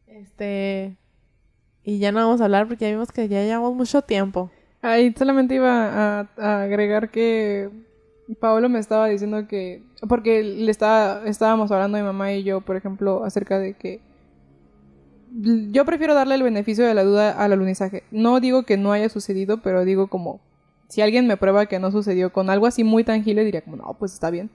Este. 0.07 0.95
Y 1.83 1.99
ya 1.99 2.11
no 2.11 2.19
vamos 2.19 2.41
a 2.41 2.45
hablar 2.45 2.67
porque 2.67 2.85
ya 2.85 2.91
vimos 2.91 3.11
que 3.11 3.27
ya 3.27 3.43
llevamos 3.43 3.73
mucho 3.75 4.01
tiempo. 4.01 4.51
Ay, 4.81 5.13
solamente 5.17 5.55
iba 5.55 6.19
a, 6.19 6.27
a 6.37 6.61
agregar 6.63 7.09
que 7.11 7.69
Paolo 8.39 8.69
me 8.69 8.79
estaba 8.79 9.07
diciendo 9.07 9.47
que, 9.47 9.83
porque 10.07 10.43
le 10.43 10.71
estaba, 10.71 11.25
estábamos 11.25 11.71
hablando 11.71 11.97
mi 11.97 12.03
mamá 12.03 12.33
y 12.33 12.43
yo, 12.43 12.61
por 12.61 12.75
ejemplo, 12.75 13.23
acerca 13.23 13.59
de 13.59 13.73
que 13.73 13.99
yo 15.33 15.85
prefiero 15.85 16.13
darle 16.13 16.35
el 16.35 16.43
beneficio 16.43 16.85
de 16.85 16.93
la 16.93 17.03
duda 17.03 17.31
al 17.31 17.53
alunizaje. 17.53 18.03
No 18.11 18.39
digo 18.39 18.63
que 18.63 18.77
no 18.77 18.91
haya 18.91 19.09
sucedido, 19.09 19.61
pero 19.61 19.85
digo 19.85 20.07
como, 20.07 20.41
si 20.87 21.01
alguien 21.01 21.27
me 21.27 21.37
prueba 21.37 21.67
que 21.67 21.79
no 21.79 21.91
sucedió 21.91 22.33
con 22.33 22.49
algo 22.49 22.67
así 22.67 22.83
muy 22.83 23.03
tangible, 23.03 23.45
diría 23.45 23.61
como, 23.61 23.77
no, 23.77 23.95
pues 23.97 24.13
está 24.13 24.29
bien. 24.29 24.49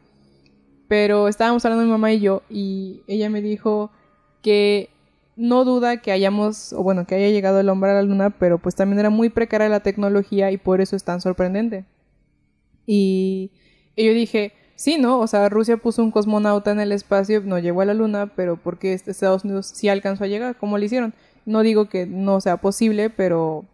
Pero 0.88 1.28
estábamos 1.28 1.64
hablando 1.64 1.84
mi 1.84 1.90
mamá 1.90 2.12
y 2.12 2.20
yo, 2.20 2.42
y 2.48 3.02
ella 3.06 3.30
me 3.30 3.42
dijo 3.42 3.90
que 4.42 4.90
no 5.36 5.64
duda 5.64 5.98
que 5.98 6.12
hayamos, 6.12 6.72
o 6.72 6.82
bueno, 6.82 7.06
que 7.06 7.14
haya 7.14 7.28
llegado 7.28 7.60
el 7.60 7.68
hombre 7.68 7.90
a 7.90 7.94
la 7.94 8.02
luna, 8.02 8.30
pero 8.30 8.58
pues 8.58 8.74
también 8.74 8.98
era 8.98 9.10
muy 9.10 9.28
precaria 9.28 9.68
la 9.68 9.80
tecnología 9.80 10.50
y 10.50 10.56
por 10.56 10.80
eso 10.80 10.96
es 10.96 11.04
tan 11.04 11.20
sorprendente. 11.20 11.84
Y, 12.86 13.50
yo 13.96 14.12
dije, 14.12 14.52
sí, 14.76 14.98
¿no? 14.98 15.20
O 15.20 15.26
sea, 15.26 15.48
Rusia 15.48 15.76
puso 15.76 16.02
un 16.02 16.10
cosmonauta 16.10 16.70
en 16.70 16.80
el 16.80 16.92
espacio, 16.92 17.42
no 17.44 17.58
llegó 17.58 17.82
a 17.82 17.84
la 17.84 17.94
luna, 17.94 18.32
pero 18.34 18.56
porque 18.56 18.94
Estados 18.94 19.44
Unidos 19.44 19.66
sí 19.66 19.88
alcanzó 19.88 20.24
a 20.24 20.28
llegar, 20.28 20.56
¿cómo 20.56 20.78
lo 20.78 20.84
hicieron? 20.84 21.12
No 21.44 21.60
digo 21.62 21.88
que 21.88 22.06
no 22.06 22.40
sea 22.40 22.56
posible, 22.58 23.10
pero 23.10 23.66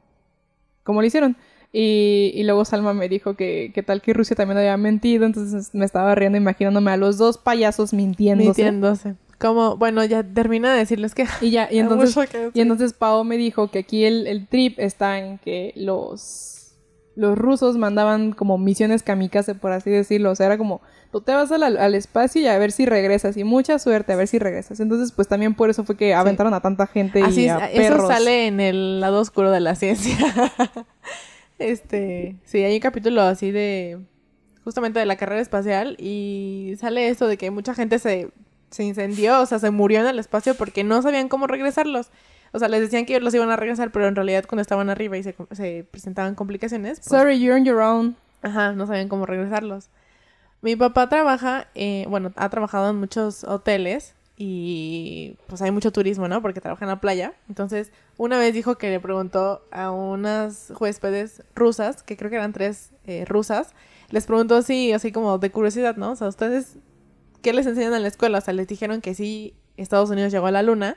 ¿cómo 0.82 1.00
lo 1.00 1.06
hicieron? 1.06 1.36
Y, 1.72 2.32
y 2.34 2.42
luego 2.42 2.64
Salma 2.64 2.92
me 2.92 3.08
dijo 3.08 3.34
que, 3.34 3.70
que 3.74 3.82
tal 3.82 4.02
que 4.02 4.12
Rusia 4.12 4.36
también 4.36 4.58
había 4.58 4.76
mentido, 4.76 5.24
entonces 5.24 5.74
me 5.74 5.84
estaba 5.84 6.14
riendo 6.14 6.36
imaginándome 6.36 6.90
a 6.90 6.96
los 6.96 7.16
dos 7.16 7.38
payasos 7.38 7.94
mintiéndose. 7.94 8.62
Mintiéndose. 8.62 9.14
Como, 9.43 9.76
bueno, 9.76 10.05
ya 10.05 10.22
termina 10.22 10.72
de 10.72 10.78
decirles 10.78 11.16
que 11.16 11.26
Y 11.40 11.51
ya, 11.51 11.66
y 11.68 11.78
entonces, 11.80 12.16
y 12.55 12.61
entonces 12.61 12.93
Pao 12.93 13.24
me 13.24 13.36
dijo 13.36 13.72
que 13.72 13.80
aquí 13.80 14.05
el, 14.05 14.28
el 14.28 14.47
trip 14.47 14.78
está 14.78 15.18
en 15.18 15.38
que 15.38 15.72
los, 15.74 16.76
los 17.16 17.36
rusos 17.36 17.76
mandaban 17.76 18.34
como 18.34 18.57
misiones 18.57 19.03
kamikaze, 19.03 19.57
por 19.57 19.72
así 19.72 19.90
decirlo. 19.90 20.30
O 20.30 20.36
sea, 20.36 20.47
era 20.47 20.59
como, 20.59 20.80
tú 21.11 21.22
te 21.22 21.34
vas 21.34 21.51
al, 21.51 21.64
al 21.64 21.95
espacio 21.97 22.40
y 22.40 22.47
a 22.47 22.57
ver 22.57 22.70
si 22.70 22.86
regresas. 22.86 23.36
Y 23.36 23.43
mucha 23.43 23.80
suerte, 23.80 24.12
a 24.12 24.16
ver 24.16 24.28
si 24.28 24.38
regresas. 24.38 24.78
Entonces, 24.78 25.11
pues 25.11 25.26
también 25.26 25.55
por 25.55 25.70
eso 25.70 25.82
fue 25.82 25.97
que 25.97 26.14
aventaron 26.14 26.55
a 26.55 26.61
tanta 26.61 26.86
gente 26.86 27.20
Así 27.20 27.43
y 27.43 27.45
es, 27.47 27.53
a 27.53 27.68
eso 27.68 27.95
perros. 27.95 28.07
sale 28.07 28.47
en 28.47 28.61
el 28.61 29.01
lado 29.01 29.20
oscuro 29.20 29.51
de 29.51 29.61
la 29.61 29.74
ciencia. 29.74 30.16
Este, 31.59 32.34
sí, 32.45 32.64
hay 32.64 32.74
un 32.74 32.80
capítulo 32.80 33.22
así 33.22 33.53
de 33.53 34.01
justamente 34.64 34.99
de 34.99 35.07
la 35.07 35.14
carrera 35.14 35.40
espacial 35.40 35.97
y 36.01 36.74
sale 36.80 37.07
esto 37.07 37.28
de 37.28 37.36
que 37.36 37.53
mucha 37.53 37.72
gente 37.72 38.01
se, 38.01 38.30
se 38.72 38.82
incendió, 38.84 39.40
o 39.40 39.46
sea, 39.46 39.58
se 39.58 39.70
murió 39.70 40.00
en 40.00 40.06
el 40.06 40.18
espacio 40.18 40.54
porque 40.56 40.82
no 40.82 41.00
sabían 41.02 41.28
cómo 41.28 41.46
regresarlos. 41.46 42.10
O 42.52 42.58
sea, 42.58 42.68
les 42.68 42.80
decían 42.80 43.06
que 43.06 43.18
los 43.20 43.34
iban 43.34 43.50
a 43.50 43.56
regresar, 43.56 43.92
pero 43.92 44.08
en 44.08 44.16
realidad 44.16 44.44
cuando 44.46 44.62
estaban 44.62 44.90
arriba 44.90 45.16
y 45.16 45.22
se, 45.22 45.34
se 45.52 45.86
presentaban 45.90 46.34
complicaciones, 46.34 46.98
pues, 46.98 47.08
Sorry, 47.08 47.40
you're 47.40 47.54
on 47.58 47.64
your 47.64 47.80
own. 47.80 48.16
Ajá, 48.42 48.72
no 48.72 48.86
sabían 48.86 49.08
cómo 49.08 49.24
regresarlos. 49.24 49.88
Mi 50.60 50.76
papá 50.76 51.08
trabaja, 51.08 51.68
eh, 51.74 52.06
bueno, 52.08 52.32
ha 52.36 52.48
trabajado 52.48 52.90
en 52.90 52.96
muchos 52.96 53.44
hoteles 53.44 54.14
y 54.36 55.36
pues 55.46 55.62
hay 55.62 55.70
mucho 55.70 55.92
turismo, 55.92 56.28
¿no? 56.28 56.42
Porque 56.42 56.60
trabaja 56.60 56.84
en 56.84 56.88
la 56.88 57.00
playa. 57.00 57.34
Entonces, 57.48 57.90
una 58.16 58.38
vez 58.38 58.54
dijo 58.54 58.76
que 58.76 58.90
le 58.90 59.00
preguntó 59.00 59.62
a 59.70 59.90
unas 59.90 60.72
huéspedes 60.78 61.42
rusas, 61.54 62.02
que 62.02 62.16
creo 62.16 62.30
que 62.30 62.36
eran 62.36 62.52
tres 62.52 62.90
eh, 63.06 63.24
rusas, 63.26 63.74
les 64.10 64.26
preguntó 64.26 64.56
así, 64.56 64.92
así 64.92 65.10
como 65.10 65.38
de 65.38 65.50
curiosidad, 65.50 65.96
¿no? 65.96 66.12
O 66.12 66.16
sea, 66.16 66.28
¿ustedes 66.28 66.76
qué 67.43 67.53
les 67.53 67.66
enseñan 67.66 67.95
en 67.95 68.03
la 68.03 68.09
escuela? 68.09 68.38
O 68.38 68.40
sea, 68.40 68.55
les 68.55 68.66
dijeron 68.66 69.01
que 69.01 69.14
sí, 69.14 69.55
Estados 69.76 70.11
Unidos 70.11 70.32
llegó 70.32 70.47
a 70.47 70.51
la 70.51 70.62
luna. 70.62 70.97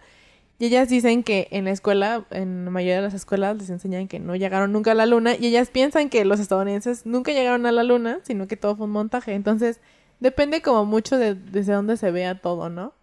Y 0.58 0.68
ellas 0.68 0.88
dicen 0.88 1.24
que 1.24 1.50
en 1.52 1.66
la 1.66 1.72
escuela, 1.72 2.26
en 2.32 2.64
la 2.64 2.72
mayoría 2.72 2.96
de 2.96 3.02
las 3.02 3.14
escuelas, 3.14 3.58
les 3.58 3.70
enseñan 3.70 4.08
que 4.08 4.20
no 4.20 4.38
llegaron 4.38 4.72
nunca 4.72 4.91
a 4.91 4.96
la 4.96 5.06
luna. 5.06 5.36
Y 5.38 5.48
ellas 5.48 5.70
piensan 5.70 6.10
que 6.10 6.24
los 6.24 6.39
estadounidenses 6.39 7.06
nunca 7.06 7.34
llegaron 7.34 7.66
a 7.66 7.74
la 7.74 7.84
luna, 7.84 8.20
sino 8.24 8.48
que 8.48 8.56
todo 8.56 8.78
fue 8.78 8.86
un 8.86 8.93
montaje. 8.93 9.34
Entonces, 9.34 9.82
depende 10.22 10.62
como 10.62 10.86
mucho 10.86 11.18
de 11.18 11.36
desde 11.36 11.74
dónde 11.74 11.98
se 11.98 12.10
vea 12.12 12.39
todo, 12.39 12.70
¿no? 12.70 12.93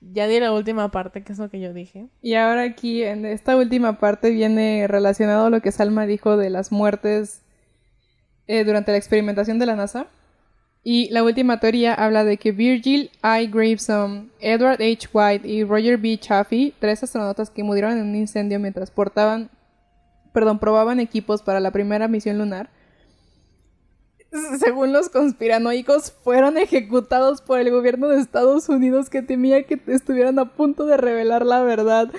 Ya 0.00 0.26
di 0.26 0.38
la 0.40 0.52
última 0.52 0.90
parte, 0.90 1.22
que 1.22 1.32
es 1.32 1.38
lo 1.38 1.48
que 1.50 1.60
yo 1.60 1.72
dije. 1.72 2.06
Y 2.20 2.34
ahora 2.34 2.62
aquí, 2.62 3.02
en 3.02 3.24
esta 3.24 3.56
última 3.56 3.98
parte, 3.98 4.30
viene 4.30 4.86
relacionado 4.88 5.46
a 5.46 5.50
lo 5.50 5.60
que 5.62 5.72
Salma 5.72 6.06
dijo 6.06 6.36
de 6.36 6.50
las 6.50 6.72
muertes 6.72 7.42
eh, 8.46 8.64
durante 8.64 8.92
la 8.92 8.98
experimentación 8.98 9.58
de 9.58 9.66
la 9.66 9.76
NASA. 9.76 10.08
Y 10.88 11.08
la 11.10 11.24
última 11.24 11.58
teoría 11.58 11.94
habla 11.94 12.22
de 12.22 12.36
que 12.36 12.52
Virgil 12.52 13.10
I. 13.24 13.48
Graveson, 13.48 14.30
Edward 14.38 14.80
H. 14.80 15.08
White 15.12 15.48
y 15.48 15.64
Roger 15.64 15.98
B. 15.98 16.16
Chaffee, 16.16 16.74
tres 16.78 17.02
astronautas 17.02 17.50
que 17.50 17.64
murieron 17.64 17.98
en 17.98 18.06
un 18.06 18.14
incendio 18.14 18.60
mientras 18.60 18.92
portaban, 18.92 19.50
perdón, 20.32 20.60
probaban 20.60 21.00
equipos 21.00 21.42
para 21.42 21.58
la 21.58 21.72
primera 21.72 22.06
misión 22.06 22.38
lunar, 22.38 22.70
según 24.60 24.92
los 24.92 25.08
conspiranoicos, 25.08 26.12
fueron 26.22 26.56
ejecutados 26.56 27.42
por 27.42 27.58
el 27.58 27.72
gobierno 27.72 28.06
de 28.06 28.20
Estados 28.20 28.68
Unidos 28.68 29.10
que 29.10 29.22
temía 29.22 29.64
que 29.64 29.80
estuvieran 29.88 30.38
a 30.38 30.52
punto 30.52 30.86
de 30.86 30.96
revelar 30.96 31.44
la 31.44 31.62
verdad. 31.62 32.12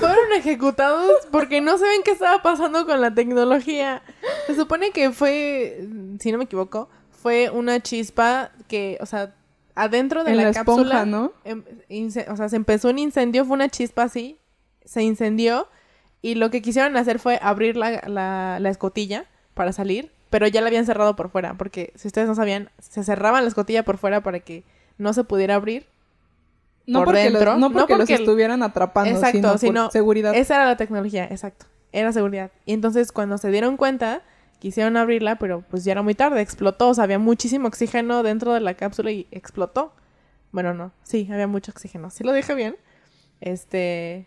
Fueron 0.00 0.32
ejecutados 0.36 1.12
porque 1.30 1.60
no 1.60 1.78
saben 1.78 2.02
qué 2.04 2.10
estaba 2.10 2.42
pasando 2.42 2.84
con 2.84 3.00
la 3.00 3.14
tecnología. 3.14 4.02
Se 4.48 4.56
supone 4.56 4.90
que 4.90 5.12
fue, 5.12 5.86
si 6.18 6.32
no 6.32 6.38
me 6.38 6.44
equivoco, 6.44 6.88
fue 7.24 7.48
una 7.48 7.80
chispa 7.80 8.50
que, 8.68 8.98
o 9.00 9.06
sea, 9.06 9.32
adentro 9.74 10.24
de 10.24 10.32
En 10.32 10.36
la, 10.36 10.42
la 10.42 10.50
esponja, 10.50 10.82
cápsula, 10.82 11.06
¿no? 11.06 11.32
em- 11.46 11.64
o 12.28 12.36
sea, 12.36 12.50
se 12.50 12.56
empezó 12.56 12.90
un 12.90 12.98
incendio, 12.98 13.46
fue 13.46 13.54
una 13.54 13.70
chispa 13.70 14.02
así, 14.02 14.36
se 14.84 15.02
incendió 15.02 15.66
y 16.20 16.34
lo 16.34 16.50
que 16.50 16.60
quisieron 16.60 16.98
hacer 16.98 17.18
fue 17.18 17.38
abrir 17.40 17.78
la, 17.78 18.02
la, 18.08 18.58
la 18.60 18.68
escotilla 18.68 19.24
para 19.54 19.72
salir, 19.72 20.12
pero 20.28 20.46
ya 20.48 20.60
la 20.60 20.66
habían 20.66 20.84
cerrado 20.84 21.16
por 21.16 21.30
fuera, 21.30 21.54
porque 21.54 21.94
si 21.94 22.08
ustedes 22.08 22.28
no 22.28 22.34
sabían, 22.34 22.68
se 22.78 23.02
cerraban 23.04 23.42
la 23.44 23.48
escotilla 23.48 23.84
por 23.86 23.96
fuera 23.96 24.22
para 24.22 24.40
que 24.40 24.62
no 24.98 25.14
se 25.14 25.24
pudiera 25.24 25.54
abrir. 25.54 25.86
No 26.86 26.98
Por 26.98 27.06
porque, 27.06 27.20
dentro, 27.22 27.52
los, 27.52 27.58
no 27.58 27.68
no 27.70 27.72
porque 27.74 27.96
los 27.96 28.10
el- 28.10 28.16
estuvieran 28.20 28.62
atrapando, 28.62 29.08
Exacto, 29.14 29.38
sino 29.38 29.48
por 29.52 29.58
sino- 29.58 29.90
seguridad. 29.90 30.34
Esa 30.34 30.56
era 30.56 30.66
la 30.66 30.76
tecnología, 30.76 31.24
exacto. 31.24 31.64
Era 31.90 32.12
seguridad. 32.12 32.50
Y 32.66 32.74
entonces 32.74 33.12
cuando 33.12 33.38
se 33.38 33.50
dieron 33.50 33.78
cuenta, 33.78 34.20
quisieron 34.64 34.96
abrirla, 34.96 35.36
pero 35.36 35.62
pues 35.68 35.84
ya 35.84 35.92
era 35.92 36.00
muy 36.00 36.14
tarde, 36.14 36.40
explotó. 36.40 36.88
O 36.88 36.94
sea, 36.94 37.04
había 37.04 37.18
muchísimo 37.18 37.68
oxígeno 37.68 38.22
dentro 38.22 38.54
de 38.54 38.60
la 38.60 38.72
cápsula 38.72 39.10
y 39.10 39.26
explotó. 39.30 39.92
Bueno, 40.52 40.72
no, 40.72 40.90
sí, 41.02 41.28
había 41.30 41.46
mucho 41.46 41.70
oxígeno. 41.70 42.08
Sí 42.08 42.24
lo 42.24 42.32
dije 42.32 42.54
bien. 42.54 42.74
Este... 43.42 44.26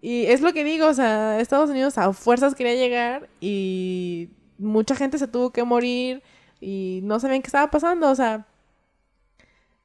Y 0.00 0.24
es 0.24 0.40
lo 0.40 0.54
que 0.54 0.64
digo, 0.64 0.86
o 0.86 0.94
sea, 0.94 1.38
Estados 1.38 1.68
Unidos 1.68 1.98
a 1.98 2.14
fuerzas 2.14 2.54
quería 2.54 2.74
llegar 2.74 3.28
y 3.42 4.30
mucha 4.56 4.94
gente 4.94 5.18
se 5.18 5.28
tuvo 5.28 5.50
que 5.50 5.64
morir 5.64 6.22
y 6.62 7.00
no 7.02 7.20
sabían 7.20 7.42
qué 7.42 7.48
estaba 7.48 7.70
pasando, 7.70 8.10
o 8.10 8.14
sea, 8.14 8.46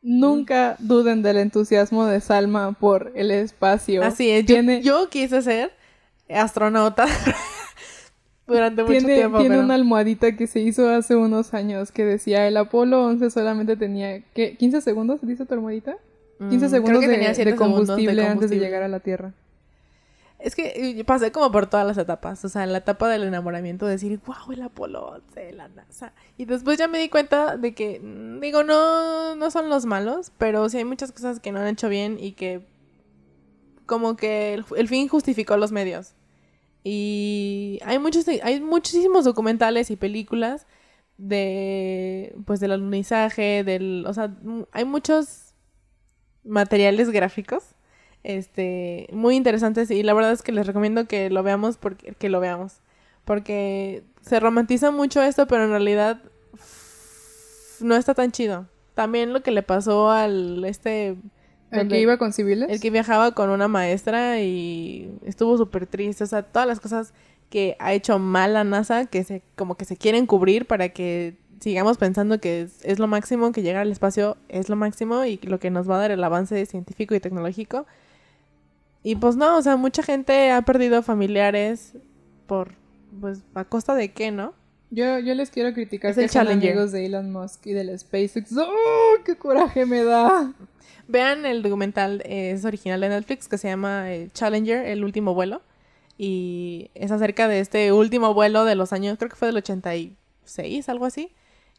Nunca 0.01 0.77
duden 0.79 1.21
del 1.21 1.37
entusiasmo 1.37 2.05
de 2.05 2.21
Salma 2.21 2.71
por 2.71 3.11
el 3.15 3.31
espacio. 3.31 4.01
así 4.01 4.29
es. 4.29 4.45
Yo, 4.45 4.61
yo 4.81 5.09
quise 5.09 5.41
ser 5.41 5.73
astronauta 6.29 7.05
durante 8.53 8.83
mucho 8.83 8.97
tiene, 8.97 9.15
tiempo. 9.15 9.37
tiene 9.39 9.55
pero- 9.55 9.65
una 9.65 9.73
almohadita 9.75 10.35
que 10.35 10.47
se 10.47 10.59
hizo 10.59 10.89
hace 10.89 11.15
unos 11.15 11.53
años 11.53 11.91
que 11.91 12.03
decía 12.05 12.47
el 12.47 12.57
Apolo 12.57 13.05
11 13.05 13.29
solamente 13.29 13.75
tenía 13.77 14.21
¿qué? 14.33 14.55
15 14.57 14.81
segundos, 14.81 15.19
dice 15.21 15.45
tu 15.45 15.53
almohadita. 15.53 15.97
15 16.49 16.67
Mm, 16.67 16.69
segundos 16.69 16.99
que 17.01 17.07
de, 17.07 17.13
tenía 17.13 17.29
de 17.29 17.35
segundos 17.35 17.57
de 17.57 17.57
combustible 17.57 18.11
antes 18.11 18.21
de 18.21 18.27
combustible. 18.33 18.65
llegar 18.65 18.83
a 18.83 18.87
la 18.87 18.99
Tierra. 19.01 19.33
Es 20.39 20.55
que 20.55 21.03
pasé 21.05 21.33
como 21.33 21.51
por 21.51 21.67
todas 21.67 21.85
las 21.85 21.97
etapas. 21.97 22.45
O 22.45 22.47
sea, 22.49 22.65
la 22.65 22.77
etapa 22.77 23.09
del 23.09 23.23
enamoramiento, 23.23 23.85
de 23.85 23.91
decir, 23.91 24.21
wow, 24.25 24.53
el 24.53 24.61
Apolo 24.61 25.05
11, 25.07 25.51
la 25.51 25.67
NASA. 25.67 26.13
Y 26.37 26.45
después 26.45 26.77
ya 26.77 26.87
me 26.87 26.97
di 26.97 27.09
cuenta 27.09 27.57
de 27.57 27.73
que, 27.73 27.99
mm, 27.99 28.39
digo, 28.39 28.63
no, 28.63 29.35
no 29.35 29.51
son 29.51 29.67
los 29.67 29.85
malos, 29.85 30.31
pero 30.37 30.69
sí 30.69 30.77
hay 30.77 30.85
muchas 30.85 31.11
cosas 31.11 31.41
que 31.41 31.51
no 31.51 31.59
han 31.59 31.67
hecho 31.67 31.89
bien 31.89 32.17
y 32.17 32.31
que 32.31 32.61
como 33.85 34.15
que 34.15 34.53
el, 34.53 34.65
el 34.77 34.87
fin 34.87 35.09
justificó 35.09 35.57
los 35.57 35.73
medios. 35.73 36.13
Y 36.84 37.80
hay 37.84 37.99
muchos, 37.99 38.25
hay 38.27 38.61
muchísimos 38.61 39.25
documentales 39.25 39.91
y 39.91 39.95
películas 39.95 40.65
de, 41.17 42.36
pues, 42.45 42.59
del 42.59 42.71
alunizaje, 42.71 43.63
del, 43.63 44.05
o 44.07 44.13
sea, 44.13 44.36
hay 44.71 44.86
muchos 44.86 45.53
materiales 46.43 47.09
gráficos 47.09 47.75
este, 48.23 49.07
muy 49.11 49.36
interesantes 49.36 49.91
y 49.91 50.03
la 50.03 50.13
verdad 50.13 50.32
es 50.32 50.41
que 50.41 50.51
les 50.51 50.67
recomiendo 50.67 51.07
que 51.07 51.30
lo 51.30 51.43
veamos 51.43 51.77
porque 51.77 52.13
que 52.13 52.30
lo 52.30 52.39
veamos 52.39 52.82
porque 53.25 54.03
se 54.21 54.39
romantiza 54.39 54.91
mucho 54.91 55.21
esto, 55.21 55.47
pero 55.47 55.63
en 55.63 55.69
realidad 55.69 56.21
no 57.80 57.95
está 57.95 58.13
tan 58.13 58.32
chido. 58.32 58.67
También 58.95 59.34
lo 59.34 59.43
que 59.43 59.51
le 59.51 59.61
pasó 59.63 60.09
al 60.09 60.65
este 60.65 61.15
¿El 61.72 61.88
que 61.88 62.01
iba 62.01 62.17
con 62.17 62.34
civiles? 62.34 62.70
el 62.70 62.80
que 62.80 62.89
viajaba 62.89 63.34
con 63.34 63.49
una 63.49 63.67
maestra 63.67 64.41
y 64.41 65.11
estuvo 65.26 65.57
súper 65.57 65.86
triste, 65.86 66.24
o 66.24 66.28
sea, 66.28 66.43
todas 66.43 66.67
las 66.67 66.80
cosas 66.80 67.13
que 67.49 67.76
ha 67.80 67.93
hecho 67.93 68.20
mal 68.20 68.53
la 68.53 68.63
NASA 68.63 69.05
que 69.05 69.24
se 69.24 69.41
como 69.55 69.76
que 69.76 69.86
se 69.86 69.97
quieren 69.97 70.26
cubrir 70.26 70.65
para 70.65 70.89
que 70.89 71.36
sigamos 71.59 71.97
pensando 71.97 72.39
que 72.39 72.61
es, 72.61 72.84
es 72.84 72.99
lo 72.99 73.07
máximo, 73.07 73.51
que 73.51 73.61
llegar 73.61 73.82
al 73.82 73.91
espacio 73.91 74.38
es 74.47 74.70
lo 74.70 74.76
máximo 74.76 75.26
y 75.26 75.38
lo 75.43 75.59
que 75.59 75.70
nos 75.70 75.89
va 75.89 75.95
a 75.95 75.99
dar 75.99 76.11
el 76.11 76.24
avance 76.24 76.65
científico 76.65 77.15
y 77.15 77.20
tecnológico. 77.20 77.86
Y 79.03 79.15
pues 79.15 79.36
no, 79.36 79.57
o 79.57 79.61
sea, 79.61 79.78
mucha 79.78 80.03
gente 80.03 80.51
ha 80.51 80.61
perdido 80.61 81.01
familiares 81.03 81.93
por, 82.47 82.74
pues, 83.22 83.39
a 83.53 83.63
costa 83.63 83.95
de 83.95 84.11
qué, 84.11 84.32
¿no? 84.32 84.53
Yo, 84.91 85.20
yo 85.20 85.36
les 85.36 85.51
quiero 85.51 85.74
criticar 85.74 86.11
Es 86.11 86.17
que 86.17 86.24
el 86.24 86.30
son 86.30 86.47
amigos 86.47 86.91
de 86.91 87.05
Elon 87.05 87.32
Musk 87.32 87.67
y 87.67 87.74
del 87.74 87.97
SpaceX. 87.97 88.57
¡Oh, 88.57 89.15
qué 89.24 89.36
coraje 89.36 89.86
me 89.86 90.03
da! 90.03 90.53
Vean 91.12 91.45
el 91.45 91.64
documental, 91.64 92.22
eh, 92.24 92.51
es 92.51 92.64
original 92.66 93.01
de 93.01 93.10
Netflix, 93.10 93.47
que 93.47 93.57
se 93.57 93.68
llama 93.68 94.14
eh, 94.14 94.30
Challenger, 94.34 94.86
el 94.86 95.03
último 95.03 95.34
vuelo. 95.34 95.62
Y 96.18 96.91
es 96.93 97.12
acerca 97.12 97.47
de 97.47 97.60
este 97.62 97.91
último 97.93 98.34
vuelo 98.34 98.64
de 98.64 98.76
los 98.76 98.93
años, 98.93 99.18
creo 99.18 99.30
que 99.30 99.36
fue 99.36 99.47
del 99.47 99.57
86, 99.57 100.88
algo 100.89 101.05
así. 101.05 101.32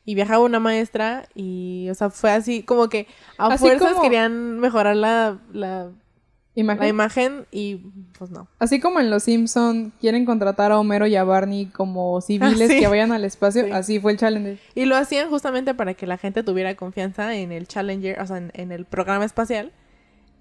Y 0.04 0.14
viajaba 0.14 0.42
una 0.44 0.58
maestra 0.60 1.28
y, 1.34 1.88
o 1.90 1.94
sea, 1.94 2.10
fue 2.10 2.30
así 2.32 2.62
como 2.62 2.88
que 2.88 3.06
a 3.38 3.48
Así 3.48 3.58
fuerzas 3.64 3.90
como- 3.92 4.02
querían 4.02 4.58
mejorar 4.58 4.96
la, 4.96 5.38
la, 5.52 5.90
Imagen. 6.60 6.80
la 6.82 6.88
imagen 6.88 7.46
y 7.50 7.76
pues 8.18 8.30
no. 8.30 8.48
Así 8.58 8.80
como 8.80 9.00
en 9.00 9.10
Los 9.10 9.24
Simpson 9.24 9.92
quieren 10.00 10.24
contratar 10.24 10.72
a 10.72 10.78
Homero 10.78 11.06
y 11.06 11.16
a 11.16 11.24
Barney 11.24 11.66
como 11.66 12.20
civiles 12.20 12.70
Ah, 12.70 12.72
sí. 12.74 12.80
que 12.80 12.86
vayan 12.88 13.12
al 13.12 13.24
espacio, 13.24 13.64
Sí. 13.64 13.70
así 13.72 14.00
fue 14.00 14.12
el 14.12 14.18
Challenger. 14.18 14.58
Y 14.74 14.84
lo 14.84 14.96
hacían 14.96 15.28
justamente 15.30 15.74
para 15.74 15.94
que 15.94 16.06
la 16.06 16.16
gente 16.18 16.42
tuviera 16.42 16.74
confianza 16.76 17.34
en 17.34 17.52
el 17.52 17.66
Challenger, 17.66 18.20
o 18.20 18.26
sea, 18.26 18.38
en, 18.38 18.50
en 18.54 18.72
el 18.72 18.84
programa 18.84 19.24
espacial, 19.24 19.72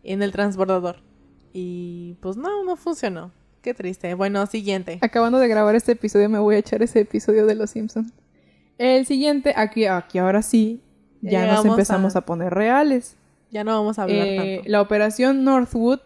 en 0.04 0.22
el 0.22 0.32
transbordador. 0.32 0.98
Y 1.54 2.14
pues 2.22 2.38
no, 2.38 2.64
no 2.64 2.76
funcionó. 2.76 3.32
Qué 3.62 3.74
triste. 3.74 4.14
Bueno, 4.14 4.46
siguiente. 4.46 5.00
Acabando 5.02 5.38
de 5.40 5.48
grabar 5.48 5.76
este 5.76 5.92
episodio, 5.94 6.30
me 6.30 6.40
voy 6.40 6.56
a 6.56 6.60
echar 6.60 6.82
ese 6.82 7.02
episodio 7.02 7.46
de 7.46 7.56
Los 7.56 7.72
Simpson. 7.72 8.12
El 8.78 9.06
siguiente, 9.06 9.54
aquí, 9.58 9.86
aquí 9.86 10.18
ahora 10.20 10.42
sí, 10.42 10.82
Ya 11.22 11.46
nos 11.48 11.66
empezamos 11.66 12.16
a- 12.16 12.20
a, 12.20 12.26
poner 12.26 12.54
reales. 12.54 13.18
Ya 13.52 13.66
no 13.66 13.72
vamos 13.78 14.00
a 14.00 14.04
hablar 14.04 14.26
Eh, 14.26 14.56
tanto. 14.56 14.70
la 14.72 14.82
operación 14.82 15.44
Northwood, 15.44 16.00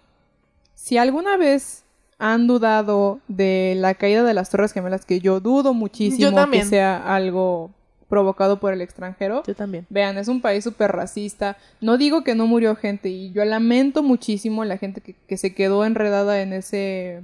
si 0.83 0.97
alguna 0.97 1.37
vez 1.37 1.85
han 2.19 2.45
dudado 2.45 3.21
de 3.29 3.73
la 3.77 3.93
caída 3.93 4.21
de 4.21 4.33
las 4.33 4.49
Torres 4.49 4.73
Gemelas, 4.73 5.05
que 5.05 5.21
yo 5.21 5.39
dudo 5.39 5.73
muchísimo 5.73 6.29
Yo 6.29 6.51
que 6.51 6.65
sea 6.65 7.15
algo 7.15 7.71
provocado 8.09 8.59
por 8.59 8.73
el 8.73 8.81
extranjero, 8.81 9.43
Yo 9.47 9.55
también. 9.55 9.87
Vean, 9.89 10.17
es 10.17 10.27
un 10.27 10.41
país 10.41 10.61
súper 10.61 10.91
racista. 10.91 11.55
No 11.79 11.97
digo 11.97 12.25
que 12.25 12.35
no 12.35 12.47
murió 12.47 12.75
gente 12.75 13.07
y 13.07 13.31
yo 13.31 13.45
lamento 13.45 14.03
muchísimo 14.03 14.65
la 14.65 14.77
gente 14.77 14.99
que, 14.99 15.15
que 15.25 15.37
se 15.37 15.55
quedó 15.55 15.85
enredada 15.85 16.41
en 16.41 16.51
ese 16.51 17.23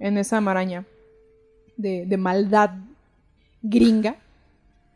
en 0.00 0.16
esa 0.16 0.40
maraña. 0.40 0.86
de, 1.76 2.06
de 2.06 2.16
maldad 2.16 2.70
gringa. 3.60 4.16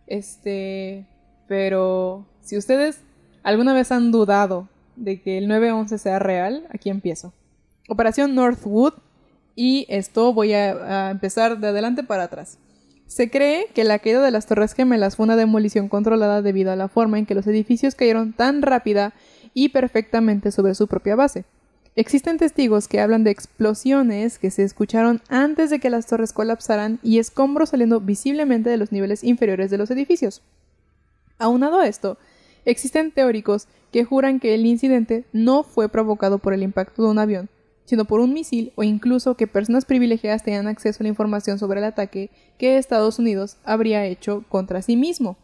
Este, 0.07 1.05
pero 1.49 2.25
si 2.41 2.57
ustedes 2.57 3.03
alguna 3.43 3.75
vez 3.75 3.93
han 3.93 4.11
dudado 4.11 4.71
de 4.97 5.21
que 5.21 5.37
el 5.37 5.49
911 5.49 5.99
sea 5.99 6.19
real, 6.19 6.67
aquí 6.71 6.89
empiezo. 6.89 7.35
Operación 7.91 8.36
Northwood 8.36 8.93
y 9.57 9.84
esto 9.88 10.32
voy 10.32 10.53
a, 10.53 11.11
empezar 11.11 11.59
de 11.59 11.66
adelante 11.66 12.05
para 12.05 12.22
atrás. 12.22 12.57
Se 13.09 13.30
cree 13.30 13.66
que 13.74 13.82
la 13.82 13.99
caída 13.99 14.22
de 14.22 14.30
las 14.30 14.47
Torres 14.47 14.74
Gemelas 14.74 15.16
fue 15.16 15.24
una 15.24 15.34
demolición 15.34 15.88
controlada 15.88 16.41
debido 16.41 16.70
a 16.70 16.76
la 16.76 16.86
forma 16.86 17.18
en 17.18 17.26
que 17.26 17.34
los 17.34 17.49
edificios 17.49 17.97
cayeron 17.97 18.32
tan 18.32 18.62
rápida 18.62 19.12
y 19.55 19.70
perfectamente 19.70 20.53
sobre 20.53 20.76
su 20.76 20.86
propia 20.86 21.16
base. 21.16 21.45
Existen 21.97 22.38
testigos 22.38 22.86
que 22.86 23.01
hablan 23.01 23.24
de 23.24 23.32
explosiones 23.32 24.38
que 24.38 24.53
se 24.53 24.62
escucharon 24.62 25.20
antes 25.28 25.68
de 25.68 25.80
que 25.80 25.91
las 25.91 26.07
torres 26.07 26.32
colapsaran 26.32 27.01
y 27.03 27.18
escombros 27.18 27.70
saliendo 27.70 28.01
visiblemente 28.01 28.70
de 28.70 28.76
los 28.76 28.93
niveles 28.93 29.24
inferiores 29.24 29.68
de 29.72 29.78
los 29.78 29.91
edificios. 29.91 30.43
Aunado 31.38 31.80
a 31.80 31.88
esto, 31.88 32.18
existen 32.64 33.11
teóricos 33.11 33.66
que 33.91 34.05
juran 34.05 34.38
que 34.38 34.55
el 34.55 34.64
incidente 34.64 35.24
no 35.32 35.64
fue 35.64 35.88
provocado 35.88 36.38
por 36.38 36.55
el 36.55 36.62
impacto 36.62 37.03
de 37.03 37.09
un 37.09 37.18
avión, 37.18 37.51
sino 37.91 38.05
por 38.05 38.20
un 38.20 38.32
misil 38.32 38.72
o 38.76 38.84
incluso 38.84 39.34
que 39.36 39.49
personas 39.49 39.84
privilegiadas 39.84 40.45
tenían 40.45 40.68
acceso 40.68 40.99
a 41.01 41.03
la 41.03 41.09
información 41.09 41.59
sobre 41.59 41.80
el 41.80 41.86
ataque 41.86 42.30
que 42.57 42.78
Estados 42.78 43.18
Unidos 43.18 43.57
habría 43.64 44.07
hecho 44.07 44.45
contra 44.49 44.80
sí 44.80 44.95
mismo. 44.95 45.36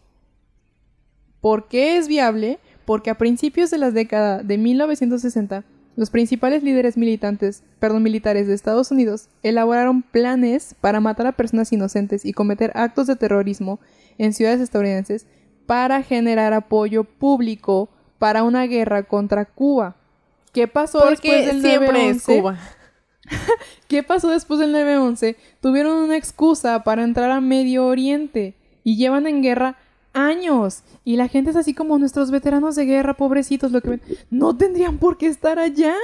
¿Por 1.40 1.66
qué 1.66 1.97
es 1.97 2.07
viable? 2.07 2.61
Porque 2.84 3.11
a 3.11 3.18
principios 3.18 3.72
de 3.72 3.78
la 3.78 3.90
década 3.90 4.44
de 4.44 4.59
1960, 4.59 5.64
los 5.97 6.11
principales 6.11 6.62
líderes 6.62 6.97
militantes, 6.97 7.64
perdón, 7.80 8.05
militares 8.05 8.47
de 8.47 8.55
Estados 8.55 8.92
Unidos 8.92 9.28
elaboraron 9.42 10.03
planes 10.03 10.76
para 10.80 11.01
matar 11.01 11.26
a 11.26 11.32
personas 11.32 11.72
inocentes 11.72 12.24
y 12.24 12.32
cometer 12.32 12.70
actos 12.76 13.09
de 13.09 13.16
terrorismo 13.16 13.80
en 14.18 14.32
ciudades 14.32 14.61
estadounidenses 14.61 15.26
para 15.66 16.01
generar 16.05 16.53
apoyo 16.53 17.03
público 17.03 17.88
para 18.20 18.44
una 18.44 18.68
guerra 18.68 19.03
contra 19.03 19.47
Cuba. 19.47 19.97
¿Qué 20.57 20.69
pasó 20.69 21.05
después 21.11 21.47
del 21.47 21.61
siempre 21.61 22.09
es 22.09 22.27
9/11? 22.27 22.41
Cuba. 22.41 22.59
¿Qué 23.89 24.03
pasó 24.03 24.31
después 24.31 24.59
del 24.59 24.75
9-11? 24.75 25.37
Tuvieron 25.61 25.99
una 25.99 26.17
excusa 26.17 26.83
para 26.83 27.05
entrar 27.05 27.31
a 27.31 27.41
Medio 27.41 27.87
Oriente 27.87 28.55
y 28.85 28.97
llevan 28.97 29.27
en 29.27 29.43
guerra 29.43 29.77
años. 30.13 30.83
Y 31.05 31.17
la 31.17 31.29
gente 31.29 31.51
es 31.51 31.57
así 31.57 31.75
como 31.75 31.99
nuestros 31.99 32.31
veteranos 32.31 32.75
de 32.75 32.87
guerra, 32.87 33.15
pobrecitos, 33.15 33.71
lo 33.71 33.81
que 33.81 33.91
ven. 33.91 34.03
No 34.31 34.57
tendrían 34.57 34.99
por 34.99 35.19
qué 35.19 35.27
estar 35.27 35.59
allá. 35.59 35.95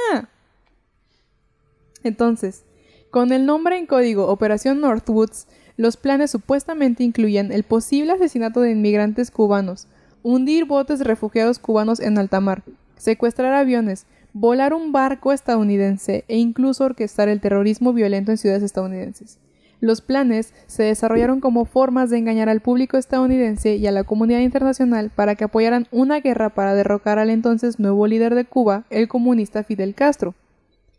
Entonces, 2.02 2.64
con 3.10 3.32
el 3.32 3.46
nombre 3.46 3.78
en 3.78 3.86
código 3.86 4.28
Operación 4.28 4.80
Northwoods, 4.80 5.46
los 5.76 5.96
planes 5.96 6.30
supuestamente 6.30 7.04
incluían 7.04 7.52
el 7.52 7.62
posible 7.62 8.12
asesinato 8.12 8.60
de 8.60 8.72
inmigrantes 8.72 9.30
cubanos, 9.30 9.88
hundir 10.22 10.66
botes 10.66 10.98
de 10.98 11.04
refugiados 11.04 11.58
cubanos 11.58 12.00
en 12.00 12.18
alta 12.18 12.40
mar, 12.40 12.62
secuestrar 12.96 13.54
aviones, 13.54 14.06
volar 14.32 14.74
un 14.74 14.92
barco 14.92 15.32
estadounidense 15.32 16.24
e 16.28 16.38
incluso 16.38 16.84
orquestar 16.84 17.28
el 17.28 17.40
terrorismo 17.40 17.92
violento 17.92 18.30
en 18.30 18.38
ciudades 18.38 18.62
estadounidenses. 18.62 19.38
Los 19.80 20.00
planes 20.00 20.54
se 20.66 20.84
desarrollaron 20.84 21.40
como 21.40 21.64
formas 21.64 22.08
de 22.08 22.18
engañar 22.18 22.48
al 22.48 22.60
público 22.60 22.96
estadounidense 22.96 23.74
y 23.74 23.86
a 23.88 23.90
la 23.90 24.04
comunidad 24.04 24.38
internacional 24.38 25.10
para 25.10 25.34
que 25.34 25.44
apoyaran 25.44 25.88
una 25.90 26.20
guerra 26.20 26.50
para 26.50 26.74
derrocar 26.74 27.18
al 27.18 27.30
entonces 27.30 27.80
nuevo 27.80 28.06
líder 28.06 28.36
de 28.36 28.44
Cuba, 28.44 28.84
el 28.90 29.08
comunista 29.08 29.64
Fidel 29.64 29.94
Castro. 29.94 30.36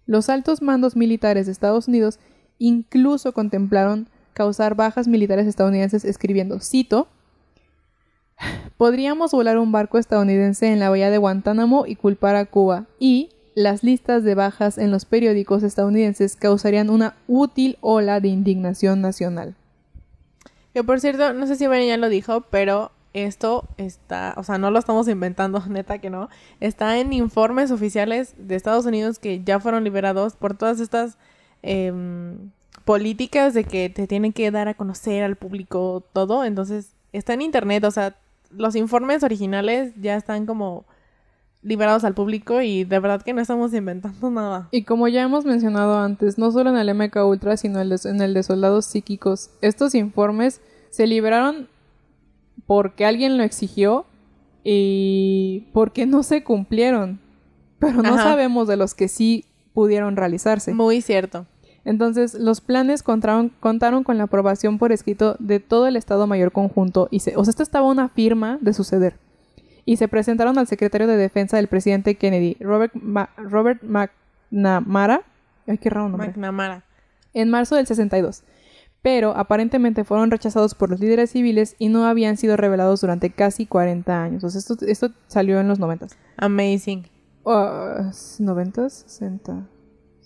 Los 0.05 0.29
altos 0.29 0.61
mandos 0.61 0.97
militares 0.97 1.45
de 1.45 1.53
Estados 1.53 1.87
Unidos 1.87 2.19
incluso 2.59 3.31
contemplaron 3.31 4.09
causar 4.33 4.75
bajas 4.75 5.07
militares 5.07 5.47
estadounidenses 5.47 6.03
escribiendo, 6.03 6.59
cito, 6.59 7.07
Podríamos 8.77 9.31
volar 9.31 9.57
un 9.57 9.71
barco 9.71 9.97
estadounidense 9.97 10.71
en 10.71 10.79
la 10.79 10.89
bahía 10.89 11.09
de 11.09 11.17
Guantánamo 11.17 11.85
y 11.85 11.95
culpar 11.95 12.35
a 12.35 12.45
Cuba, 12.45 12.85
y 12.99 13.29
las 13.55 13.83
listas 13.83 14.23
de 14.23 14.35
bajas 14.35 14.77
en 14.77 14.91
los 14.91 15.05
periódicos 15.05 15.63
estadounidenses 15.63 16.35
causarían 16.35 16.89
una 16.89 17.15
útil 17.27 17.77
ola 17.81 18.19
de 18.19 18.29
indignación 18.29 19.01
nacional. 19.01 19.55
Que 20.73 20.83
por 20.83 20.99
cierto, 20.99 21.33
no 21.33 21.45
sé 21.45 21.55
si 21.55 21.67
Vane 21.67 21.87
ya 21.87 21.97
lo 21.97 22.09
dijo, 22.09 22.41
pero 22.49 22.91
esto 23.13 23.69
está, 23.77 24.33
o 24.37 24.43
sea, 24.43 24.57
no 24.57 24.71
lo 24.71 24.79
estamos 24.79 25.07
inventando, 25.07 25.63
neta 25.69 25.99
que 25.99 26.09
no. 26.09 26.29
Está 26.59 26.99
en 26.99 27.13
informes 27.13 27.71
oficiales 27.71 28.33
de 28.37 28.55
Estados 28.55 28.85
Unidos 28.85 29.19
que 29.19 29.43
ya 29.43 29.59
fueron 29.59 29.83
liberados 29.83 30.35
por 30.35 30.57
todas 30.57 30.79
estas 30.79 31.17
em, 31.61 32.51
políticas 32.85 33.53
de 33.53 33.65
que 33.65 33.89
te 33.89 34.07
tienen 34.07 34.33
que 34.33 34.49
dar 34.49 34.67
a 34.67 34.73
conocer 34.73 35.23
al 35.23 35.35
público 35.35 36.03
todo. 36.11 36.43
Entonces, 36.43 36.95
está 37.11 37.33
en 37.33 37.43
internet, 37.43 37.83
o 37.83 37.91
sea, 37.91 38.15
los 38.57 38.75
informes 38.75 39.23
originales 39.23 39.93
ya 40.01 40.15
están 40.15 40.45
como 40.45 40.85
liberados 41.61 42.03
al 42.03 42.13
público 42.13 42.61
y 42.61 42.83
de 42.83 42.99
verdad 42.99 43.21
que 43.21 43.33
no 43.33 43.41
estamos 43.41 43.73
inventando 43.73 44.29
nada. 44.29 44.67
Y 44.71 44.83
como 44.83 45.07
ya 45.07 45.23
hemos 45.23 45.45
mencionado 45.45 45.97
antes, 45.97 46.37
no 46.37 46.51
solo 46.51 46.69
en 46.69 46.77
el 46.77 46.93
MK 46.93 47.15
Ultra, 47.25 47.55
sino 47.57 47.79
en 47.81 48.21
el 48.21 48.33
de- 48.33 48.43
soldados 48.43 48.85
psíquicos, 48.85 49.49
estos 49.61 49.95
informes 49.95 50.59
se 50.89 51.07
liberaron 51.07 51.69
porque 52.67 53.05
alguien 53.05 53.37
lo 53.37 53.43
exigió 53.43 54.05
y 54.63 55.67
porque 55.73 56.05
no 56.05 56.23
se 56.23 56.43
cumplieron. 56.43 57.19
Pero 57.79 58.01
no 58.01 58.13
Ajá. 58.15 58.23
sabemos 58.23 58.67
de 58.67 58.77
los 58.77 58.93
que 58.93 59.07
sí 59.07 59.45
pudieron 59.73 60.15
realizarse. 60.15 60.73
Muy 60.73 61.01
cierto. 61.01 61.45
Entonces, 61.85 62.33
los 62.35 62.61
planes 62.61 63.03
contaron, 63.03 63.49
contaron 63.59 64.03
con 64.03 64.17
la 64.17 64.23
aprobación 64.25 64.77
por 64.77 64.91
escrito 64.91 65.35
de 65.39 65.59
todo 65.59 65.87
el 65.87 65.95
Estado 65.97 66.27
Mayor 66.27 66.51
Conjunto. 66.51 67.07
Y 67.11 67.19
se, 67.19 67.35
o 67.35 67.43
sea, 67.43 67.49
esto 67.51 67.63
estaba 67.63 67.87
una 67.87 68.07
firma 68.09 68.57
de 68.61 68.73
suceder. 68.73 69.15
Y 69.85 69.97
se 69.97 70.07
presentaron 70.07 70.57
al 70.57 70.67
secretario 70.67 71.07
de 71.07 71.17
Defensa 71.17 71.57
del 71.57 71.67
presidente 71.67 72.15
Kennedy, 72.15 72.55
Robert, 72.61 72.93
Ma- 72.95 73.29
Robert 73.35 73.81
McNamara. 73.83 75.21
Ay, 75.67 75.77
qué 75.77 75.89
raro 75.89 76.09
nombre. 76.09 76.27
McNamara. 76.29 76.83
En 77.33 77.49
marzo 77.49 77.75
del 77.75 77.85
62. 77.87 78.43
Pero 79.01 79.35
aparentemente 79.35 80.05
fueron 80.05 80.31
rechazados 80.31 80.75
por 80.75 80.89
los 80.89 81.01
líderes 81.01 81.31
civiles 81.31 81.75
y 81.79 81.89
no 81.89 82.05
habían 82.05 82.37
sido 82.37 82.55
revelados 82.55 83.01
durante 83.01 83.29
casi 83.31 83.65
40 83.65 84.23
años. 84.23 84.43
O 84.45 84.49
sea, 84.49 84.59
esto, 84.59 84.77
esto 84.87 85.09
salió 85.27 85.59
en 85.59 85.67
los 85.67 85.79
90. 85.79 86.07
Amazing. 86.37 87.07
Uh, 87.43 88.09
90, 88.39 88.89
60, 88.89 89.67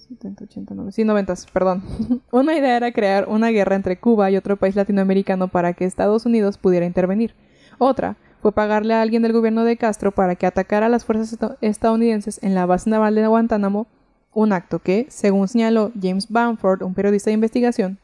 70, 0.09 0.43
80, 0.45 0.73
90. 0.75 0.91
Sí, 0.91 1.03
90, 1.03 1.33
perdón. 1.53 1.83
una 2.31 2.55
idea 2.57 2.77
era 2.77 2.91
crear 2.91 3.27
una 3.27 3.49
guerra 3.49 3.75
entre 3.75 3.99
Cuba 3.99 4.31
y 4.31 4.37
otro 4.37 4.55
país 4.57 4.75
latinoamericano 4.75 5.47
para 5.47 5.73
que 5.73 5.85
Estados 5.85 6.25
Unidos 6.25 6.57
pudiera 6.57 6.85
intervenir. 6.85 7.33
Otra 7.77 8.15
fue 8.41 8.51
pagarle 8.51 8.93
a 8.93 9.01
alguien 9.01 9.21
del 9.23 9.33
gobierno 9.33 9.63
de 9.63 9.77
Castro 9.77 10.11
para 10.11 10.35
que 10.35 10.45
atacara 10.45 10.85
a 10.85 10.89
las 10.89 11.03
fuerzas 11.05 11.33
esta- 11.33 11.57
estadounidenses 11.61 12.41
en 12.43 12.55
la 12.55 12.65
base 12.65 12.89
naval 12.89 13.15
de 13.15 13.27
Guantánamo, 13.27 13.87
un 14.33 14.53
acto 14.53 14.79
que, 14.79 15.07
según 15.09 15.47
señaló 15.47 15.91
James 15.99 16.27
Bamford, 16.29 16.83
un 16.83 16.93
periodista 16.93 17.29
de 17.29 17.33
investigación, 17.35 17.97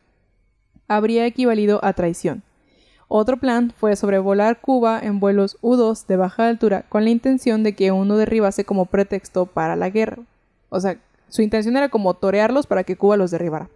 habría 0.87 1.25
equivalido 1.25 1.79
a 1.83 1.93
traición. 1.93 2.43
Otro 3.07 3.37
plan 3.37 3.71
fue 3.77 3.95
sobrevolar 3.95 4.59
Cuba 4.59 4.99
en 5.01 5.19
vuelos 5.19 5.57
U-2 5.61 6.07
de 6.07 6.17
baja 6.17 6.47
altura 6.47 6.85
con 6.89 7.03
la 7.03 7.11
intención 7.11 7.61
de 7.61 7.73
que 7.75 7.91
uno 7.91 8.17
derribase 8.17 8.65
como 8.65 8.85
pretexto 8.87 9.45
para 9.45 9.75
la 9.75 9.89
guerra. 9.89 10.17
O 10.69 10.79
sea, 10.79 10.97
su 11.29 11.41
intención 11.41 11.77
era 11.77 11.89
como 11.89 12.13
torearlos 12.13 12.67
para 12.67 12.83
que 12.83 12.95
Cuba 12.95 13.17
los 13.17 13.31
derribara. 13.31 13.69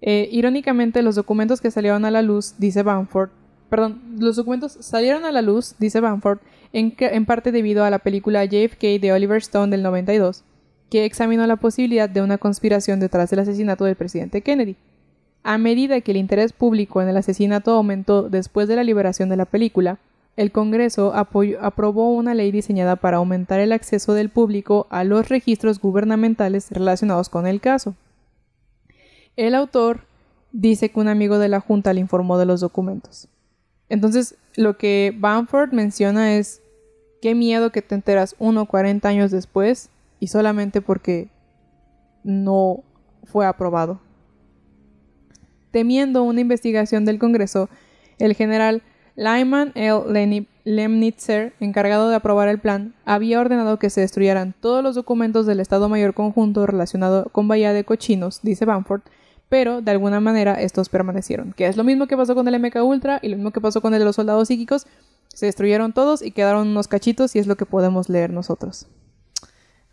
Eh, 0.00 0.28
irónicamente, 0.30 1.02
los 1.02 1.14
documentos 1.14 1.60
que 1.60 1.70
salieron 1.70 2.04
a 2.04 2.10
la 2.10 2.22
luz, 2.22 2.54
dice 2.58 2.82
Bamford, 2.82 3.30
perdón, 3.70 4.02
los 4.18 4.36
documentos 4.36 4.76
salieron 4.80 5.24
a 5.24 5.32
la 5.32 5.42
luz, 5.42 5.76
dice 5.78 6.00
Bamford, 6.00 6.38
en, 6.72 6.94
en 6.98 7.24
parte 7.26 7.52
debido 7.52 7.84
a 7.84 7.90
la 7.90 7.98
película 7.98 8.44
JFK 8.44 9.00
de 9.00 9.12
Oliver 9.12 9.38
Stone 9.38 9.70
del 9.70 9.82
92, 9.82 10.44
que 10.90 11.04
examinó 11.04 11.46
la 11.46 11.56
posibilidad 11.56 12.08
de 12.08 12.20
una 12.20 12.38
conspiración 12.38 13.00
detrás 13.00 13.30
del 13.30 13.40
asesinato 13.40 13.84
del 13.84 13.96
presidente 13.96 14.42
Kennedy. 14.42 14.76
A 15.42 15.58
medida 15.58 16.00
que 16.00 16.12
el 16.12 16.18
interés 16.18 16.52
público 16.52 17.02
en 17.02 17.08
el 17.08 17.16
asesinato 17.16 17.72
aumentó 17.72 18.28
después 18.28 18.68
de 18.68 18.76
la 18.76 18.84
liberación 18.84 19.28
de 19.28 19.36
la 19.36 19.44
película, 19.44 19.98
el 20.36 20.50
Congreso 20.50 21.12
aprobó 21.14 22.12
una 22.12 22.34
ley 22.34 22.50
diseñada 22.50 22.96
para 22.96 23.18
aumentar 23.18 23.60
el 23.60 23.72
acceso 23.72 24.14
del 24.14 24.30
público 24.30 24.86
a 24.90 25.04
los 25.04 25.28
registros 25.28 25.80
gubernamentales 25.80 26.70
relacionados 26.70 27.28
con 27.28 27.46
el 27.46 27.60
caso. 27.60 27.94
El 29.36 29.54
autor 29.54 30.06
dice 30.52 30.88
que 30.88 31.00
un 31.00 31.08
amigo 31.08 31.38
de 31.38 31.48
la 31.48 31.60
Junta 31.60 31.92
le 31.92 32.00
informó 32.00 32.38
de 32.38 32.46
los 32.46 32.60
documentos. 32.60 33.28
Entonces, 33.88 34.36
lo 34.56 34.76
que 34.76 35.14
Bamford 35.16 35.72
menciona 35.72 36.36
es 36.36 36.62
qué 37.22 37.34
miedo 37.34 37.70
que 37.70 37.82
te 37.82 37.94
enteras 37.94 38.34
uno 38.38 38.62
o 38.62 38.66
40 38.66 39.08
años 39.08 39.30
después 39.30 39.90
y 40.18 40.28
solamente 40.28 40.80
porque 40.80 41.28
no 42.24 42.82
fue 43.24 43.46
aprobado. 43.46 44.00
Temiendo 45.70 46.22
una 46.22 46.40
investigación 46.40 47.04
del 47.04 47.18
Congreso, 47.18 47.68
el 48.18 48.34
general 48.34 48.82
Lyman 49.16 49.72
L. 49.74 50.46
Lemnitzer, 50.64 51.52
encargado 51.60 52.08
de 52.08 52.16
aprobar 52.16 52.48
el 52.48 52.58
plan, 52.58 52.94
había 53.04 53.38
ordenado 53.38 53.78
que 53.78 53.90
se 53.90 54.00
destruyeran 54.00 54.54
todos 54.58 54.82
los 54.82 54.94
documentos 54.94 55.46
del 55.46 55.60
Estado 55.60 55.88
Mayor 55.88 56.14
Conjunto 56.14 56.66
relacionado 56.66 57.26
con 57.30 57.46
Bahía 57.46 57.72
de 57.72 57.84
Cochinos, 57.84 58.40
dice 58.42 58.64
Bamford, 58.64 59.02
pero 59.50 59.82
de 59.82 59.90
alguna 59.90 60.20
manera 60.20 60.54
estos 60.54 60.88
permanecieron. 60.88 61.52
Que 61.52 61.66
es 61.66 61.76
lo 61.76 61.84
mismo 61.84 62.06
que 62.06 62.16
pasó 62.16 62.34
con 62.34 62.48
el 62.48 62.58
MK 62.58 62.76
Ultra 62.82 63.20
y 63.22 63.28
lo 63.28 63.36
mismo 63.36 63.50
que 63.50 63.60
pasó 63.60 63.82
con 63.82 63.92
el 63.92 64.00
de 64.00 64.06
los 64.06 64.16
soldados 64.16 64.48
psíquicos. 64.48 64.86
Se 65.28 65.46
destruyeron 65.46 65.92
todos 65.92 66.22
y 66.22 66.30
quedaron 66.30 66.68
unos 66.68 66.88
cachitos 66.88 67.36
y 67.36 67.38
es 67.38 67.46
lo 67.46 67.56
que 67.56 67.66
podemos 67.66 68.08
leer 68.08 68.30
nosotros. 68.30 68.86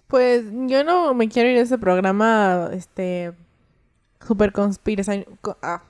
Pues 0.08 0.46
yo 0.68 0.84
no 0.84 1.14
me 1.14 1.30
quiero 1.30 1.50
ir 1.50 1.58
a 1.58 1.62
ese 1.62 1.78
programa, 1.78 2.70
este, 2.74 3.34
super 4.26 4.52
conspiración, 4.52 5.26
ah, 5.62 5.84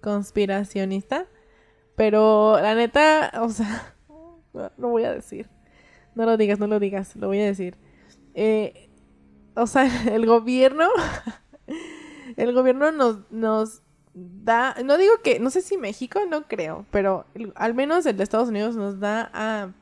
conspiracionista, 0.00 1.26
pero 1.96 2.58
la 2.60 2.74
neta, 2.74 3.32
o 3.40 3.48
sea, 3.48 3.94
no 4.76 4.88
voy 4.88 5.04
a 5.04 5.12
decir, 5.12 5.48
no 6.14 6.24
lo 6.24 6.36
digas, 6.36 6.58
no 6.58 6.66
lo 6.66 6.78
digas, 6.78 7.16
lo 7.16 7.28
voy 7.28 7.40
a 7.40 7.46
decir. 7.46 7.76
Eh, 8.34 8.90
o 9.54 9.66
sea, 9.66 9.88
el 10.14 10.26
gobierno, 10.26 10.88
el 12.36 12.52
gobierno 12.52 12.92
nos, 12.92 13.30
nos 13.30 13.82
da, 14.14 14.76
no 14.84 14.96
digo 14.98 15.14
que, 15.22 15.40
no 15.40 15.50
sé 15.50 15.62
si 15.62 15.76
México, 15.76 16.20
no 16.28 16.46
creo, 16.46 16.86
pero 16.90 17.26
al 17.54 17.74
menos 17.74 18.06
el 18.06 18.16
de 18.16 18.24
Estados 18.24 18.48
Unidos 18.48 18.76
nos 18.76 19.00
da 19.00 19.30
a 19.32 19.72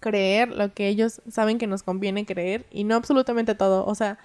creer 0.00 0.48
lo 0.48 0.74
que 0.74 0.88
ellos 0.88 1.22
saben 1.30 1.58
que 1.58 1.68
nos 1.68 1.84
conviene 1.84 2.26
creer 2.26 2.66
y 2.70 2.84
no 2.84 2.96
absolutamente 2.96 3.54
todo. 3.54 3.86
O 3.86 3.94
sea, 3.94 4.18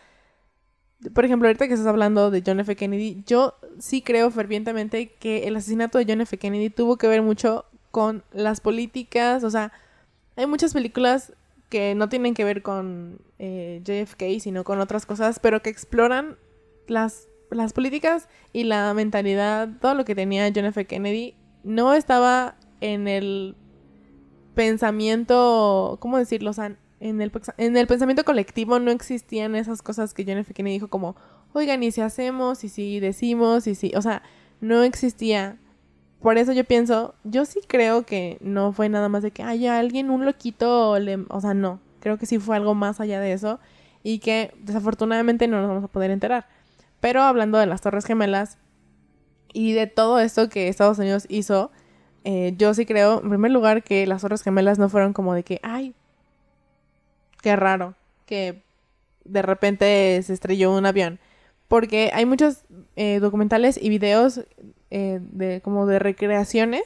por 1.13 1.25
ejemplo, 1.25 1.47
ahorita 1.47 1.67
que 1.67 1.73
estás 1.73 1.87
hablando 1.87 2.31
de 2.31 2.43
John 2.45 2.59
F. 2.59 2.75
Kennedy, 2.75 3.23
yo 3.25 3.55
sí 3.79 4.01
creo 4.01 4.31
fervientemente 4.31 5.13
que 5.19 5.47
el 5.47 5.55
asesinato 5.55 5.97
de 5.97 6.05
John 6.07 6.21
F. 6.21 6.37
Kennedy 6.37 6.69
tuvo 6.69 6.97
que 6.97 7.07
ver 7.07 7.21
mucho 7.21 7.65
con 7.91 8.23
las 8.31 8.61
políticas, 8.61 9.43
o 9.43 9.49
sea, 9.49 9.71
hay 10.35 10.47
muchas 10.47 10.73
películas 10.73 11.33
que 11.69 11.95
no 11.95 12.09
tienen 12.09 12.33
que 12.33 12.43
ver 12.43 12.61
con 12.61 13.19
eh, 13.39 13.81
JFK, 13.83 14.39
sino 14.39 14.63
con 14.63 14.79
otras 14.79 15.05
cosas, 15.05 15.39
pero 15.39 15.61
que 15.61 15.69
exploran 15.69 16.37
las, 16.87 17.27
las 17.51 17.73
políticas 17.73 18.27
y 18.53 18.63
la 18.63 18.93
mentalidad, 18.93 19.69
todo 19.81 19.93
lo 19.93 20.05
que 20.05 20.15
tenía 20.15 20.51
John 20.53 20.65
F. 20.65 20.85
Kennedy, 20.85 21.35
no 21.63 21.93
estaba 21.93 22.55
en 22.81 23.07
el 23.07 23.55
pensamiento, 24.55 25.97
¿cómo 25.99 26.17
decirlo? 26.17 26.51
O 26.51 26.53
sea, 26.53 26.75
en 26.99 27.21
el, 27.21 27.31
en 27.57 27.77
el 27.77 27.87
pensamiento 27.87 28.23
colectivo 28.23 28.79
no 28.79 28.91
existían 28.91 29.55
esas 29.55 29.81
cosas 29.81 30.13
que 30.13 30.25
John 30.25 30.37
F. 30.37 30.53
Kennedy 30.53 30.75
dijo 30.75 30.87
como, 30.87 31.15
oigan, 31.53 31.83
y 31.83 31.91
si 31.91 32.01
hacemos, 32.01 32.63
y 32.63 32.69
si 32.69 32.99
decimos, 32.99 33.67
y 33.67 33.75
si, 33.75 33.91
o 33.95 34.01
sea, 34.01 34.23
no 34.61 34.83
existía. 34.83 35.57
Por 36.21 36.37
eso 36.37 36.51
yo 36.51 36.63
pienso, 36.63 37.13
yo 37.23 37.45
sí 37.45 37.59
creo 37.67 38.03
que 38.03 38.37
no 38.41 38.73
fue 38.73 38.89
nada 38.89 39.09
más 39.09 39.21
de 39.21 39.31
que 39.31 39.43
haya 39.43 39.77
alguien, 39.77 40.09
un 40.09 40.25
loquito, 40.25 40.91
o 40.91 41.41
sea, 41.41 41.53
no, 41.53 41.79
creo 41.99 42.17
que 42.17 42.25
sí 42.25 42.39
fue 42.39 42.55
algo 42.55 42.73
más 42.73 42.99
allá 42.99 43.19
de 43.19 43.33
eso 43.33 43.59
y 44.01 44.19
que 44.19 44.53
desafortunadamente 44.59 45.47
no 45.47 45.59
nos 45.59 45.69
vamos 45.69 45.83
a 45.83 45.89
poder 45.89 46.11
enterar. 46.11 46.47
Pero 46.99 47.21
hablando 47.21 47.59
de 47.59 47.67
las 47.67 47.81
Torres 47.81 48.05
Gemelas 48.05 48.57
y 49.53 49.73
de 49.73 49.85
todo 49.85 50.19
esto 50.19 50.49
que 50.49 50.67
Estados 50.67 50.97
Unidos 50.97 51.25
hizo, 51.29 51.71
eh, 52.23 52.55
yo 52.57 52.73
sí 52.73 52.85
creo, 52.85 53.21
en 53.21 53.29
primer 53.29 53.51
lugar, 53.51 53.83
que 53.83 54.07
las 54.07 54.21
Torres 54.21 54.41
Gemelas 54.41 54.79
no 54.79 54.89
fueron 54.89 55.13
como 55.13 55.33
de 55.33 55.43
que, 55.43 55.59
ay, 55.61 55.93
qué 57.47 57.55
raro 57.55 57.95
que 58.25 58.61
de 59.23 59.41
repente 59.41 60.21
se 60.21 60.33
estrelló 60.33 60.75
un 60.75 60.85
avión. 60.85 61.17
Porque 61.69 62.11
hay 62.13 62.25
muchos 62.25 62.65
eh, 62.97 63.19
documentales 63.21 63.79
y 63.81 63.87
videos 63.87 64.41
eh, 64.91 65.19
de 65.21 65.61
como 65.61 65.85
de 65.85 65.97
recreaciones 65.97 66.83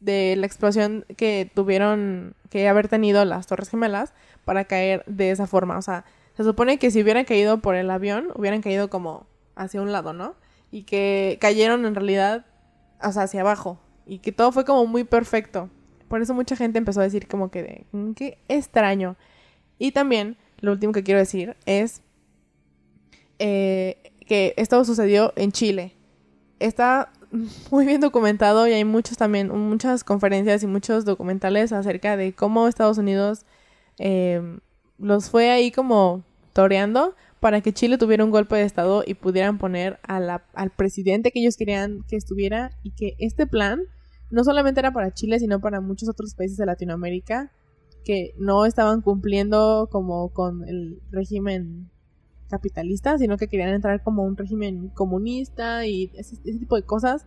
de 0.00 0.36
la 0.36 0.44
explosión 0.44 1.06
que 1.16 1.50
tuvieron 1.54 2.34
que 2.50 2.68
haber 2.68 2.88
tenido 2.88 3.24
las 3.24 3.46
Torres 3.46 3.70
Gemelas 3.70 4.12
para 4.44 4.66
caer 4.66 5.04
de 5.06 5.30
esa 5.30 5.46
forma. 5.46 5.78
O 5.78 5.82
sea, 5.82 6.04
se 6.36 6.44
supone 6.44 6.78
que 6.78 6.90
si 6.90 7.02
hubieran 7.02 7.24
caído 7.24 7.62
por 7.62 7.74
el 7.74 7.90
avión, 7.90 8.28
hubieran 8.34 8.60
caído 8.60 8.90
como 8.90 9.26
hacia 9.56 9.80
un 9.80 9.90
lado, 9.90 10.12
¿no? 10.12 10.34
Y 10.70 10.82
que 10.82 11.38
cayeron 11.40 11.86
en 11.86 11.94
realidad, 11.94 12.44
o 13.02 13.10
sea, 13.10 13.22
hacia 13.22 13.40
abajo. 13.40 13.78
Y 14.04 14.18
que 14.18 14.32
todo 14.32 14.52
fue 14.52 14.66
como 14.66 14.86
muy 14.86 15.04
perfecto. 15.04 15.70
Por 16.08 16.20
eso 16.20 16.34
mucha 16.34 16.56
gente 16.56 16.76
empezó 16.76 17.00
a 17.00 17.04
decir 17.04 17.26
como 17.26 17.50
que 17.50 17.86
mm, 17.92 18.12
qué 18.12 18.36
extraño. 18.48 19.16
Y 19.78 19.92
también, 19.92 20.36
lo 20.60 20.72
último 20.72 20.92
que 20.92 21.02
quiero 21.02 21.20
decir 21.20 21.56
es 21.66 22.02
eh, 23.38 23.96
que 24.26 24.54
esto 24.56 24.84
sucedió 24.84 25.32
en 25.36 25.52
Chile. 25.52 25.92
Está 26.58 27.12
muy 27.70 27.86
bien 27.86 28.00
documentado 28.00 28.66
y 28.66 28.72
hay 28.72 28.84
muchos 28.84 29.16
también, 29.16 29.48
muchas 29.48 30.04
conferencias 30.04 30.62
y 30.62 30.66
muchos 30.66 31.04
documentales 31.04 31.72
acerca 31.72 32.16
de 32.16 32.32
cómo 32.32 32.68
Estados 32.68 32.98
Unidos 32.98 33.44
eh, 33.98 34.58
los 34.98 35.30
fue 35.30 35.50
ahí 35.50 35.70
como 35.70 36.24
toreando 36.52 37.14
para 37.40 37.60
que 37.60 37.72
Chile 37.72 37.98
tuviera 37.98 38.24
un 38.24 38.30
golpe 38.30 38.56
de 38.56 38.62
Estado 38.62 39.04
y 39.06 39.14
pudieran 39.14 39.58
poner 39.58 39.98
al 40.02 40.70
presidente 40.70 41.30
que 41.30 41.40
ellos 41.40 41.56
querían 41.56 42.02
que 42.08 42.16
estuviera 42.16 42.70
y 42.82 42.92
que 42.92 43.16
este 43.18 43.46
plan 43.46 43.82
no 44.30 44.44
solamente 44.44 44.80
era 44.80 44.92
para 44.92 45.12
Chile, 45.12 45.38
sino 45.38 45.60
para 45.60 45.80
muchos 45.80 46.08
otros 46.08 46.34
países 46.34 46.56
de 46.56 46.64
Latinoamérica 46.64 47.52
que 48.04 48.34
no 48.38 48.66
estaban 48.66 49.00
cumpliendo 49.00 49.88
como 49.90 50.28
con 50.30 50.68
el 50.68 51.00
régimen 51.10 51.90
capitalista, 52.48 53.18
sino 53.18 53.36
que 53.36 53.48
querían 53.48 53.70
entrar 53.70 54.02
como 54.02 54.22
un 54.22 54.36
régimen 54.36 54.88
comunista 54.90 55.86
y 55.86 56.10
ese, 56.14 56.36
tipo 56.36 56.76
de 56.76 56.82
cosas. 56.82 57.26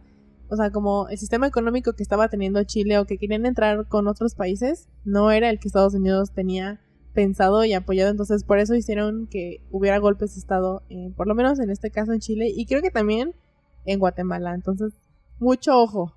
O 0.49 0.55
sea, 0.55 0.71
como 0.71 1.09
el 1.09 1.17
sistema 1.17 1.47
económico 1.47 1.93
que 1.93 2.03
estaba 2.03 2.29
teniendo 2.29 2.63
Chile 2.63 2.99
o 2.99 3.05
que 3.05 3.17
querían 3.17 3.45
entrar 3.45 3.87
con 3.87 4.07
otros 4.07 4.35
países, 4.35 4.87
no 5.03 5.31
era 5.31 5.49
el 5.49 5.59
que 5.59 5.67
Estados 5.67 5.93
Unidos 5.93 6.31
tenía 6.31 6.79
pensado 7.13 7.65
y 7.65 7.73
apoyado. 7.73 8.11
Entonces, 8.11 8.43
por 8.45 8.59
eso 8.59 8.75
hicieron 8.75 9.27
que 9.27 9.61
hubiera 9.71 9.97
golpes 9.97 10.35
de 10.35 10.39
Estado, 10.39 10.83
eh, 10.89 11.11
por 11.17 11.27
lo 11.27 11.35
menos 11.35 11.59
en 11.59 11.69
este 11.69 11.91
caso 11.91 12.13
en 12.13 12.19
Chile 12.19 12.49
y 12.55 12.65
creo 12.65 12.81
que 12.81 12.91
también 12.91 13.35
en 13.85 13.99
Guatemala. 13.99 14.53
Entonces, 14.53 14.93
mucho 15.39 15.81
ojo, 15.81 16.13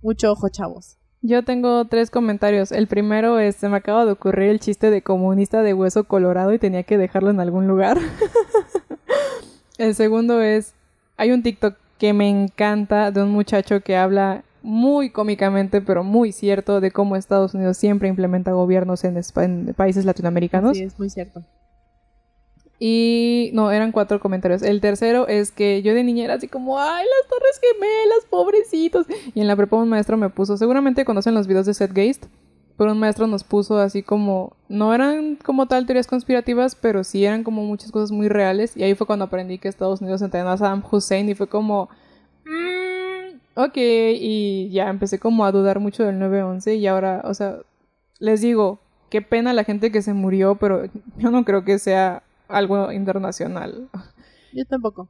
mucho 0.00 0.32
ojo, 0.32 0.48
chavos. 0.48 0.96
Yo 1.26 1.42
tengo 1.42 1.86
tres 1.86 2.10
comentarios. 2.10 2.70
El 2.70 2.86
primero 2.86 3.38
es, 3.38 3.56
se 3.56 3.70
me 3.70 3.78
acaba 3.78 4.04
de 4.04 4.12
ocurrir 4.12 4.50
el 4.50 4.60
chiste 4.60 4.90
de 4.90 5.00
comunista 5.00 5.62
de 5.62 5.72
hueso 5.72 6.04
colorado 6.04 6.52
y 6.52 6.58
tenía 6.58 6.82
que 6.82 6.98
dejarlo 6.98 7.30
en 7.30 7.40
algún 7.40 7.66
lugar. 7.66 7.96
el 9.78 9.94
segundo 9.94 10.42
es, 10.42 10.74
hay 11.16 11.32
un 11.32 11.42
TikTok 11.42 11.76
que 11.98 12.12
me 12.12 12.28
encanta 12.28 13.10
de 13.10 13.22
un 13.22 13.30
muchacho 13.30 13.80
que 13.80 13.96
habla 13.96 14.44
muy 14.62 15.08
cómicamente, 15.08 15.80
pero 15.80 16.04
muy 16.04 16.30
cierto, 16.30 16.82
de 16.82 16.90
cómo 16.90 17.16
Estados 17.16 17.54
Unidos 17.54 17.78
siempre 17.78 18.10
implementa 18.10 18.52
gobiernos 18.52 19.02
en, 19.04 19.18
en 19.36 19.72
países 19.72 20.04
latinoamericanos. 20.04 20.76
Sí, 20.76 20.82
es 20.82 20.98
muy 20.98 21.08
cierto. 21.08 21.42
Y 22.78 23.50
no, 23.54 23.70
eran 23.70 23.92
cuatro 23.92 24.18
comentarios. 24.20 24.62
El 24.62 24.80
tercero 24.80 25.28
es 25.28 25.52
que 25.52 25.82
yo 25.82 25.94
de 25.94 26.02
niña 26.02 26.24
era 26.24 26.34
así 26.34 26.48
como, 26.48 26.78
ay, 26.78 27.04
las 27.04 27.28
torres 27.28 27.60
gemelas, 27.60 28.26
pobrecitos. 28.28 29.06
Y 29.34 29.40
en 29.40 29.46
la 29.46 29.56
prepa 29.56 29.76
un 29.76 29.88
maestro 29.88 30.16
me 30.16 30.28
puso, 30.28 30.56
seguramente 30.56 31.04
conocen 31.04 31.34
los 31.34 31.46
videos 31.46 31.66
de 31.66 31.74
Seth 31.74 31.94
Geist, 31.94 32.26
pero 32.76 32.90
un 32.90 32.98
maestro 32.98 33.26
nos 33.28 33.44
puso 33.44 33.78
así 33.78 34.02
como, 34.02 34.56
no 34.68 34.92
eran 34.92 35.36
como 35.36 35.66
tal 35.66 35.86
teorías 35.86 36.08
conspirativas, 36.08 36.74
pero 36.74 37.04
sí 37.04 37.24
eran 37.24 37.44
como 37.44 37.62
muchas 37.62 37.92
cosas 37.92 38.10
muy 38.10 38.28
reales. 38.28 38.76
Y 38.76 38.82
ahí 38.82 38.94
fue 38.96 39.06
cuando 39.06 39.26
aprendí 39.26 39.58
que 39.58 39.68
Estados 39.68 40.00
Unidos 40.00 40.22
entrenó 40.22 40.50
a 40.50 40.56
Saddam 40.56 40.82
Hussein 40.90 41.28
y 41.28 41.34
fue 41.36 41.46
como, 41.46 41.88
mmm, 42.44 43.36
ok. 43.54 43.76
Y 43.76 44.70
ya 44.70 44.88
empecé 44.88 45.20
como 45.20 45.44
a 45.44 45.52
dudar 45.52 45.78
mucho 45.78 46.02
del 46.02 46.18
9-11 46.18 46.76
y 46.76 46.86
ahora, 46.88 47.22
o 47.24 47.34
sea, 47.34 47.58
les 48.18 48.40
digo, 48.40 48.80
qué 49.10 49.22
pena 49.22 49.52
la 49.52 49.62
gente 49.62 49.92
que 49.92 50.02
se 50.02 50.12
murió, 50.12 50.56
pero 50.56 50.86
yo 51.18 51.30
no 51.30 51.44
creo 51.44 51.64
que 51.64 51.78
sea 51.78 52.23
algo 52.48 52.92
internacional. 52.92 53.88
Yo 54.52 54.64
tampoco. 54.66 55.08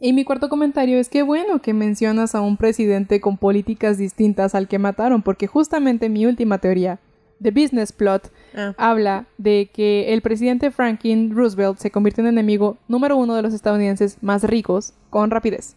Y 0.00 0.12
mi 0.12 0.24
cuarto 0.24 0.48
comentario 0.48 0.98
es 0.98 1.08
que 1.08 1.22
bueno 1.22 1.62
que 1.62 1.74
mencionas 1.74 2.34
a 2.34 2.40
un 2.40 2.56
presidente 2.56 3.20
con 3.20 3.36
políticas 3.36 3.98
distintas 3.98 4.54
al 4.54 4.66
que 4.66 4.80
mataron, 4.80 5.22
porque 5.22 5.46
justamente 5.46 6.08
mi 6.08 6.26
última 6.26 6.58
teoría, 6.58 6.98
The 7.40 7.52
Business 7.52 7.92
Plot, 7.92 8.32
ah. 8.56 8.74
habla 8.78 9.26
de 9.38 9.70
que 9.72 10.12
el 10.12 10.20
presidente 10.20 10.72
Franklin 10.72 11.34
Roosevelt 11.34 11.78
se 11.78 11.92
convirtió 11.92 12.22
en 12.22 12.28
enemigo 12.28 12.78
número 12.88 13.16
uno 13.16 13.36
de 13.36 13.42
los 13.42 13.54
estadounidenses 13.54 14.18
más 14.22 14.42
ricos 14.42 14.94
con 15.08 15.30
rapidez. 15.30 15.76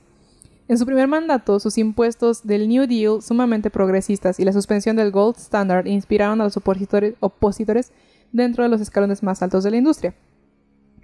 En 0.67 0.79
su 0.79 0.87
primer 0.87 1.07
mandato, 1.07 1.59
sus 1.59 1.77
impuestos 1.77 2.47
del 2.47 2.67
New 2.67 2.87
Deal 2.87 3.21
sumamente 3.21 3.69
progresistas 3.69 4.39
y 4.39 4.45
la 4.45 4.53
suspensión 4.53 4.95
del 4.95 5.11
Gold 5.11 5.37
Standard 5.37 5.85
inspiraron 5.85 6.41
a 6.41 6.45
los 6.45 6.57
opositores, 6.57 7.13
opositores 7.19 7.91
dentro 8.31 8.63
de 8.63 8.69
los 8.69 8.81
escalones 8.81 9.21
más 9.21 9.43
altos 9.43 9.63
de 9.63 9.69
la 9.69 9.77
industria. 9.77 10.15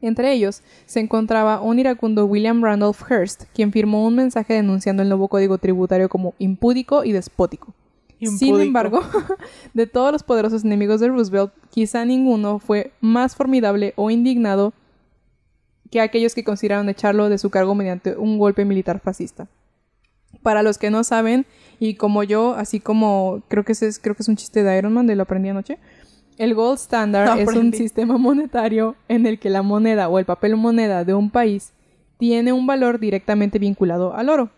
Entre 0.02 0.34
ellos 0.34 0.64
se 0.86 1.00
encontraba 1.00 1.62
un 1.62 1.80
iracundo 1.80 2.26
William 2.26 2.64
Randolph 2.64 3.02
Hearst, 3.10 3.44
quien 3.54 3.72
firmó 3.72 4.06
un 4.06 4.16
mensaje 4.16 4.54
denunciando 4.54 5.04
el 5.04 5.10
nuevo 5.10 5.28
código 5.28 5.58
tributario 5.58 6.10
como 6.10 6.34
impúdico 6.40 7.04
y 7.04 7.12
despótico. 7.12 7.74
Sin 8.20 8.60
embargo, 8.60 9.02
de 9.74 9.88
todos 9.88 10.12
los 10.12 10.24
poderosos 10.24 10.64
enemigos 10.64 11.00
de 11.00 11.08
Roosevelt, 11.08 11.52
quizá 11.72 12.06
ninguno 12.06 12.60
fue 12.60 12.92
más 13.02 13.36
formidable 13.36 13.94
o 13.96 14.12
indignado 14.12 14.74
que 15.90 16.02
aquellos 16.02 16.36
que 16.36 16.44
consideraron 16.44 16.88
echarlo 16.90 17.30
de 17.30 17.38
su 17.38 17.50
cargo 17.50 17.76
mediante 17.76 18.16
un 18.16 18.38
golpe 18.38 18.64
militar 18.64 19.00
fascista. 19.00 19.48
Para 20.44 20.64
los 20.64 20.78
que 20.78 20.90
no 20.90 21.04
saben, 21.04 21.46
y 21.80 21.96
como 21.96 22.24
yo, 22.24 22.54
así 22.56 22.80
como 22.80 23.42
creo 23.48 23.66
que, 23.66 23.74
es, 23.74 24.00
creo 24.00 24.16
que 24.16 24.24
es 24.24 24.30
un 24.30 24.38
chiste 24.38 24.64
de 24.64 24.78
Iron 24.78 24.94
Man, 24.94 25.08
de 25.08 25.16
lo 25.16 25.24
aprendí 25.24 25.50
anoche, 25.50 25.78
el 26.42 26.56
gold 26.56 26.80
standard 26.80 27.40
es 27.40 27.56
un 27.56 27.72
sistema 27.72 28.18
monetario 28.18 28.96
en 29.08 29.28
el 29.28 29.38
que 29.38 29.52
la 29.52 29.62
moneda 29.62 30.10
o 30.10 30.18
el 30.18 30.26
papel 30.26 30.56
moneda 30.56 31.06
de 31.06 31.14
un 31.14 31.30
país 31.30 31.72
tiene 32.18 32.52
un 32.52 32.66
valor 32.66 33.00
directamente 33.00 33.60
vinculado 33.60 34.16
al 34.16 34.28
oro. 34.28 34.50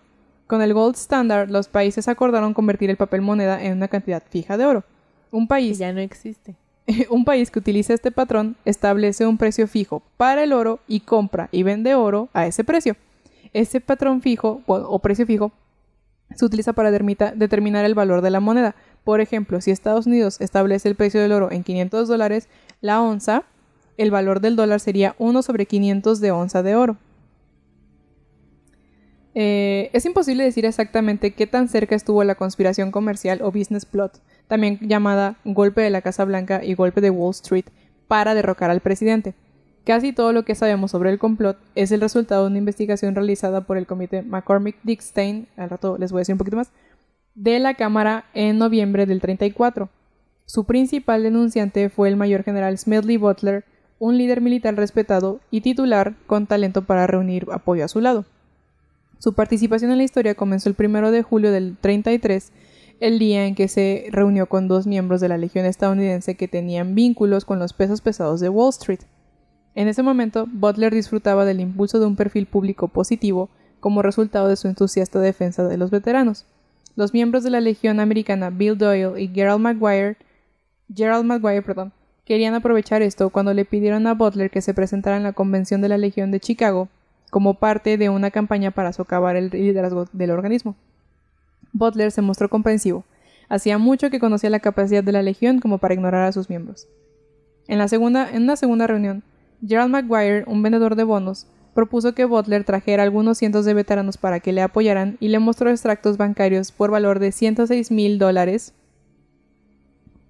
Con 0.47 0.61
el 0.61 0.73
Gold 0.73 0.95
Standard, 0.95 1.49
los 1.49 1.67
países 1.67 2.07
acordaron 2.07 2.53
convertir 2.53 2.89
el 2.89 2.95
papel 2.95 3.21
moneda 3.21 3.61
en 3.61 3.73
una 3.73 3.89
cantidad 3.89 4.23
fija 4.29 4.57
de 4.57 4.65
oro. 4.65 4.84
Un 5.29 5.45
Que 5.45 5.49
país, 5.49 5.77
ya 5.77 5.91
no 5.91 5.99
existe. 5.99 6.55
un 7.09 7.25
país 7.25 7.51
que 7.51 7.59
utiliza 7.59 7.93
este 7.93 8.11
patrón 8.11 8.55
establece 8.63 9.25
un 9.25 9.38
precio 9.38 9.67
fijo 9.67 10.03
para 10.15 10.43
el 10.43 10.53
oro 10.53 10.79
y 10.88 11.01
compra 11.01 11.49
y 11.51 11.63
vende 11.63 11.95
oro 11.95 12.29
a 12.31 12.47
ese 12.47 12.63
precio. 12.63 12.95
Ese 13.51 13.81
patrón 13.81 14.21
fijo 14.21 14.61
o, 14.67 14.75
o 14.75 14.99
precio 14.99 15.25
fijo 15.25 15.51
se 16.36 16.45
utiliza 16.45 16.73
para 16.73 16.91
determinar 16.91 17.86
el 17.86 17.93
valor 17.93 18.21
de 18.21 18.29
la 18.29 18.39
moneda. 18.39 18.75
Por 19.03 19.21
ejemplo, 19.21 19.59
si 19.61 19.71
Estados 19.71 20.07
Unidos 20.07 20.39
establece 20.39 20.87
el 20.87 20.95
precio 20.95 21.21
del 21.21 21.33
oro 21.33 21.51
en 21.51 21.63
500 21.63 22.07
dólares 22.07 22.47
la 22.81 23.01
onza, 23.01 23.43
el 23.97 24.11
valor 24.11 24.39
del 24.39 24.55
dólar 24.55 24.79
sería 24.79 25.15
1 25.19 25.41
sobre 25.41 25.65
500 25.65 26.19
de 26.19 26.31
onza 26.31 26.63
de 26.63 26.75
oro. 26.75 26.97
Eh, 29.35 29.89
es 29.93 30.05
imposible 30.05 30.43
decir 30.43 30.65
exactamente 30.65 31.31
qué 31.31 31.47
tan 31.47 31.67
cerca 31.67 31.95
estuvo 31.95 32.23
la 32.23 32.35
conspiración 32.35 32.91
comercial 32.91 33.41
o 33.41 33.51
business 33.51 33.85
plot, 33.85 34.21
también 34.47 34.77
llamada 34.81 35.37
golpe 35.43 35.81
de 35.81 35.89
la 35.89 36.01
Casa 36.01 36.23
Blanca 36.23 36.63
y 36.63 36.75
golpe 36.75 37.01
de 37.01 37.09
Wall 37.09 37.31
Street, 37.31 37.65
para 38.07 38.35
derrocar 38.35 38.69
al 38.69 38.81
presidente. 38.81 39.33
Casi 39.85 40.13
todo 40.13 40.31
lo 40.31 40.45
que 40.45 40.55
sabemos 40.55 40.91
sobre 40.91 41.09
el 41.09 41.19
complot 41.19 41.57
es 41.75 41.91
el 41.91 41.99
resultado 41.99 42.43
de 42.43 42.51
una 42.51 42.59
investigación 42.59 43.15
realizada 43.15 43.61
por 43.61 43.77
el 43.77 43.85
comité 43.85 44.23
McCormick-Dick-Stein, 44.23 45.47
al 45.57 45.69
rato 45.69 45.97
les 45.97 46.11
voy 46.11 46.19
a 46.19 46.21
decir 46.21 46.33
un 46.33 46.39
poquito 46.39 46.55
más, 46.55 46.71
de 47.36 47.59
la 47.59 47.73
Cámara 47.73 48.25
en 48.34 48.57
noviembre 48.57 49.05
del 49.05 49.21
34. 49.21 49.89
Su 50.45 50.65
principal 50.65 51.23
denunciante 51.23 51.89
fue 51.89 52.09
el 52.09 52.15
mayor 52.15 52.43
general 52.43 52.77
Smedley 52.77 53.17
Butler, 53.17 53.65
un 53.99 54.17
líder 54.17 54.41
militar 54.41 54.75
respetado 54.75 55.39
y 55.49 55.61
titular 55.61 56.15
con 56.27 56.47
talento 56.47 56.84
para 56.84 57.07
reunir 57.07 57.47
apoyo 57.51 57.86
a 57.86 57.88
su 57.88 58.01
lado. 58.01 58.25
Su 59.19 59.34
participación 59.34 59.91
en 59.91 59.97
la 59.97 60.03
historia 60.03 60.36
comenzó 60.36 60.69
el 60.69 60.75
1 60.77 61.11
de 61.11 61.23
julio 61.23 61.51
del 61.51 61.77
33, 61.79 62.51
el 62.99 63.19
día 63.19 63.45
en 63.45 63.55
que 63.55 63.67
se 63.67 64.07
reunió 64.11 64.47
con 64.47 64.67
dos 64.67 64.86
miembros 64.86 65.21
de 65.21 65.29
la 65.29 65.38
Legión 65.38 65.65
estadounidense 65.65 66.36
que 66.36 66.47
tenían 66.47 66.93
vínculos 66.93 67.45
con 67.45 67.57
los 67.57 67.73
pesos 67.73 68.01
pesados 68.01 68.41
de 68.41 68.49
Wall 68.49 68.69
Street. 68.69 68.99
En 69.75 69.88
ese 69.88 70.03
momento, 70.03 70.45
Butler 70.51 70.93
disfrutaba 70.93 71.45
del 71.45 71.61
impulso 71.61 71.99
de 71.99 72.05
un 72.05 72.15
perfil 72.15 72.45
público 72.45 72.89
positivo 72.89 73.49
como 73.79 74.01
resultado 74.01 74.47
de 74.47 74.55
su 74.55 74.67
entusiasta 74.67 75.19
defensa 75.19 75.67
de 75.67 75.77
los 75.77 75.89
veteranos. 75.89 76.45
Los 76.95 77.13
miembros 77.13 77.43
de 77.43 77.49
la 77.49 77.59
Legión 77.59 77.99
Americana 77.99 78.51
Bill 78.51 78.77
Doyle 78.77 79.19
y 79.19 79.27
Gerald 79.27 79.61
Maguire, 79.61 80.15
Gerald 80.93 81.25
Maguire 81.25 81.63
perdón, 81.63 81.91
querían 82.25 82.53
aprovechar 82.53 83.01
esto 83.01 83.29
cuando 83.29 83.53
le 83.53 83.65
pidieron 83.65 84.05
a 84.05 84.13
Butler 84.13 84.51
que 84.51 84.61
se 84.61 84.73
presentara 84.73 85.17
en 85.17 85.23
la 85.23 85.33
convención 85.33 85.81
de 85.81 85.89
la 85.89 85.97
Legión 85.97 86.29
de 86.31 86.39
Chicago 86.39 86.89
como 87.31 87.55
parte 87.55 87.97
de 87.97 88.09
una 88.09 88.29
campaña 88.29 88.69
para 88.69 88.93
socavar 88.93 89.35
el 89.35 89.49
liderazgo 89.49 90.07
del 90.13 90.29
organismo. 90.29 90.75
Butler 91.71 92.11
se 92.11 92.21
mostró 92.21 92.47
comprensivo. 92.47 93.05
Hacía 93.49 93.79
mucho 93.79 94.11
que 94.11 94.19
conocía 94.19 94.51
la 94.51 94.59
capacidad 94.59 95.03
de 95.03 95.11
la 95.11 95.23
Legión 95.23 95.59
como 95.59 95.79
para 95.79 95.95
ignorar 95.95 96.25
a 96.25 96.31
sus 96.31 96.47
miembros. 96.47 96.87
En, 97.67 97.79
la 97.79 97.87
segunda, 97.87 98.29
en 98.29 98.43
una 98.43 98.55
segunda 98.55 98.85
reunión, 98.85 99.23
Gerald 99.65 99.91
Maguire, 99.91 100.43
un 100.45 100.61
vendedor 100.61 100.95
de 100.95 101.03
bonos, 101.03 101.47
propuso 101.74 102.13
que 102.13 102.26
Butler 102.26 102.63
trajera 102.63 103.03
algunos 103.03 103.38
cientos 103.38 103.65
de 103.65 103.74
veteranos 103.74 104.17
para 104.17 104.39
que 104.39 104.53
le 104.53 104.61
apoyaran 104.61 105.17
y 105.19 105.30
le 105.30 105.39
mostró 105.39 105.69
extractos 105.69 106.17
bancarios 106.17 106.71
por 106.71 106.91
valor 106.91 107.19
de 107.19 107.32
106 107.32 107.91
mil 107.91 108.19
dólares 108.19 108.74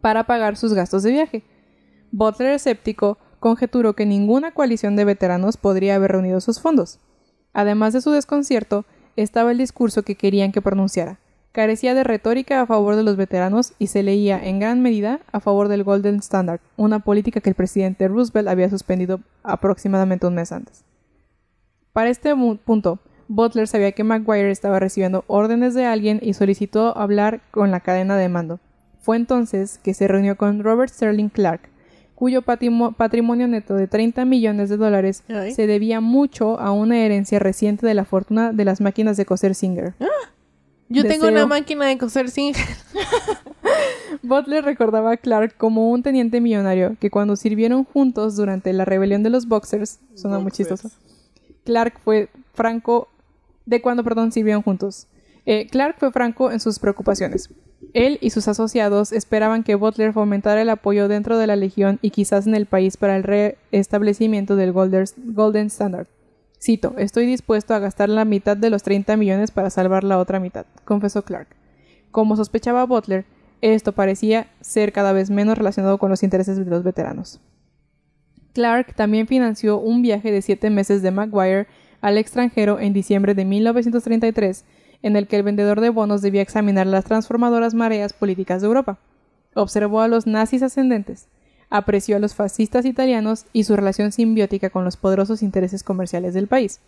para 0.01 0.25
pagar 0.25 0.57
sus 0.57 0.73
gastos 0.73 1.03
de 1.03 1.11
viaje. 1.11 1.43
Butler, 2.11 2.53
escéptico, 2.53 3.17
conjeturó 3.39 3.93
que 3.93 4.05
ninguna 4.05 4.51
coalición 4.51 4.95
de 4.95 5.05
veteranos 5.05 5.57
podría 5.57 5.95
haber 5.95 6.11
reunido 6.11 6.41
sus 6.41 6.59
fondos. 6.59 6.99
Además 7.53 7.93
de 7.93 8.01
su 8.01 8.11
desconcierto, 8.11 8.85
estaba 9.15 9.51
el 9.51 9.57
discurso 9.57 10.03
que 10.03 10.15
querían 10.15 10.51
que 10.51 10.61
pronunciara. 10.61 11.19
Carecía 11.51 11.93
de 11.93 12.03
retórica 12.03 12.61
a 12.61 12.65
favor 12.65 12.95
de 12.95 13.03
los 13.03 13.15
veteranos 13.15 13.73
y 13.77 13.87
se 13.87 14.01
leía 14.01 14.43
en 14.43 14.59
gran 14.59 14.81
medida 14.81 15.19
a 15.31 15.39
favor 15.39 15.67
del 15.67 15.83
Golden 15.83 16.15
Standard, 16.15 16.61
una 16.77 16.99
política 16.99 17.41
que 17.41 17.49
el 17.49 17.55
presidente 17.55 18.07
Roosevelt 18.07 18.47
había 18.47 18.69
suspendido 18.69 19.19
aproximadamente 19.43 20.25
un 20.25 20.35
mes 20.35 20.51
antes. 20.51 20.83
Para 21.93 22.09
este 22.09 22.33
punto, 22.65 22.99
Butler 23.27 23.67
sabía 23.67 23.91
que 23.91 24.03
Maguire 24.03 24.49
estaba 24.49 24.79
recibiendo 24.79 25.23
órdenes 25.27 25.75
de 25.75 25.85
alguien 25.85 26.19
y 26.23 26.33
solicitó 26.33 26.97
hablar 26.97 27.41
con 27.51 27.69
la 27.69 27.81
cadena 27.81 28.17
de 28.17 28.29
mando. 28.29 28.59
Fue 28.99 29.15
entonces 29.15 29.77
que 29.77 29.93
se 29.93 30.07
reunió 30.07 30.35
con 30.35 30.63
Robert 30.63 30.91
Sterling 30.91 31.29
Clark, 31.29 31.69
cuyo 32.15 32.41
patrimonio 32.41 33.47
neto 33.47 33.75
de 33.75 33.87
30 33.87 34.25
millones 34.25 34.69
de 34.69 34.77
dólares 34.77 35.23
Ay. 35.27 35.53
se 35.53 35.67
debía 35.67 36.01
mucho 36.01 36.59
a 36.59 36.71
una 36.71 36.97
herencia 36.97 37.37
reciente 37.37 37.85
de 37.85 37.93
la 37.93 38.05
fortuna 38.05 38.53
de 38.53 38.65
las 38.65 38.81
máquinas 38.81 39.15
de 39.15 39.25
coser 39.25 39.53
Singer. 39.53 39.93
Yo 40.89 41.03
tengo 41.03 41.27
una 41.27 41.45
máquina 41.45 41.85
de 41.85 41.97
coser 41.97 42.29
sin... 42.29 42.53
Butler 44.23 44.63
recordaba 44.63 45.11
a 45.11 45.17
Clark 45.17 45.57
como 45.57 45.91
un 45.91 46.01
teniente 46.01 46.39
millonario 46.39 46.95
que 46.99 47.09
cuando 47.09 47.35
sirvieron 47.35 47.83
juntos 47.83 48.35
durante 48.35 48.71
la 48.73 48.85
rebelión 48.85 49.21
de 49.21 49.29
los 49.29 49.47
Boxers, 49.47 49.99
suena 50.15 50.39
muy 50.39 50.51
chistoso, 50.51 50.89
Clark 51.65 51.99
fue 52.03 52.29
franco 52.53 53.07
de 53.65 53.81
cuando, 53.81 54.03
perdón, 54.03 54.31
sirvieron 54.31 54.61
juntos. 54.61 55.07
Eh, 55.45 55.67
Clark 55.67 55.95
fue 55.99 56.11
franco 56.11 56.51
en 56.51 56.59
sus 56.59 56.79
preocupaciones. 56.79 57.49
Él 57.93 58.17
y 58.21 58.29
sus 58.29 58.47
asociados 58.47 59.11
esperaban 59.11 59.63
que 59.63 59.75
Butler 59.75 60.13
fomentara 60.13 60.61
el 60.61 60.69
apoyo 60.69 61.07
dentro 61.07 61.37
de 61.37 61.47
la 61.47 61.55
Legión 61.55 61.99
y 62.01 62.11
quizás 62.11 62.47
en 62.47 62.55
el 62.55 62.65
país 62.65 62.97
para 62.97 63.15
el 63.17 63.23
restablecimiento 63.23 64.55
del 64.55 64.71
Golden 64.71 65.67
Standard. 65.67 66.07
Cito, 66.61 66.95
estoy 66.97 67.25
dispuesto 67.25 67.73
a 67.73 67.79
gastar 67.79 68.07
la 68.07 68.23
mitad 68.23 68.55
de 68.55 68.69
los 68.69 68.83
30 68.83 69.17
millones 69.17 69.51
para 69.51 69.69
salvar 69.69 70.05
la 70.05 70.17
otra 70.17 70.39
mitad, 70.39 70.65
confesó 70.85 71.23
Clark. 71.23 71.49
Como 72.09 72.37
sospechaba 72.37 72.85
Butler, 72.85 73.25
esto 73.59 73.91
parecía 73.91 74.47
ser 74.61 74.93
cada 74.93 75.11
vez 75.11 75.29
menos 75.29 75.57
relacionado 75.57 75.97
con 75.97 76.09
los 76.09 76.23
intereses 76.23 76.57
de 76.57 76.65
los 76.65 76.83
veteranos. 76.83 77.41
Clark 78.53 78.93
también 78.95 79.27
financió 79.27 79.79
un 79.79 80.01
viaje 80.01 80.31
de 80.31 80.41
siete 80.41 80.69
meses 80.69 81.01
de 81.01 81.11
Maguire 81.11 81.67
al 82.01 82.17
extranjero 82.17 82.79
en 82.79 82.93
diciembre 82.93 83.33
de 83.33 83.45
1933, 83.45 84.65
en 85.01 85.15
el 85.15 85.27
que 85.27 85.37
el 85.37 85.43
vendedor 85.43 85.81
de 85.81 85.89
bonos 85.89 86.21
debía 86.21 86.41
examinar 86.41 86.87
las 86.87 87.05
transformadoras 87.05 87.73
mareas 87.73 88.13
políticas 88.13 88.61
de 88.61 88.67
Europa. 88.67 88.99
Observó 89.55 90.01
a 90.01 90.07
los 90.07 90.27
nazis 90.27 90.63
ascendentes, 90.63 91.27
apreció 91.69 92.15
a 92.15 92.19
los 92.19 92.35
fascistas 92.35 92.85
italianos 92.85 93.45
y 93.51 93.63
su 93.63 93.75
relación 93.75 94.11
simbiótica 94.11 94.69
con 94.69 94.85
los 94.85 94.97
poderosos 94.97 95.41
intereses 95.41 95.83
comerciales 95.83 96.33
del 96.33 96.47
país. 96.47 96.79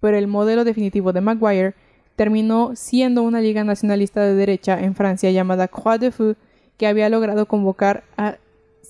Pero 0.00 0.16
el 0.16 0.28
modelo 0.28 0.64
definitivo 0.64 1.12
de 1.12 1.20
Maguire 1.20 1.74
terminó 2.14 2.76
siendo 2.76 3.22
una 3.22 3.40
liga 3.40 3.64
nacionalista 3.64 4.22
de 4.22 4.34
derecha 4.34 4.80
en 4.80 4.94
Francia 4.94 5.30
llamada 5.30 5.68
Croix 5.68 6.00
de 6.00 6.12
Feu, 6.12 6.36
que 6.76 6.86
había 6.86 7.08
logrado 7.08 7.46
convocar 7.46 8.04
a 8.16 8.36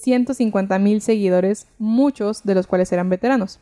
150.000 0.05 1.01
seguidores, 1.01 1.66
muchos 1.78 2.44
de 2.44 2.55
los 2.55 2.66
cuales 2.66 2.92
eran 2.92 3.09
veteranos. 3.09 3.61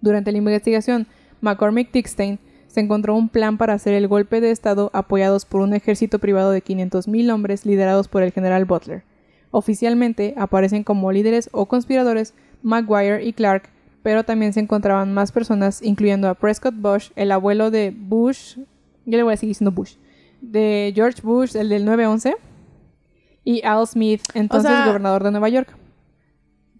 Durante 0.00 0.32
la 0.32 0.38
investigación, 0.38 1.06
McCormick 1.40 1.92
Dickstein 1.92 2.38
se 2.66 2.80
encontró 2.80 3.14
un 3.14 3.28
plan 3.28 3.58
para 3.58 3.74
hacer 3.74 3.94
el 3.94 4.08
golpe 4.08 4.40
de 4.40 4.50
Estado 4.50 4.90
apoyados 4.92 5.44
por 5.44 5.60
un 5.60 5.74
ejército 5.74 6.18
privado 6.18 6.50
de 6.50 6.62
500.000 6.62 7.32
hombres 7.32 7.66
liderados 7.66 8.08
por 8.08 8.22
el 8.22 8.32
general 8.32 8.64
Butler. 8.64 9.02
Oficialmente 9.50 10.34
aparecen 10.36 10.84
como 10.84 11.10
líderes 11.10 11.48
o 11.52 11.66
conspiradores 11.66 12.34
Maguire 12.62 13.24
y 13.24 13.32
Clark, 13.32 13.70
pero 14.02 14.24
también 14.24 14.52
se 14.52 14.60
encontraban 14.60 15.12
más 15.12 15.32
personas, 15.32 15.82
incluyendo 15.82 16.28
a 16.28 16.34
Prescott 16.34 16.74
Bush, 16.76 17.10
el 17.16 17.32
abuelo 17.32 17.70
de 17.70 17.94
Bush, 17.96 18.58
yo 19.06 19.16
le 19.16 19.22
voy 19.22 19.34
a 19.34 19.36
seguir 19.36 19.54
diciendo 19.54 19.72
Bush, 19.72 19.94
de 20.40 20.92
George 20.94 21.22
Bush, 21.22 21.56
el 21.56 21.68
del 21.68 21.86
9-11, 21.86 22.36
y 23.48 23.64
Al 23.64 23.86
Smith, 23.86 24.20
entonces 24.34 24.70
sea- 24.70 24.84
gobernador 24.84 25.24
de 25.24 25.30
Nueva 25.30 25.48
York. 25.48 25.74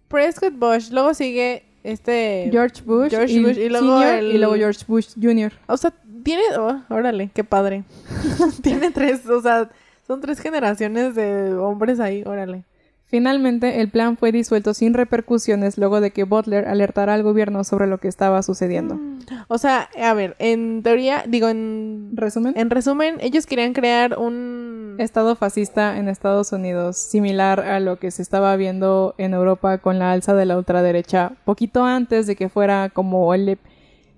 Prescott 0.07 0.53
Bush, 0.53 0.91
luego 0.91 1.15
sigue 1.15 1.63
este... 1.83 2.49
George 2.51 2.83
Bush, 2.85 3.09
George 3.09 3.33
y, 3.33 3.43
Bush, 3.43 3.57
y 3.57 3.69
luego 3.69 3.99
Senior, 3.99 4.15
el- 4.15 4.35
y 4.35 4.37
luego 4.37 4.53
George 4.55 4.85
Bush 4.87 5.07
Jr. 5.19 5.51
O 5.67 5.77
sea, 5.77 5.91
tiene... 6.23 6.43
oh, 6.59 6.79
órale, 6.89 7.31
qué 7.33 7.43
padre. 7.43 7.83
tiene 8.61 8.91
tres, 8.91 9.25
o 9.27 9.41
sea, 9.41 9.69
son 10.05 10.21
tres 10.21 10.39
generaciones 10.39 11.15
de 11.15 11.55
hombres 11.55 11.99
ahí, 11.99 12.21
órale. 12.25 12.63
Finalmente, 13.09 13.81
el 13.81 13.89
plan 13.89 14.17
fue 14.17 14.31
disuelto 14.31 14.75
sin 14.75 14.93
repercusiones 14.93 15.79
luego 15.79 15.99
de 15.99 16.11
que 16.11 16.25
Butler 16.25 16.67
alertara 16.67 17.15
al 17.15 17.23
gobierno 17.23 17.63
sobre 17.63 17.87
lo 17.87 17.97
que 17.97 18.07
estaba 18.07 18.43
sucediendo. 18.43 18.99
O 19.47 19.57
sea, 19.57 19.89
a 19.99 20.13
ver, 20.13 20.35
en 20.37 20.83
teoría, 20.83 21.23
digo, 21.27 21.49
en, 21.49 22.11
Resumen, 22.13 22.53
en 22.55 22.69
resumen, 22.69 23.17
ellos 23.19 23.47
querían 23.47 23.73
crear 23.73 24.19
un... 24.19 24.95
estado 24.99 25.35
fascista 25.35 25.97
en 25.97 26.07
Estados 26.07 26.51
Unidos, 26.51 26.97
similar 26.97 27.61
a 27.61 27.79
lo 27.79 27.97
que 27.97 28.11
se 28.11 28.21
estaba 28.21 28.55
viendo 28.57 29.15
en 29.17 29.33
Europa 29.33 29.79
con 29.79 29.97
la 29.97 30.11
alza 30.11 30.35
de 30.35 30.45
la 30.45 30.55
ultraderecha, 30.59 31.31
poquito 31.45 31.85
antes 31.85 32.27
de 32.27 32.35
que 32.35 32.47
fuera 32.47 32.89
como 32.89 33.33
el, 33.33 33.57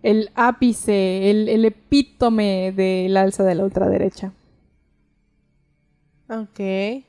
el 0.03 0.31
ápice, 0.35 1.31
el, 1.31 1.47
el 1.47 1.63
epítome 1.63 2.73
del 2.75 3.15
alza 3.15 3.45
de 3.45 3.55
la 3.55 3.63
ultraderecha. 3.63 4.33
Ok. 6.27 7.05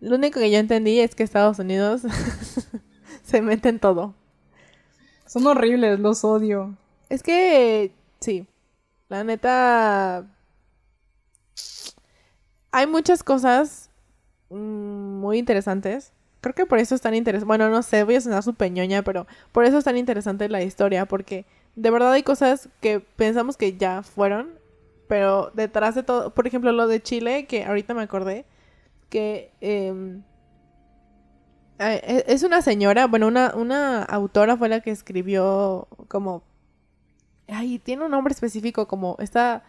Lo 0.00 0.16
único 0.16 0.40
que 0.40 0.50
yo 0.50 0.58
entendí 0.58 0.98
es 0.98 1.14
que 1.14 1.22
Estados 1.22 1.58
Unidos 1.58 2.02
se 3.22 3.42
mete 3.42 3.68
en 3.68 3.78
todo. 3.78 4.14
Son 5.26 5.46
horribles, 5.46 6.00
los 6.00 6.24
odio. 6.24 6.76
Es 7.08 7.22
que, 7.22 7.92
sí, 8.20 8.46
la 9.08 9.24
neta, 9.24 10.26
hay 12.72 12.86
muchas 12.86 13.22
cosas 13.22 13.90
mm, 14.48 14.54
muy 15.20 15.38
interesantes. 15.38 16.12
Creo 16.40 16.54
que 16.54 16.66
por 16.66 16.78
eso 16.78 16.94
es 16.94 17.00
tan 17.00 17.14
interesante. 17.14 17.46
Bueno, 17.46 17.68
no 17.68 17.82
sé, 17.82 18.04
voy 18.04 18.14
a 18.14 18.20
sonar 18.20 18.42
su 18.42 18.54
peñoña, 18.54 19.02
pero 19.02 19.26
por 19.52 19.64
eso 19.64 19.78
es 19.78 19.84
tan 19.84 19.96
interesante 19.96 20.48
la 20.48 20.62
historia, 20.62 21.06
porque 21.06 21.44
de 21.76 21.90
verdad 21.90 22.12
hay 22.12 22.22
cosas 22.22 22.68
que 22.80 23.00
pensamos 23.00 23.56
que 23.56 23.76
ya 23.76 24.02
fueron, 24.02 24.48
pero 25.08 25.50
detrás 25.54 25.94
de 25.94 26.02
todo, 26.02 26.30
por 26.30 26.46
ejemplo, 26.46 26.72
lo 26.72 26.86
de 26.86 27.02
Chile, 27.02 27.46
que 27.46 27.64
ahorita 27.64 27.94
me 27.94 28.02
acordé, 28.02 28.46
que 29.10 29.52
em, 29.60 30.22
e, 31.78 32.24
es 32.28 32.42
una 32.42 32.62
señora, 32.62 33.06
bueno, 33.06 33.26
una, 33.26 33.54
una 33.54 34.02
autora 34.02 34.56
fue 34.56 34.68
la 34.68 34.80
que 34.80 34.90
escribió 34.90 35.88
como... 36.08 36.42
Ay, 37.48 37.78
tiene 37.78 38.04
un 38.04 38.10
nombre 38.12 38.32
específico, 38.32 38.86
como 38.88 39.16
esta... 39.18 39.64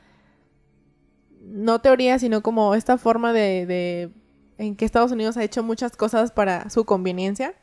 No 1.41 1.81
teoría, 1.81 2.19
sino 2.19 2.43
como 2.43 2.75
esta 2.75 2.97
forma 2.97 3.33
de, 3.33 3.65
de 3.65 4.11
en 4.57 4.75
que 4.75 4.85
Estados 4.85 5.11
Unidos 5.11 5.37
ha 5.37 5.43
hecho 5.43 5.63
muchas 5.63 5.97
cosas 5.97 6.31
para 6.31 6.69
su 6.69 6.85
conveniencia. 6.85 7.55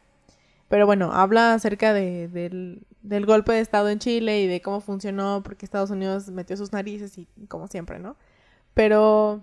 Pero 0.69 0.85
bueno, 0.85 1.13
habla 1.13 1.55
acerca 1.55 1.95
de, 1.95 2.29
del, 2.29 3.27
golpe 3.27 3.53
de 3.53 3.61
Estado 3.61 3.89
en 3.89 4.01
Chile 4.01 4.43
y 4.43 4.47
de 4.49 4.61
cómo 4.61 4.81
funcionó, 4.81 5.43
porque 5.45 5.65
Estados 5.65 5.91
Unidos 5.91 6.29
metió 6.31 6.57
sus 6.57 6.73
narices 6.73 7.17
y 7.17 7.29
como 7.49 7.69
siempre, 7.69 8.01
¿no? 8.01 8.17
Pero 8.75 9.43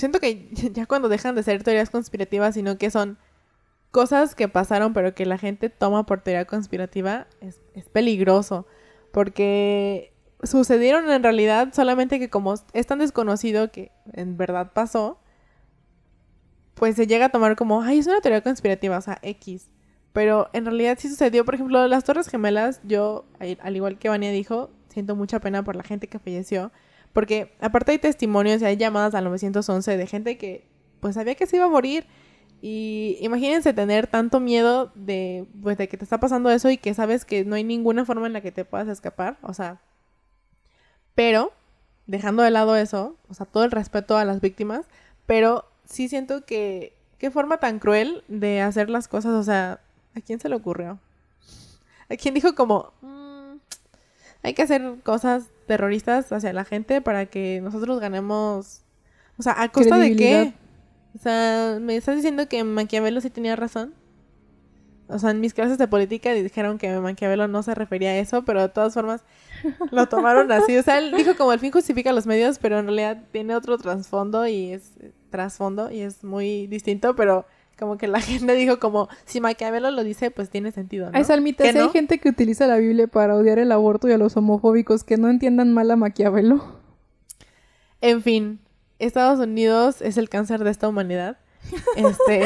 siento 0.00 0.18
que 0.18 0.48
ya 0.72 0.86
cuando 0.86 1.08
dejan 1.08 1.34
de 1.34 1.42
ser 1.42 1.62
teorías 1.62 1.90
conspirativas, 1.90 2.54
sino 2.54 2.76
que 2.78 2.90
son 2.90 3.18
cosas 3.90 4.34
que 4.34 4.48
pasaron 4.48 4.92
pero 4.92 5.14
que 5.14 5.26
la 5.26 5.38
gente 5.38 5.68
toma 5.68 6.06
por 6.06 6.22
teoría 6.22 6.44
conspirativa, 6.46 7.26
es, 7.40 7.60
peligroso. 7.92 8.66
Porque 9.12 10.12
sucedieron 10.42 11.10
en 11.10 11.22
realidad, 11.22 11.72
solamente 11.72 12.18
que 12.18 12.30
como 12.30 12.54
es 12.72 12.86
tan 12.86 13.00
desconocido 13.00 13.70
que 13.70 13.92
en 14.12 14.36
verdad 14.36 14.72
pasó, 14.72 15.18
pues 16.74 16.96
se 16.96 17.06
llega 17.06 17.26
a 17.26 17.28
tomar 17.30 17.56
como, 17.56 17.82
ay, 17.82 17.98
es 17.98 18.06
una 18.06 18.20
teoría 18.20 18.40
conspirativa, 18.42 18.96
o 18.96 19.00
sea, 19.00 19.18
X. 19.22 19.68
Pero 20.12 20.48
en 20.52 20.64
realidad 20.64 20.96
sí 20.98 21.08
sucedió, 21.08 21.44
por 21.44 21.54
ejemplo, 21.54 21.86
las 21.86 22.04
Torres 22.04 22.28
Gemelas, 22.28 22.80
yo, 22.84 23.26
al 23.38 23.76
igual 23.76 23.98
que 23.98 24.08
Vania 24.08 24.30
dijo, 24.30 24.70
siento 24.88 25.14
mucha 25.14 25.40
pena 25.40 25.62
por 25.62 25.76
la 25.76 25.82
gente 25.82 26.08
que 26.08 26.18
falleció, 26.18 26.72
porque 27.12 27.52
aparte 27.60 27.92
hay 27.92 27.98
testimonios 27.98 28.62
y 28.62 28.64
hay 28.64 28.76
llamadas 28.76 29.14
al 29.14 29.24
911 29.24 29.96
de 29.96 30.06
gente 30.06 30.38
que 30.38 30.64
pues 31.00 31.14
sabía 31.14 31.34
que 31.34 31.46
se 31.46 31.56
iba 31.56 31.66
a 31.66 31.68
morir. 31.68 32.06
Y 32.62 33.16
imagínense 33.20 33.72
tener 33.72 34.06
tanto 34.06 34.38
miedo 34.38 34.92
de, 34.94 35.46
pues, 35.62 35.78
de 35.78 35.88
que 35.88 35.96
te 35.96 36.04
está 36.04 36.20
pasando 36.20 36.50
eso 36.50 36.68
y 36.68 36.76
que 36.76 36.92
sabes 36.92 37.24
que 37.24 37.44
no 37.44 37.54
hay 37.56 37.64
ninguna 37.64 38.04
forma 38.04 38.26
en 38.26 38.34
la 38.34 38.42
que 38.42 38.52
te 38.52 38.66
puedas 38.66 38.86
escapar. 38.88 39.38
O 39.42 39.54
sea, 39.54 39.80
pero, 41.14 41.52
dejando 42.06 42.42
de 42.42 42.50
lado 42.50 42.76
eso, 42.76 43.16
o 43.28 43.34
sea, 43.34 43.46
todo 43.46 43.64
el 43.64 43.70
respeto 43.70 44.18
a 44.18 44.26
las 44.26 44.42
víctimas, 44.42 44.86
pero 45.24 45.64
sí 45.84 46.08
siento 46.08 46.44
que, 46.44 46.94
qué 47.16 47.30
forma 47.30 47.58
tan 47.58 47.78
cruel 47.78 48.24
de 48.28 48.60
hacer 48.60 48.90
las 48.90 49.08
cosas, 49.08 49.32
o 49.32 49.42
sea, 49.42 49.80
¿A 50.16 50.20
quién 50.20 50.40
se 50.40 50.48
le 50.48 50.56
ocurrió? 50.56 50.98
¿A 52.08 52.16
quién 52.16 52.34
dijo 52.34 52.54
como, 52.54 52.92
mm, 53.02 53.54
hay 54.42 54.54
que 54.54 54.62
hacer 54.62 54.96
cosas 55.04 55.44
terroristas 55.70 56.32
hacia 56.32 56.52
la 56.52 56.64
gente 56.64 57.00
para 57.00 57.26
que 57.26 57.60
nosotros 57.62 58.00
ganemos... 58.00 58.82
O 59.38 59.42
sea, 59.44 59.62
¿a 59.62 59.68
costa 59.68 59.98
de 59.98 60.16
qué? 60.16 60.52
O 61.14 61.18
sea, 61.18 61.78
¿me 61.80 61.94
estás 61.94 62.16
diciendo 62.16 62.48
que 62.48 62.64
Maquiavelo 62.64 63.20
sí 63.20 63.30
tenía 63.30 63.54
razón? 63.54 63.94
O 65.06 65.20
sea, 65.20 65.30
en 65.30 65.38
mis 65.38 65.54
clases 65.54 65.78
de 65.78 65.86
política 65.86 66.32
dijeron 66.32 66.76
que 66.76 66.90
Maquiavelo 66.98 67.46
no 67.46 67.62
se 67.62 67.76
refería 67.76 68.10
a 68.10 68.16
eso, 68.16 68.44
pero 68.44 68.62
de 68.62 68.68
todas 68.68 68.94
formas 68.94 69.22
lo 69.92 70.08
tomaron 70.08 70.50
así. 70.50 70.76
O 70.76 70.82
sea, 70.82 70.98
él 70.98 71.12
dijo 71.16 71.36
como 71.36 71.52
el 71.52 71.60
fin 71.60 71.70
justifica 71.70 72.12
los 72.12 72.26
medios, 72.26 72.58
pero 72.58 72.80
en 72.80 72.86
realidad 72.86 73.22
tiene 73.30 73.54
otro 73.54 73.78
trasfondo 73.78 74.48
y 74.48 74.72
es 74.72 74.90
trasfondo 75.30 75.88
y 75.92 76.00
es 76.00 76.24
muy 76.24 76.66
distinto, 76.66 77.14
pero 77.14 77.46
como 77.80 77.98
que 77.98 78.06
la 78.06 78.20
gente 78.20 78.54
dijo 78.54 78.78
como, 78.78 79.08
si 79.24 79.40
Maquiavelo 79.40 79.90
lo 79.90 80.04
dice, 80.04 80.30
pues 80.30 80.50
tiene 80.50 80.70
sentido, 80.70 81.10
¿no? 81.10 81.18
Ay, 81.18 81.24
Salmita, 81.24 81.64
si 81.68 81.76
hay 81.76 81.88
gente 81.88 82.18
que 82.18 82.28
utiliza 82.28 82.66
la 82.68 82.76
Biblia 82.76 83.08
para 83.08 83.34
odiar 83.34 83.58
el 83.58 83.72
aborto 83.72 84.08
y 84.08 84.12
a 84.12 84.18
los 84.18 84.36
homofóbicos, 84.36 85.02
que 85.02 85.16
no 85.16 85.28
entiendan 85.28 85.72
mal 85.72 85.90
a 85.90 85.96
Maquiavelo. 85.96 86.78
En 88.00 88.22
fin, 88.22 88.60
Estados 88.98 89.40
Unidos 89.40 90.00
es 90.02 90.18
el 90.18 90.28
cáncer 90.28 90.62
de 90.62 90.70
esta 90.70 90.86
humanidad. 90.88 91.38
Este. 91.94 92.42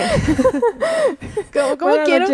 ¿Cómo, 1.78 1.95
quiero, 2.05 2.26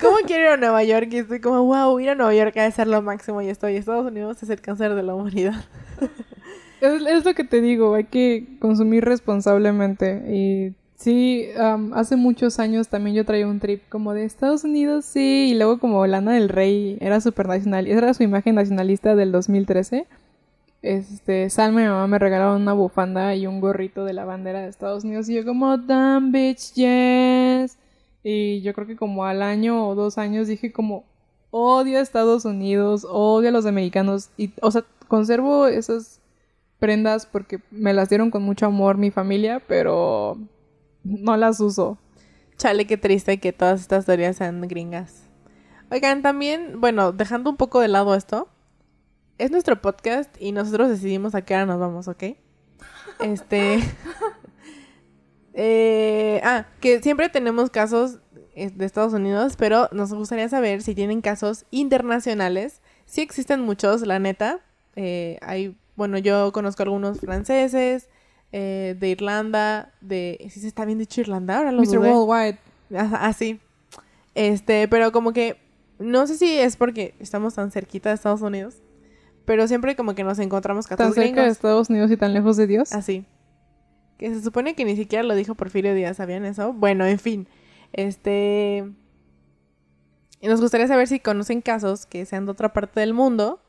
¿Cómo 0.00 0.16
quiero 0.24 0.42
ir 0.44 0.48
a 0.50 0.56
Nueva 0.56 0.84
York? 0.84 1.08
Y 1.10 1.18
estoy 1.18 1.40
como, 1.40 1.64
wow, 1.64 1.98
ir 1.98 2.10
a 2.10 2.14
Nueva 2.14 2.34
York 2.34 2.56
ha 2.58 2.70
ser 2.70 2.86
lo 2.86 3.02
máximo 3.02 3.42
y 3.42 3.48
estoy. 3.48 3.76
Estados 3.76 4.06
Unidos 4.06 4.42
es 4.42 4.50
el 4.50 4.60
cáncer 4.60 4.94
de 4.94 5.02
la 5.02 5.14
humanidad. 5.14 5.64
es, 6.80 7.02
es, 7.02 7.24
lo 7.24 7.34
que 7.34 7.44
te 7.44 7.60
digo, 7.60 7.94
hay 7.94 8.04
que 8.04 8.56
consumir 8.60 9.04
responsablemente 9.04 10.22
y 10.28 10.74
Sí, 10.98 11.48
hace 11.94 12.16
muchos 12.16 12.58
años 12.58 12.88
también 12.88 13.14
yo 13.14 13.24
traía 13.24 13.46
un 13.46 13.60
trip 13.60 13.88
como 13.88 14.14
de 14.14 14.24
Estados 14.24 14.64
Unidos, 14.64 15.04
sí, 15.04 15.50
y 15.52 15.54
luego 15.54 15.78
como 15.78 16.04
Lana 16.08 16.32
del 16.32 16.48
Rey 16.48 16.98
era 17.00 17.20
súper 17.20 17.46
nacional, 17.46 17.86
era 17.86 18.12
su 18.14 18.24
imagen 18.24 18.56
nacionalista 18.56 19.14
del 19.14 19.30
2013. 19.30 20.08
Este, 20.82 21.50
Salma 21.50 21.82
y 21.82 21.84
mi 21.84 21.90
mamá 21.90 22.08
me 22.08 22.18
regalaron 22.18 22.62
una 22.62 22.72
bufanda 22.72 23.34
y 23.36 23.46
un 23.46 23.60
gorrito 23.60 24.04
de 24.04 24.12
la 24.12 24.24
bandera 24.24 24.60
de 24.60 24.68
Estados 24.68 25.04
Unidos 25.04 25.28
y 25.28 25.34
yo 25.34 25.44
como, 25.44 25.76
damn 25.78 26.32
bitch, 26.32 26.72
yes. 26.74 27.78
Y 28.24 28.60
yo 28.62 28.74
creo 28.74 28.86
que 28.88 28.96
como 28.96 29.24
al 29.24 29.42
año 29.42 29.88
o 29.88 29.94
dos 29.94 30.18
años 30.18 30.48
dije 30.48 30.72
como, 30.72 31.04
odio 31.52 31.98
a 31.98 32.02
Estados 32.02 32.44
Unidos, 32.44 33.06
odio 33.08 33.50
a 33.50 33.52
los 33.52 33.66
americanos 33.66 34.30
y, 34.36 34.52
o 34.62 34.70
sea, 34.72 34.84
conservo 35.06 35.68
esas 35.68 36.20
prendas 36.80 37.26
porque 37.26 37.60
me 37.70 37.92
las 37.94 38.08
dieron 38.08 38.30
con 38.32 38.42
mucho 38.42 38.66
amor 38.66 38.98
mi 38.98 39.10
familia, 39.12 39.62
pero 39.68 40.38
no 41.08 41.36
las 41.36 41.60
uso. 41.60 41.98
Chale, 42.56 42.86
qué 42.86 42.96
triste 42.96 43.38
que 43.38 43.52
todas 43.52 43.80
estas 43.80 44.04
teorías 44.04 44.36
sean 44.36 44.60
gringas. 44.62 45.22
Oigan, 45.90 46.22
también, 46.22 46.80
bueno, 46.80 47.12
dejando 47.12 47.50
un 47.50 47.56
poco 47.56 47.80
de 47.80 47.88
lado 47.88 48.14
esto, 48.14 48.48
es 49.38 49.50
nuestro 49.50 49.80
podcast 49.80 50.34
y 50.40 50.52
nosotros 50.52 50.90
decidimos 50.90 51.34
a 51.34 51.42
qué 51.42 51.54
hora 51.54 51.66
nos 51.66 51.78
vamos, 51.78 52.08
¿ok? 52.08 52.24
Este. 53.20 53.78
eh, 55.54 56.40
ah, 56.44 56.66
que 56.80 57.00
siempre 57.00 57.28
tenemos 57.28 57.70
casos 57.70 58.18
eh, 58.54 58.70
de 58.70 58.84
Estados 58.84 59.12
Unidos, 59.14 59.54
pero 59.56 59.88
nos 59.92 60.12
gustaría 60.12 60.48
saber 60.48 60.82
si 60.82 60.94
tienen 60.94 61.20
casos 61.20 61.64
internacionales. 61.70 62.82
Sí 63.06 63.20
existen 63.20 63.60
muchos, 63.62 64.06
la 64.06 64.18
neta. 64.18 64.60
Eh, 64.96 65.38
hay, 65.42 65.76
bueno, 65.96 66.18
yo 66.18 66.52
conozco 66.52 66.82
algunos 66.82 67.20
franceses, 67.20 68.08
eh, 68.52 68.96
de 68.98 69.08
Irlanda, 69.08 69.92
de... 70.00 70.38
¿Sí 70.50 70.60
se 70.60 70.68
está 70.68 70.84
bien 70.84 70.98
dicho 70.98 71.20
Irlanda? 71.20 71.58
Ahora 71.58 71.72
lo 71.72 71.82
Mr. 71.82 71.98
Worldwide. 71.98 72.58
Así. 72.96 73.60
Este, 74.34 74.88
pero 74.88 75.12
como 75.12 75.32
que... 75.32 75.58
No 75.98 76.26
sé 76.26 76.36
si 76.36 76.56
es 76.56 76.76
porque 76.76 77.14
estamos 77.18 77.54
tan 77.54 77.70
cerquita 77.70 78.08
de 78.10 78.14
Estados 78.14 78.40
Unidos, 78.40 78.76
pero 79.44 79.66
siempre 79.66 79.96
como 79.96 80.14
que 80.14 80.22
nos 80.22 80.38
encontramos 80.38 80.86
Tan 80.86 81.12
cerca 81.12 81.42
de 81.42 81.48
Estados 81.48 81.90
Unidos 81.90 82.10
y 82.12 82.16
tan 82.16 82.32
lejos 82.32 82.56
de 82.56 82.68
Dios. 82.68 82.92
Así. 82.92 83.26
Que 84.16 84.32
se 84.32 84.42
supone 84.42 84.74
que 84.74 84.84
ni 84.84 84.94
siquiera 84.94 85.24
lo 85.24 85.34
dijo 85.34 85.56
Porfirio 85.56 85.94
Díaz, 85.94 86.18
¿sabían 86.18 86.44
eso? 86.44 86.72
Bueno, 86.72 87.04
en 87.04 87.18
fin. 87.18 87.48
Este... 87.92 88.88
Y 90.40 90.46
nos 90.46 90.60
gustaría 90.60 90.86
saber 90.86 91.08
si 91.08 91.18
conocen 91.18 91.60
casos 91.60 92.06
que 92.06 92.24
sean 92.24 92.46
de 92.46 92.52
otra 92.52 92.72
parte 92.72 93.00
del 93.00 93.12
mundo 93.12 93.60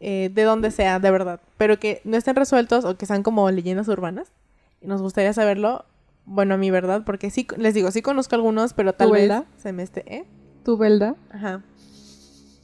eh, 0.00 0.30
de 0.32 0.42
donde 0.44 0.70
sea, 0.70 1.00
de 1.00 1.10
verdad, 1.10 1.40
pero 1.56 1.78
que 1.78 2.00
no 2.04 2.16
estén 2.16 2.36
resueltos 2.36 2.84
o 2.84 2.96
que 2.96 3.06
sean 3.06 3.22
como 3.22 3.50
leyendas 3.50 3.88
urbanas. 3.88 4.32
Y 4.80 4.86
nos 4.86 5.02
gustaría 5.02 5.32
saberlo, 5.32 5.84
bueno, 6.24 6.54
a 6.54 6.56
mi 6.56 6.70
verdad, 6.70 7.02
porque 7.04 7.30
sí, 7.30 7.46
les 7.56 7.74
digo, 7.74 7.90
sí 7.90 8.00
conozco 8.02 8.36
algunos, 8.36 8.74
pero 8.74 8.92
tal 8.92 9.10
vez 9.10 9.32
se 9.56 9.72
me 9.72 9.82
esté, 9.82 10.04
¿eh? 10.14 10.24
¿Tu 10.64 10.76
velda? 10.76 11.16
Ajá. 11.30 11.62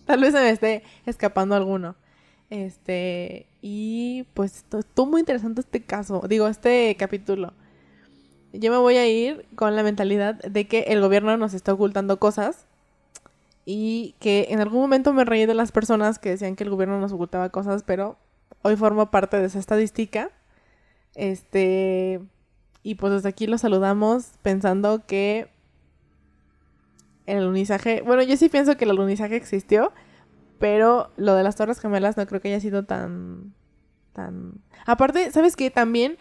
Tal 0.05 0.21
vez 0.21 0.33
se 0.33 0.41
me 0.41 0.51
esté 0.51 0.83
escapando 1.07 1.55
alguno. 1.55 1.97
Este, 2.51 3.47
y 3.63 4.27
pues 4.35 4.65
estuvo 4.79 5.07
muy 5.07 5.21
interesante 5.21 5.61
este 5.61 5.83
caso, 5.83 6.23
digo, 6.29 6.47
este 6.47 6.95
capítulo. 6.97 7.53
Yo 8.53 8.71
me 8.71 8.79
voy 8.79 8.97
a 8.97 9.09
ir 9.09 9.47
con 9.57 9.75
la 9.75 9.83
mentalidad 9.83 10.37
de 10.37 10.69
que 10.69 10.81
el 10.83 11.01
gobierno 11.01 11.37
nos 11.37 11.55
está 11.55 11.73
ocultando 11.73 12.21
cosas 12.21 12.67
y 13.65 14.15
que 14.19 14.49
en 14.51 14.61
algún 14.61 14.81
momento 14.81 15.13
me 15.13 15.25
reí 15.25 15.47
de 15.47 15.55
las 15.55 15.73
personas 15.73 16.19
que 16.19 16.31
decían 16.31 16.57
que 16.57 16.65
el 16.65 16.71
gobierno 16.71 17.01
nos 17.01 17.13
ocultaba 17.13 17.49
cosas, 17.49 17.83
pero 17.83 18.19
hoy 18.63 18.77
formo 18.77 19.11
parte 19.11 19.39
de 19.39 19.47
esa 19.47 19.59
estadística. 19.59 20.31
Este, 21.15 22.21
y 22.83 22.97
pues 22.97 23.13
desde 23.13 23.29
aquí 23.29 23.47
los 23.47 23.63
saludamos 23.63 24.33
pensando 24.43 25.07
que 25.07 25.49
el 27.27 27.39
alunizaje, 27.39 28.03
bueno, 28.03 28.23
yo 28.23 28.37
sí 28.37 28.49
pienso 28.49 28.77
que 28.77 28.85
el 28.85 28.91
alunizaje 28.91 29.37
existió, 29.37 29.93
pero 30.59 31.11
lo 31.17 31.35
de 31.35 31.43
las 31.43 31.57
Torres 31.57 31.81
Gemelas 31.81 32.17
no 32.17 32.27
creo 32.27 32.41
que 32.41 32.49
haya 32.49 32.61
sido 32.61 32.85
tan 32.85 33.55
tan 34.13 34.63
Aparte, 34.87 35.31
¿sabes 35.33 35.57
qué? 35.57 35.71
También 35.71 36.19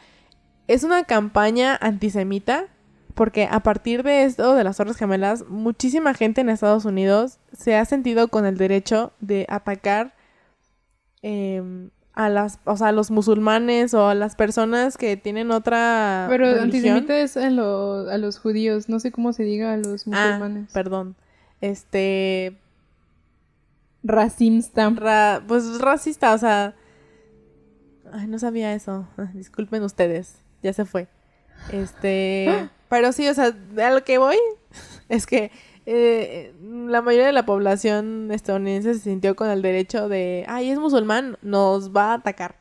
es 0.67 0.83
una 0.83 1.03
campaña 1.03 1.77
antisemita 1.79 2.67
porque 3.15 3.47
a 3.49 3.59
partir 3.61 4.03
de 4.03 4.23
esto 4.23 4.55
de 4.55 4.63
las 4.63 4.77
Torres 4.77 4.97
Gemelas, 4.97 5.45
muchísima 5.47 6.13
gente 6.13 6.41
en 6.41 6.49
Estados 6.49 6.85
Unidos 6.85 7.37
se 7.51 7.75
ha 7.75 7.85
sentido 7.85 8.27
con 8.29 8.45
el 8.45 8.57
derecho 8.57 9.13
de 9.19 9.45
atacar 9.49 10.13
em, 11.21 11.89
a 12.13 12.29
las, 12.29 12.59
o 12.65 12.75
sea, 12.77 12.87
a 12.89 12.91
los 12.91 13.09
musulmanes 13.11 13.93
o 13.93 14.07
a 14.07 14.13
las 14.15 14.35
personas 14.35 14.97
que 14.97 15.17
tienen 15.17 15.51
otra 15.51 16.27
Pero 16.29 16.45
religión. 16.45 16.63
antisemita 16.97 17.17
es 17.17 17.37
a, 17.37 17.49
lo- 17.49 18.09
a 18.09 18.17
los 18.17 18.37
judíos, 18.39 18.89
no 18.89 18.99
sé 18.99 19.11
cómo 19.11 19.33
se 19.33 19.43
diga 19.43 19.73
a 19.73 19.77
los 19.77 20.05
Ah, 20.11 20.37
musulmanes. 20.37 20.71
perdón. 20.73 21.15
Este, 21.61 22.57
Racimsta. 24.03 24.89
ra- 24.89 25.41
pues 25.47 25.79
racista, 25.79 26.33
o 26.33 26.37
sea, 26.37 26.75
ay, 28.11 28.27
no 28.27 28.37
sabía 28.37 28.73
eso. 28.73 29.07
Disculpen 29.33 29.81
ustedes, 29.83 30.35
ya 30.61 30.73
se 30.73 30.85
fue. 30.85 31.07
Este, 31.71 32.69
pero 32.93 33.11
sí, 33.11 33.27
o 33.27 33.33
sea, 33.33 33.45
a 33.47 33.89
lo 33.89 34.03
que 34.03 34.19
voy 34.19 34.37
es 35.09 35.25
que 35.25 35.49
eh, 35.87 36.53
la 36.61 37.01
mayoría 37.01 37.25
de 37.25 37.33
la 37.33 37.43
población 37.43 38.29
estadounidense 38.31 38.93
se 38.93 38.99
sintió 38.99 39.35
con 39.35 39.49
el 39.49 39.63
derecho 39.63 40.09
de, 40.09 40.45
ay, 40.47 40.69
es 40.69 40.77
musulmán, 40.77 41.39
nos 41.41 41.91
va 41.91 42.11
a 42.11 42.13
atacar. 42.13 42.59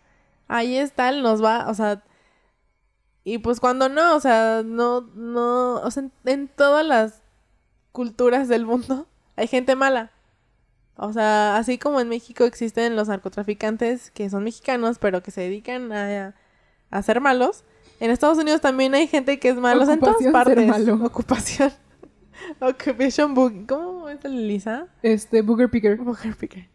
Ay, 0.48 0.78
es 0.78 0.94
tal, 0.94 1.22
nos 1.22 1.44
va, 1.44 1.68
o 1.68 1.74
sea, 1.74 2.02
y 3.24 3.38
pues 3.38 3.60
cuando 3.60 3.90
no, 3.90 4.16
o 4.16 4.20
sea, 4.20 4.62
no, 4.64 5.02
no, 5.14 5.74
o 5.74 5.90
sea, 5.90 6.04
en, 6.04 6.12
en 6.24 6.48
todas 6.48 6.86
las 6.86 7.20
culturas 7.92 8.48
del 8.48 8.64
mundo 8.64 9.06
hay 9.36 9.48
gente 9.48 9.76
mala. 9.76 10.12
O 10.96 11.12
sea, 11.12 11.58
así 11.58 11.76
como 11.76 12.00
en 12.00 12.08
México 12.08 12.44
existen 12.44 12.96
los 12.96 13.08
narcotraficantes 13.08 14.10
que 14.10 14.30
son 14.30 14.44
mexicanos, 14.44 14.98
pero 14.98 15.22
que 15.22 15.30
se 15.30 15.42
dedican 15.42 15.92
a, 15.92 16.34
a 16.90 17.02
ser 17.02 17.20
malos, 17.20 17.64
en 18.04 18.10
Estados 18.10 18.36
Unidos 18.38 18.60
también 18.60 18.94
hay 18.94 19.06
gente 19.06 19.38
que 19.38 19.48
es 19.50 19.56
malos 19.56 19.88
en 19.88 20.00
todas 20.00 20.16
Ocupación 20.16 20.44
ser 20.44 20.66
partes. 20.66 20.68
malo. 20.68 21.06
Ocupación. 21.06 21.72
Occupation 22.60 23.32
book. 23.32 23.66
¿Cómo 23.68 24.08
es 24.08 24.24
el 24.24 24.48
Lisa? 24.48 24.88
Este, 25.02 25.40
Booger 25.42 25.70
Picker. 25.70 25.96
Booger 25.98 26.34
picker. 26.34 26.68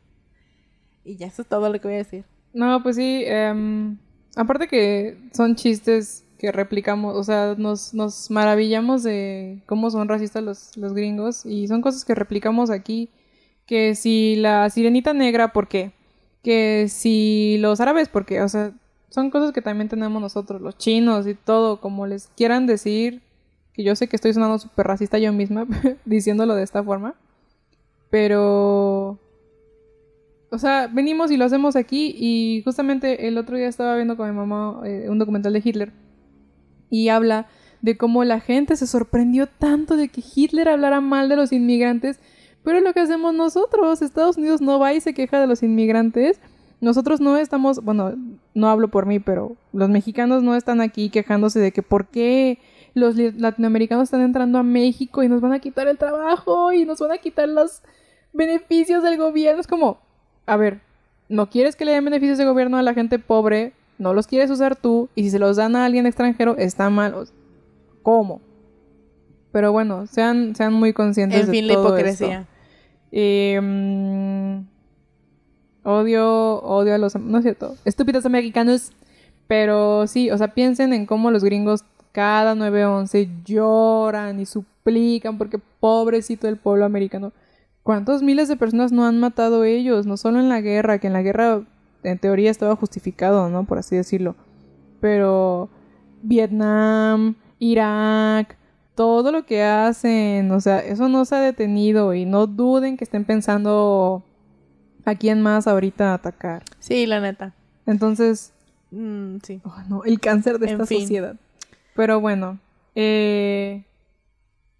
Y 1.04 1.18
ya 1.18 1.28
eso 1.28 1.42
es 1.42 1.48
todo 1.48 1.68
lo 1.70 1.80
que 1.82 1.88
voy 1.88 1.96
a 1.96 1.98
decir. 1.98 2.24
No, 2.54 2.82
pues 2.82 2.96
sí. 2.96 3.24
em, 3.26 3.98
aparte 4.38 4.68
que 4.70 5.18
son 5.34 5.56
chistes 5.56 6.24
que 6.40 6.52
replicamos, 6.54 7.16
o 7.18 7.24
sea, 7.24 7.56
nos, 7.58 7.94
nos 7.94 8.32
maravillamos 8.32 9.04
de 9.04 9.64
cómo 9.66 9.90
son 9.90 10.08
racistas 10.08 10.42
los, 10.44 10.78
los 10.78 10.94
gringos 10.94 11.46
y 11.46 11.68
son 11.68 11.82
cosas 11.82 12.06
que 12.06 12.16
replicamos 12.16 12.70
aquí. 12.70 13.10
Que 13.66 13.96
si 13.96 14.38
la 14.38 14.70
sirenita 14.70 15.12
negra, 15.12 15.52
¿por 15.52 15.68
qué? 15.68 15.92
Que 16.42 16.88
si 16.88 17.58
los 17.60 17.82
árabes, 17.82 18.08
¿por 18.08 18.26
qué? 18.26 18.42
O 18.42 18.48
sea, 18.48 18.72
son 19.10 19.30
cosas 19.30 19.52
que 19.52 19.62
también 19.62 19.90
tenemos 19.90 20.22
nosotros, 20.22 20.62
los 20.62 20.78
chinos 20.78 21.28
y 21.28 21.34
todo, 21.34 21.80
como 21.80 22.08
les 22.08 22.28
quieran 22.36 22.68
decir, 22.68 23.22
que 23.74 23.84
yo 23.84 23.96
sé 23.96 24.08
que 24.08 24.16
estoy 24.16 24.34
sonando 24.34 24.60
súper 24.60 24.88
racista 24.88 25.18
yo 25.18 25.32
misma 25.32 25.68
diciéndolo 26.06 26.56
de 26.56 26.64
esta 26.64 26.84
forma, 26.84 27.16
pero... 28.10 29.20
O 30.50 30.58
sea, 30.58 30.88
venimos 30.88 31.30
y 31.30 31.36
lo 31.36 31.44
hacemos 31.44 31.76
aquí 31.76 32.16
y 32.18 32.62
justamente 32.64 33.28
el 33.28 33.38
otro 33.38 33.58
día 33.58 33.68
estaba 33.68 33.96
viendo 33.98 34.16
con 34.16 34.30
mi 34.30 34.36
mamá 34.36 34.80
eh, 34.86 35.08
un 35.10 35.20
documental 35.20 35.52
de 35.52 35.62
Hitler 35.64 35.92
y 36.90 37.10
habla 37.10 37.48
de 37.82 37.98
cómo 37.98 38.24
la 38.24 38.40
gente 38.40 38.76
se 38.76 38.88
sorprendió 38.88 39.48
tanto 39.48 39.98
de 39.98 40.08
que 40.08 40.24
Hitler 40.36 40.70
hablara 40.70 41.02
mal 41.02 41.30
de 41.30 41.36
los 41.36 41.52
inmigrantes, 41.52 42.20
pero 42.64 42.78
es 42.78 42.84
lo 42.84 42.94
que 42.94 43.02
hacemos 43.02 43.34
nosotros. 43.34 44.02
Estados 44.02 44.38
Unidos 44.38 44.62
no 44.62 44.80
va 44.80 44.94
y 44.94 45.02
se 45.02 45.14
queja 45.14 45.40
de 45.40 45.48
los 45.48 45.64
inmigrantes. 45.64 46.40
Nosotros 46.80 47.20
no 47.20 47.38
estamos, 47.38 47.84
bueno, 47.84 48.14
no 48.54 48.70
hablo 48.70 48.90
por 48.90 49.06
mí, 49.06 49.20
pero 49.20 49.56
los 49.74 49.90
mexicanos 49.90 50.44
no 50.44 50.56
están 50.56 50.80
aquí 50.82 51.10
quejándose 51.10 51.60
de 51.60 51.72
que 51.72 51.82
por 51.82 52.08
qué 52.08 52.60
los 52.94 53.16
latinoamericanos 53.16 54.04
están 54.06 54.22
entrando 54.22 54.60
a 54.60 54.64
México 54.64 55.24
y 55.24 55.28
nos 55.30 55.42
van 55.42 55.54
a 55.54 55.60
quitar 55.60 55.88
el 55.88 55.98
trabajo 55.98 56.72
y 56.74 56.86
nos 56.86 57.00
van 57.00 57.12
a 57.12 57.18
quitar 57.18 57.50
los 57.50 57.82
beneficios 58.34 59.04
del 59.04 59.18
gobierno. 59.18 59.60
Es 59.60 59.68
como, 59.68 60.00
a 60.46 60.56
ver, 60.58 60.82
no 61.30 61.50
quieres 61.50 61.76
que 61.76 61.86
le 61.86 61.92
den 61.94 62.06
beneficios 62.06 62.38
de 62.38 62.46
gobierno 62.46 62.78
a 62.78 62.84
la 62.84 62.94
gente 62.94 63.18
pobre, 63.20 63.74
no 63.98 64.14
los 64.14 64.28
quieres 64.28 64.50
usar 64.52 64.76
tú, 64.76 65.10
y 65.16 65.24
si 65.24 65.32
se 65.32 65.40
los 65.40 65.58
dan 65.58 65.76
a 65.76 65.86
alguien 65.86 66.06
extranjero, 66.06 66.56
está 66.58 66.90
mal. 66.92 67.28
¿Cómo? 68.04 68.42
Pero 69.52 69.72
bueno, 69.72 70.06
sean, 70.08 70.56
sean 70.56 70.74
muy 70.74 70.94
conscientes 70.94 71.42
En 71.42 71.46
de 71.48 71.52
fin, 71.52 71.68
la 71.68 71.74
todo 71.74 71.88
hipocresía. 71.88 72.40
esto. 72.42 72.52
Eh, 73.12 73.60
odio, 75.88 76.62
odio 76.62 76.94
a 76.94 76.98
los... 76.98 77.16
No 77.16 77.38
es 77.38 77.44
cierto. 77.44 77.76
Estúpidos 77.86 78.26
americanos. 78.26 78.92
Pero 79.48 80.06
sí, 80.08 80.30
o 80.30 80.38
sea, 80.38 80.54
piensen 80.54 80.92
en 80.92 81.06
cómo 81.06 81.32
los 81.32 81.44
gringos 81.44 81.86
cada 82.12 82.56
9-11 82.56 83.30
lloran 83.46 84.40
y 84.40 84.46
suplican 84.46 85.38
porque 85.38 85.60
pobrecito 85.80 86.48
el 86.48 86.58
pueblo 86.58 86.84
americano. 86.86 87.32
¿Cuántos 87.84 88.22
miles 88.22 88.50
de 88.50 88.58
personas 88.58 88.92
no 88.92 89.06
han 89.06 89.20
matado 89.20 89.64
ellos? 89.64 90.06
No 90.06 90.18
solo 90.18 90.40
en 90.40 90.50
la 90.50 90.60
guerra, 90.60 90.98
que 90.98 91.08
en 91.08 91.14
la 91.14 91.22
guerra 91.22 91.62
en 92.04 92.20
teoría 92.20 92.52
estaba 92.52 92.76
justificado, 92.76 93.50
¿no? 93.50 93.64
Por 93.64 93.78
así 93.78 93.96
decirlo. 93.96 94.36
Pero 95.00 95.70
Vietnam, 96.22 97.36
Irak, 97.60 98.58
todo 98.96 99.32
lo 99.32 99.46
que 99.46 99.64
hacen, 99.64 100.52
o 100.52 100.60
sea, 100.60 100.80
eso 100.80 101.08
no 101.08 101.24
se 101.24 101.36
ha 101.36 101.40
detenido 101.40 102.14
y 102.14 102.26
no 102.26 102.48
duden 102.48 102.98
que 102.98 103.06
estén 103.06 103.24
pensando 103.24 104.24
a 105.08 105.16
quién 105.16 105.42
más 105.42 105.68
ahorita 105.68 106.14
atacar. 106.14 106.64
Sí, 106.80 107.06
la 107.06 107.20
neta. 107.20 107.54
Entonces, 107.86 108.54
Mm, 108.92 109.38
sí. 109.44 109.60
oh, 109.66 109.76
no, 109.90 110.04
el 110.06 110.20
cáncer 110.22 110.60
de 110.60 110.68
En 110.68 110.72
esta 110.74 110.86
fin. 110.86 111.02
sociedad. 111.02 111.36
Pero 111.96 112.22
bueno, 112.22 112.58
eh, 112.96 113.84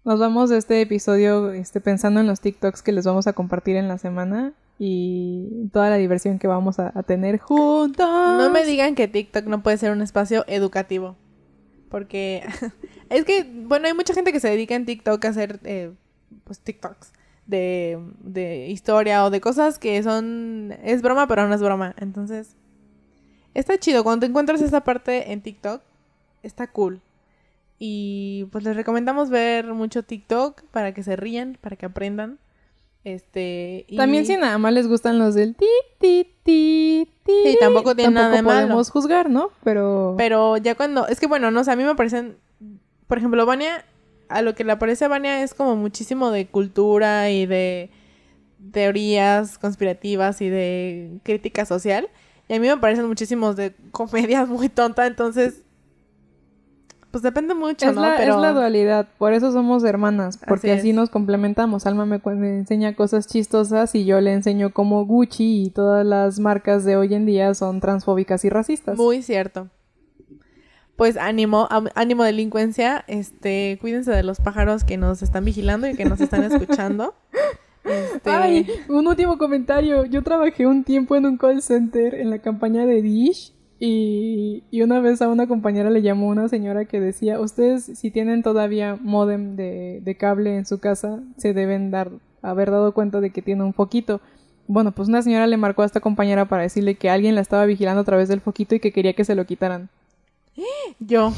nos 0.04 0.18
vamos 0.18 0.48
de 0.48 0.56
este 0.58 0.80
episodio 0.80 1.52
este, 1.52 1.80
pensando 1.80 2.20
en 2.20 2.26
los 2.26 2.40
TikToks 2.40 2.80
que 2.82 2.92
les 2.92 3.04
vamos 3.04 3.26
a 3.26 3.34
compartir 3.34 3.76
en 3.76 3.86
la 3.88 3.98
semana 3.98 4.52
y 4.78 5.68
toda 5.72 5.90
la 5.90 5.96
diversión 5.96 6.38
que 6.38 6.46
vamos 6.46 6.78
a, 6.78 6.92
a 6.94 7.02
tener 7.02 7.38
juntos. 7.38 8.06
No 8.08 8.50
me 8.50 8.64
digan 8.64 8.94
que 8.94 9.08
TikTok 9.08 9.44
no 9.46 9.62
puede 9.62 9.76
ser 9.76 9.92
un 9.92 10.00
espacio 10.00 10.44
educativo. 10.46 11.16
Porque 11.90 12.44
es 13.10 13.24
que, 13.24 13.46
bueno, 13.66 13.88
hay 13.88 13.94
mucha 13.94 14.14
gente 14.14 14.32
que 14.32 14.40
se 14.40 14.48
dedica 14.48 14.74
en 14.74 14.86
TikTok 14.86 15.22
a 15.24 15.28
hacer, 15.28 15.60
eh, 15.64 15.92
pues, 16.44 16.60
TikToks 16.60 17.12
de, 17.48 17.98
de 18.20 18.68
historia 18.68 19.24
o 19.24 19.30
de 19.30 19.40
cosas 19.40 19.80
que 19.80 20.00
son... 20.04 20.72
Es 20.84 21.02
broma, 21.02 21.26
pero 21.26 21.48
no 21.48 21.54
es 21.54 21.60
broma. 21.60 21.94
Entonces, 21.98 22.54
está 23.54 23.76
chido. 23.78 24.04
Cuando 24.04 24.20
te 24.20 24.26
encuentras 24.30 24.62
esa 24.62 24.82
parte 24.82 25.32
en 25.32 25.40
TikTok, 25.42 25.82
está 26.44 26.68
cool. 26.68 27.00
Y 27.80 28.46
pues 28.52 28.62
les 28.64 28.76
recomendamos 28.76 29.30
ver 29.30 29.72
mucho 29.74 30.02
TikTok 30.04 30.62
para 30.70 30.92
que 30.94 31.02
se 31.02 31.16
rían, 31.16 31.58
para 31.60 31.74
que 31.76 31.86
aprendan. 31.86 32.38
Este... 33.04 33.84
y- 33.88 33.96
También 33.96 34.26
si 34.26 34.36
nada 34.36 34.58
más 34.58 34.72
les 34.72 34.86
gustan 34.88 35.18
los 35.18 35.34
del 35.34 35.54
ti, 35.54 35.66
ti, 35.98 36.26
ti, 36.42 37.08
ti. 37.24 37.32
Sí, 37.44 37.56
tampoco 37.60 37.94
tiene 37.96 38.12
nada 38.12 38.34
de 38.36 38.42
malo. 38.42 38.60
podemos 38.62 38.90
juzgar, 38.90 39.30
¿no? 39.30 39.50
Pero... 39.64 40.14
Pero 40.18 40.56
ya 40.58 40.74
cuando. 40.74 41.06
Es 41.06 41.18
que 41.20 41.26
bueno, 41.26 41.50
no 41.50 41.64
sé, 41.64 41.70
a 41.70 41.76
mí 41.76 41.84
me 41.84 41.94
parecen. 41.94 42.36
Por 43.06 43.16
ejemplo, 43.18 43.46
Vania. 43.46 43.84
A 44.28 44.42
lo 44.42 44.54
que 44.54 44.64
le 44.64 44.76
parece 44.76 45.06
a 45.06 45.08
Vania 45.08 45.42
es 45.42 45.54
como 45.54 45.76
muchísimo 45.76 46.30
de 46.30 46.46
cultura 46.46 47.30
y 47.30 47.46
de 47.46 47.90
teorías 48.72 49.58
conspirativas 49.58 50.40
y 50.40 50.48
de 50.48 51.20
crítica 51.22 51.64
social. 51.64 52.08
Y 52.48 52.54
a 52.54 52.60
mí 52.60 52.66
me 52.66 52.76
parecen 52.78 53.06
muchísimos 53.06 53.56
de 53.56 53.74
comedias 53.90 54.48
muy 54.48 54.68
tonta, 54.68 55.06
entonces. 55.06 55.62
Pues 57.10 57.22
depende 57.22 57.54
mucho, 57.54 57.88
es, 57.88 57.94
¿no? 57.94 58.02
la, 58.02 58.16
Pero. 58.18 58.34
es 58.34 58.40
la 58.42 58.52
dualidad, 58.52 59.08
por 59.16 59.32
eso 59.32 59.50
somos 59.50 59.82
hermanas, 59.82 60.38
porque 60.46 60.72
Así 60.72 60.80
así, 60.80 60.92
nos 60.92 61.08
complementamos. 61.08 61.86
Alma 61.86 62.04
me, 62.04 62.20
me 62.34 62.58
enseña 62.58 62.94
cosas 62.94 63.26
chistosas 63.26 63.94
y 63.94 64.04
yo 64.04 64.20
le 64.20 64.34
enseño 64.34 64.74
cómo 64.74 65.06
Gucci 65.06 65.62
y 65.62 65.70
todas 65.70 66.04
las 66.04 66.38
marcas 66.38 66.84
de 66.84 66.98
hoy 66.98 67.14
en 67.14 67.24
día 67.24 67.54
son 67.54 67.80
transfóbicas 67.80 68.44
y 68.44 68.50
racistas. 68.50 68.98
Muy 68.98 69.22
cierto. 69.22 69.68
Pues 70.98 71.16
ánimo, 71.16 71.68
ánimo 71.94 72.24
delincuencia, 72.24 73.04
este, 73.06 73.78
cuídense 73.80 74.10
de 74.10 74.24
los 74.24 74.40
pájaros 74.40 74.82
que 74.82 74.96
nos 74.96 75.22
están 75.22 75.44
vigilando 75.44 75.88
y 75.88 75.94
que 75.94 76.04
nos 76.04 76.20
están 76.20 76.42
escuchando. 76.42 77.14
Este, 77.84 78.28
Ay, 78.28 78.66
un 78.90 79.06
último 79.06 79.38
comentario. 79.38 80.04
Yo 80.04 80.22
trabajé 80.22 80.66
un 80.66 80.84
tiempo 80.84 81.16
en 81.16 81.24
un 81.24 81.38
call 81.38 81.62
center 81.62 82.16
en 82.16 82.28
la 82.28 82.40
campaña 82.40 82.84
de 82.84 83.00
Dish 83.00 83.54
y, 83.78 84.64
y 84.70 84.82
una 84.82 85.00
vez 85.00 85.22
a 85.22 85.28
una 85.28 85.46
compañera 85.46 85.88
le 85.88 86.02
llamó 86.02 86.28
una 86.28 86.48
señora 86.48 86.84
que 86.84 87.00
decía, 87.00 87.40
ustedes 87.40 87.84
si 87.84 88.10
tienen 88.10 88.42
todavía 88.42 88.98
modem 89.00 89.56
de, 89.56 90.02
de 90.04 90.16
cable 90.18 90.56
en 90.56 90.66
su 90.66 90.80
casa, 90.80 91.22
se 91.38 91.54
deben 91.54 91.90
dar, 91.90 92.10
haber 92.42 92.70
dado 92.72 92.92
cuenta 92.92 93.22
de 93.22 93.30
que 93.30 93.40
tiene 93.40 93.62
un 93.62 93.72
foquito. 93.72 94.20
Bueno, 94.66 94.92
pues 94.92 95.08
una 95.08 95.22
señora 95.22 95.46
le 95.46 95.56
marcó 95.56 95.80
a 95.80 95.86
esta 95.86 96.00
compañera 96.00 96.46
para 96.46 96.64
decirle 96.64 96.96
que 96.96 97.08
alguien 97.08 97.36
la 97.36 97.40
estaba 97.40 97.64
vigilando 97.64 98.02
a 98.02 98.04
través 98.04 98.28
del 98.28 98.42
foquito 98.42 98.74
y 98.74 98.80
que 98.80 98.92
quería 98.92 99.14
que 99.14 99.24
se 99.24 99.36
lo 99.36 99.46
quitaran. 99.46 99.88
Yo, 100.98 101.32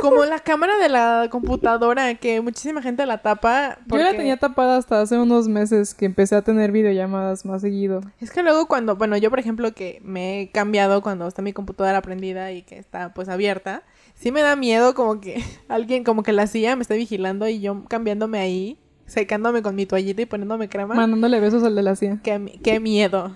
como 0.00 0.24
la 0.24 0.38
cámara 0.38 0.78
de 0.78 0.88
la 0.88 1.28
computadora, 1.30 2.14
que 2.14 2.40
muchísima 2.40 2.82
gente 2.82 3.04
la 3.06 3.18
tapa. 3.18 3.78
Yo 3.86 3.98
la 3.98 4.16
tenía 4.16 4.36
tapada 4.36 4.76
hasta 4.76 5.00
hace 5.00 5.18
unos 5.18 5.48
meses 5.48 5.94
que 5.94 6.06
empecé 6.06 6.36
a 6.36 6.42
tener 6.42 6.72
videollamadas 6.72 7.44
más 7.44 7.60
seguido. 7.60 8.00
Es 8.20 8.30
que 8.30 8.42
luego 8.42 8.66
cuando, 8.66 8.96
bueno, 8.96 9.16
yo 9.16 9.30
por 9.30 9.38
ejemplo 9.38 9.72
que 9.72 10.00
me 10.02 10.40
he 10.40 10.50
cambiado 10.50 11.02
cuando 11.02 11.26
está 11.26 11.42
mi 11.42 11.52
computadora 11.52 12.00
prendida 12.02 12.52
y 12.52 12.62
que 12.62 12.78
está 12.78 13.12
pues 13.12 13.28
abierta, 13.28 13.82
sí 14.14 14.32
me 14.32 14.42
da 14.42 14.56
miedo 14.56 14.94
como 14.94 15.20
que 15.20 15.42
alguien, 15.68 16.04
como 16.04 16.22
que 16.22 16.32
la 16.32 16.46
silla 16.46 16.76
me 16.76 16.82
esté 16.82 16.96
vigilando 16.96 17.48
y 17.48 17.60
yo 17.60 17.84
cambiándome 17.88 18.38
ahí, 18.38 18.78
secándome 19.06 19.62
con 19.62 19.74
mi 19.74 19.86
toallita 19.86 20.22
y 20.22 20.26
poniéndome 20.26 20.68
crema. 20.68 20.94
Mandándole 20.94 21.40
besos 21.40 21.62
al 21.64 21.74
de 21.74 21.82
la 21.82 21.96
CIA. 21.96 22.20
Qué, 22.22 22.60
qué 22.62 22.80
miedo. 22.80 23.32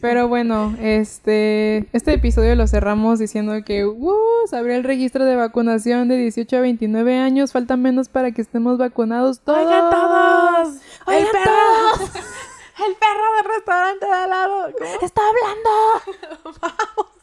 Pero 0.00 0.28
bueno, 0.28 0.74
este, 0.80 1.88
este 1.92 2.14
episodio 2.14 2.54
lo 2.54 2.66
cerramos 2.66 3.18
diciendo 3.18 3.52
que 3.64 3.86
¡uh! 3.86 4.14
se 4.48 4.56
abrió 4.56 4.74
el 4.74 4.84
registro 4.84 5.24
de 5.24 5.36
vacunación 5.36 6.08
de 6.08 6.16
18 6.16 6.56
a 6.56 6.60
29 6.60 7.18
años. 7.18 7.52
Falta 7.52 7.76
menos 7.76 8.08
para 8.08 8.32
que 8.32 8.42
estemos 8.42 8.78
vacunados 8.78 9.40
todos. 9.40 9.58
¡Oigan 9.58 9.90
todos! 9.90 10.68
¡El 11.08 11.14
¡Oigan 11.14 11.32
perro! 11.32 11.52
todos! 11.96 12.10
¡El 12.86 12.94
perro 12.96 13.36
del 13.36 13.54
restaurante 13.56 14.06
de 14.06 14.12
al 14.12 14.30
lado! 14.30 14.72
¿Cómo? 14.78 14.90
¡Está 15.02 15.22
hablando! 15.22 16.66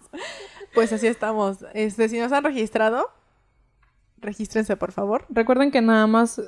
Pues 0.74 0.92
así 0.92 1.08
estamos. 1.08 1.58
Este, 1.74 2.10
si 2.10 2.20
nos 2.20 2.32
han 2.32 2.44
registrado, 2.44 3.08
regístrense, 4.18 4.76
por 4.76 4.92
favor. 4.92 5.26
Recuerden 5.30 5.72
que 5.72 5.82
nada 5.82 6.08
más... 6.08 6.42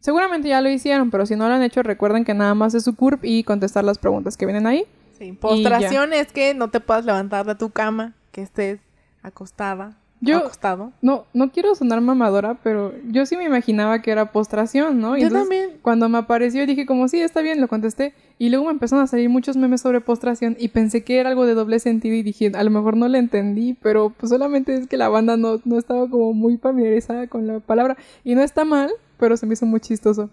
Seguramente 0.00 0.48
ya 0.48 0.60
lo 0.60 0.68
hicieron, 0.68 1.10
pero 1.10 1.26
si 1.26 1.34
no 1.34 1.48
lo 1.48 1.54
han 1.54 1.62
hecho, 1.62 1.82
recuerden 1.82 2.24
que 2.24 2.34
nada 2.34 2.54
más 2.54 2.74
es 2.74 2.84
su 2.84 2.94
CURP 2.94 3.24
y 3.24 3.42
contestar 3.44 3.84
las 3.84 3.98
preguntas 3.98 4.36
que 4.36 4.46
vienen 4.46 4.66
ahí. 4.66 4.86
Sí, 5.18 5.32
postración 5.32 6.12
es 6.12 6.32
que 6.32 6.54
no 6.54 6.68
te 6.70 6.80
puedas 6.80 7.04
levantar 7.04 7.44
de 7.46 7.54
tu 7.54 7.70
cama, 7.70 8.14
que 8.32 8.42
estés 8.42 8.80
acostada, 9.22 9.98
Yo- 10.20 10.38
acostado. 10.38 10.92
No, 11.02 11.26
no 11.34 11.50
quiero 11.52 11.74
sonar 11.74 12.00
mamadora, 12.00 12.54
pero 12.62 12.92
yo 13.08 13.26
sí 13.26 13.36
me 13.36 13.44
imaginaba 13.44 14.00
que 14.02 14.10
era 14.10 14.32
postración, 14.32 15.00
¿no? 15.00 15.16
Y 15.16 15.20
Yo 15.20 15.26
entonces, 15.28 15.48
también. 15.48 15.78
Cuando 15.82 16.08
me 16.08 16.18
apareció 16.18 16.66
dije 16.66 16.86
como 16.86 17.08
sí, 17.08 17.20
está 17.20 17.40
bien, 17.40 17.60
lo 17.60 17.68
contesté. 17.68 18.14
Y 18.38 18.48
luego 18.50 18.66
me 18.66 18.72
empezaron 18.72 19.04
a 19.04 19.06
salir 19.06 19.28
muchos 19.28 19.56
memes 19.56 19.80
sobre 19.80 20.00
postración 20.00 20.56
y 20.58 20.68
pensé 20.68 21.02
que 21.04 21.18
era 21.18 21.28
algo 21.30 21.46
de 21.46 21.54
doble 21.54 21.78
sentido 21.80 22.14
y 22.16 22.22
dije, 22.22 22.52
a 22.54 22.62
lo 22.64 22.70
mejor 22.70 22.96
no 22.96 23.08
le 23.08 23.18
entendí, 23.18 23.74
pero 23.80 24.10
pues 24.10 24.30
solamente 24.30 24.74
es 24.74 24.86
que 24.86 24.96
la 24.96 25.08
banda 25.08 25.36
no, 25.36 25.60
no 25.64 25.78
estaba 25.78 26.08
como 26.08 26.32
muy 26.32 26.56
familiarizada 26.58 27.26
con 27.26 27.46
la 27.46 27.60
palabra. 27.60 27.96
Y 28.24 28.34
no 28.34 28.42
está 28.42 28.64
mal, 28.64 28.90
pero 29.18 29.36
se 29.36 29.46
me 29.46 29.54
hizo 29.54 29.66
muy 29.66 29.80
chistoso. 29.80 30.30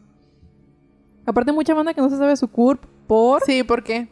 Aparte 1.26 1.52
mucha 1.52 1.74
banda 1.74 1.94
que 1.94 2.02
no 2.02 2.10
se 2.10 2.18
sabe 2.18 2.36
su 2.38 2.48
CURP 2.48 2.84
por... 3.08 3.42
Sí, 3.44 3.64
¿por 3.64 3.84
qué? 3.84 4.08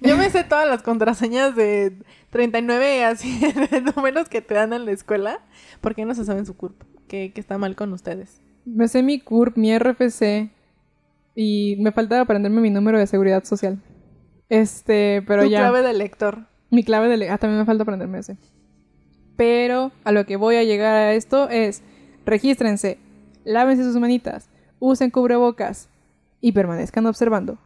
Yo 0.00 0.16
me 0.16 0.30
sé 0.30 0.44
todas 0.44 0.68
las 0.68 0.82
contraseñas 0.82 1.56
de 1.56 1.96
39 2.30 3.04
así 3.04 3.40
de 3.70 3.80
números 3.80 4.28
que 4.28 4.42
te 4.42 4.54
dan 4.54 4.72
en 4.72 4.84
la 4.84 4.92
escuela. 4.92 5.40
¿Por 5.80 5.94
qué 5.94 6.04
no 6.04 6.14
se 6.14 6.24
saben 6.24 6.46
su 6.46 6.56
CURP? 6.56 6.82
¿Qué, 7.08 7.32
qué 7.34 7.40
está 7.40 7.56
mal 7.58 7.74
con 7.74 7.92
ustedes? 7.92 8.40
Me 8.66 8.86
sé 8.88 9.02
mi 9.02 9.18
CURP, 9.18 9.56
mi 9.56 9.76
RFC 9.78 10.50
y 11.34 11.76
me 11.80 11.90
falta 11.92 12.20
aprenderme 12.20 12.60
mi 12.60 12.70
número 12.70 12.98
de 12.98 13.06
seguridad 13.06 13.44
social. 13.44 13.82
Este, 14.50 15.22
pero 15.26 15.42
tu 15.44 15.48
ya... 15.48 15.60
clave 15.60 15.82
de 15.82 15.92
lector. 15.94 16.46
Mi 16.70 16.84
clave 16.84 17.08
de... 17.08 17.16
le- 17.16 17.30
Ah, 17.30 17.38
también 17.38 17.60
me 17.60 17.64
falta 17.66 17.82
aprenderme 17.84 18.18
ese. 18.18 18.36
Pero 19.36 19.92
a 20.04 20.12
lo 20.12 20.26
que 20.26 20.36
voy 20.36 20.56
a 20.56 20.64
llegar 20.64 20.94
a 20.94 21.14
esto 21.14 21.48
es, 21.48 21.82
regístrense, 22.26 22.98
lávense 23.44 23.84
sus 23.84 23.96
manitas, 23.96 24.50
usen 24.80 25.10
cubrebocas 25.10 25.88
y 26.40 26.52
permanezcan 26.52 27.06
observando. 27.06 27.58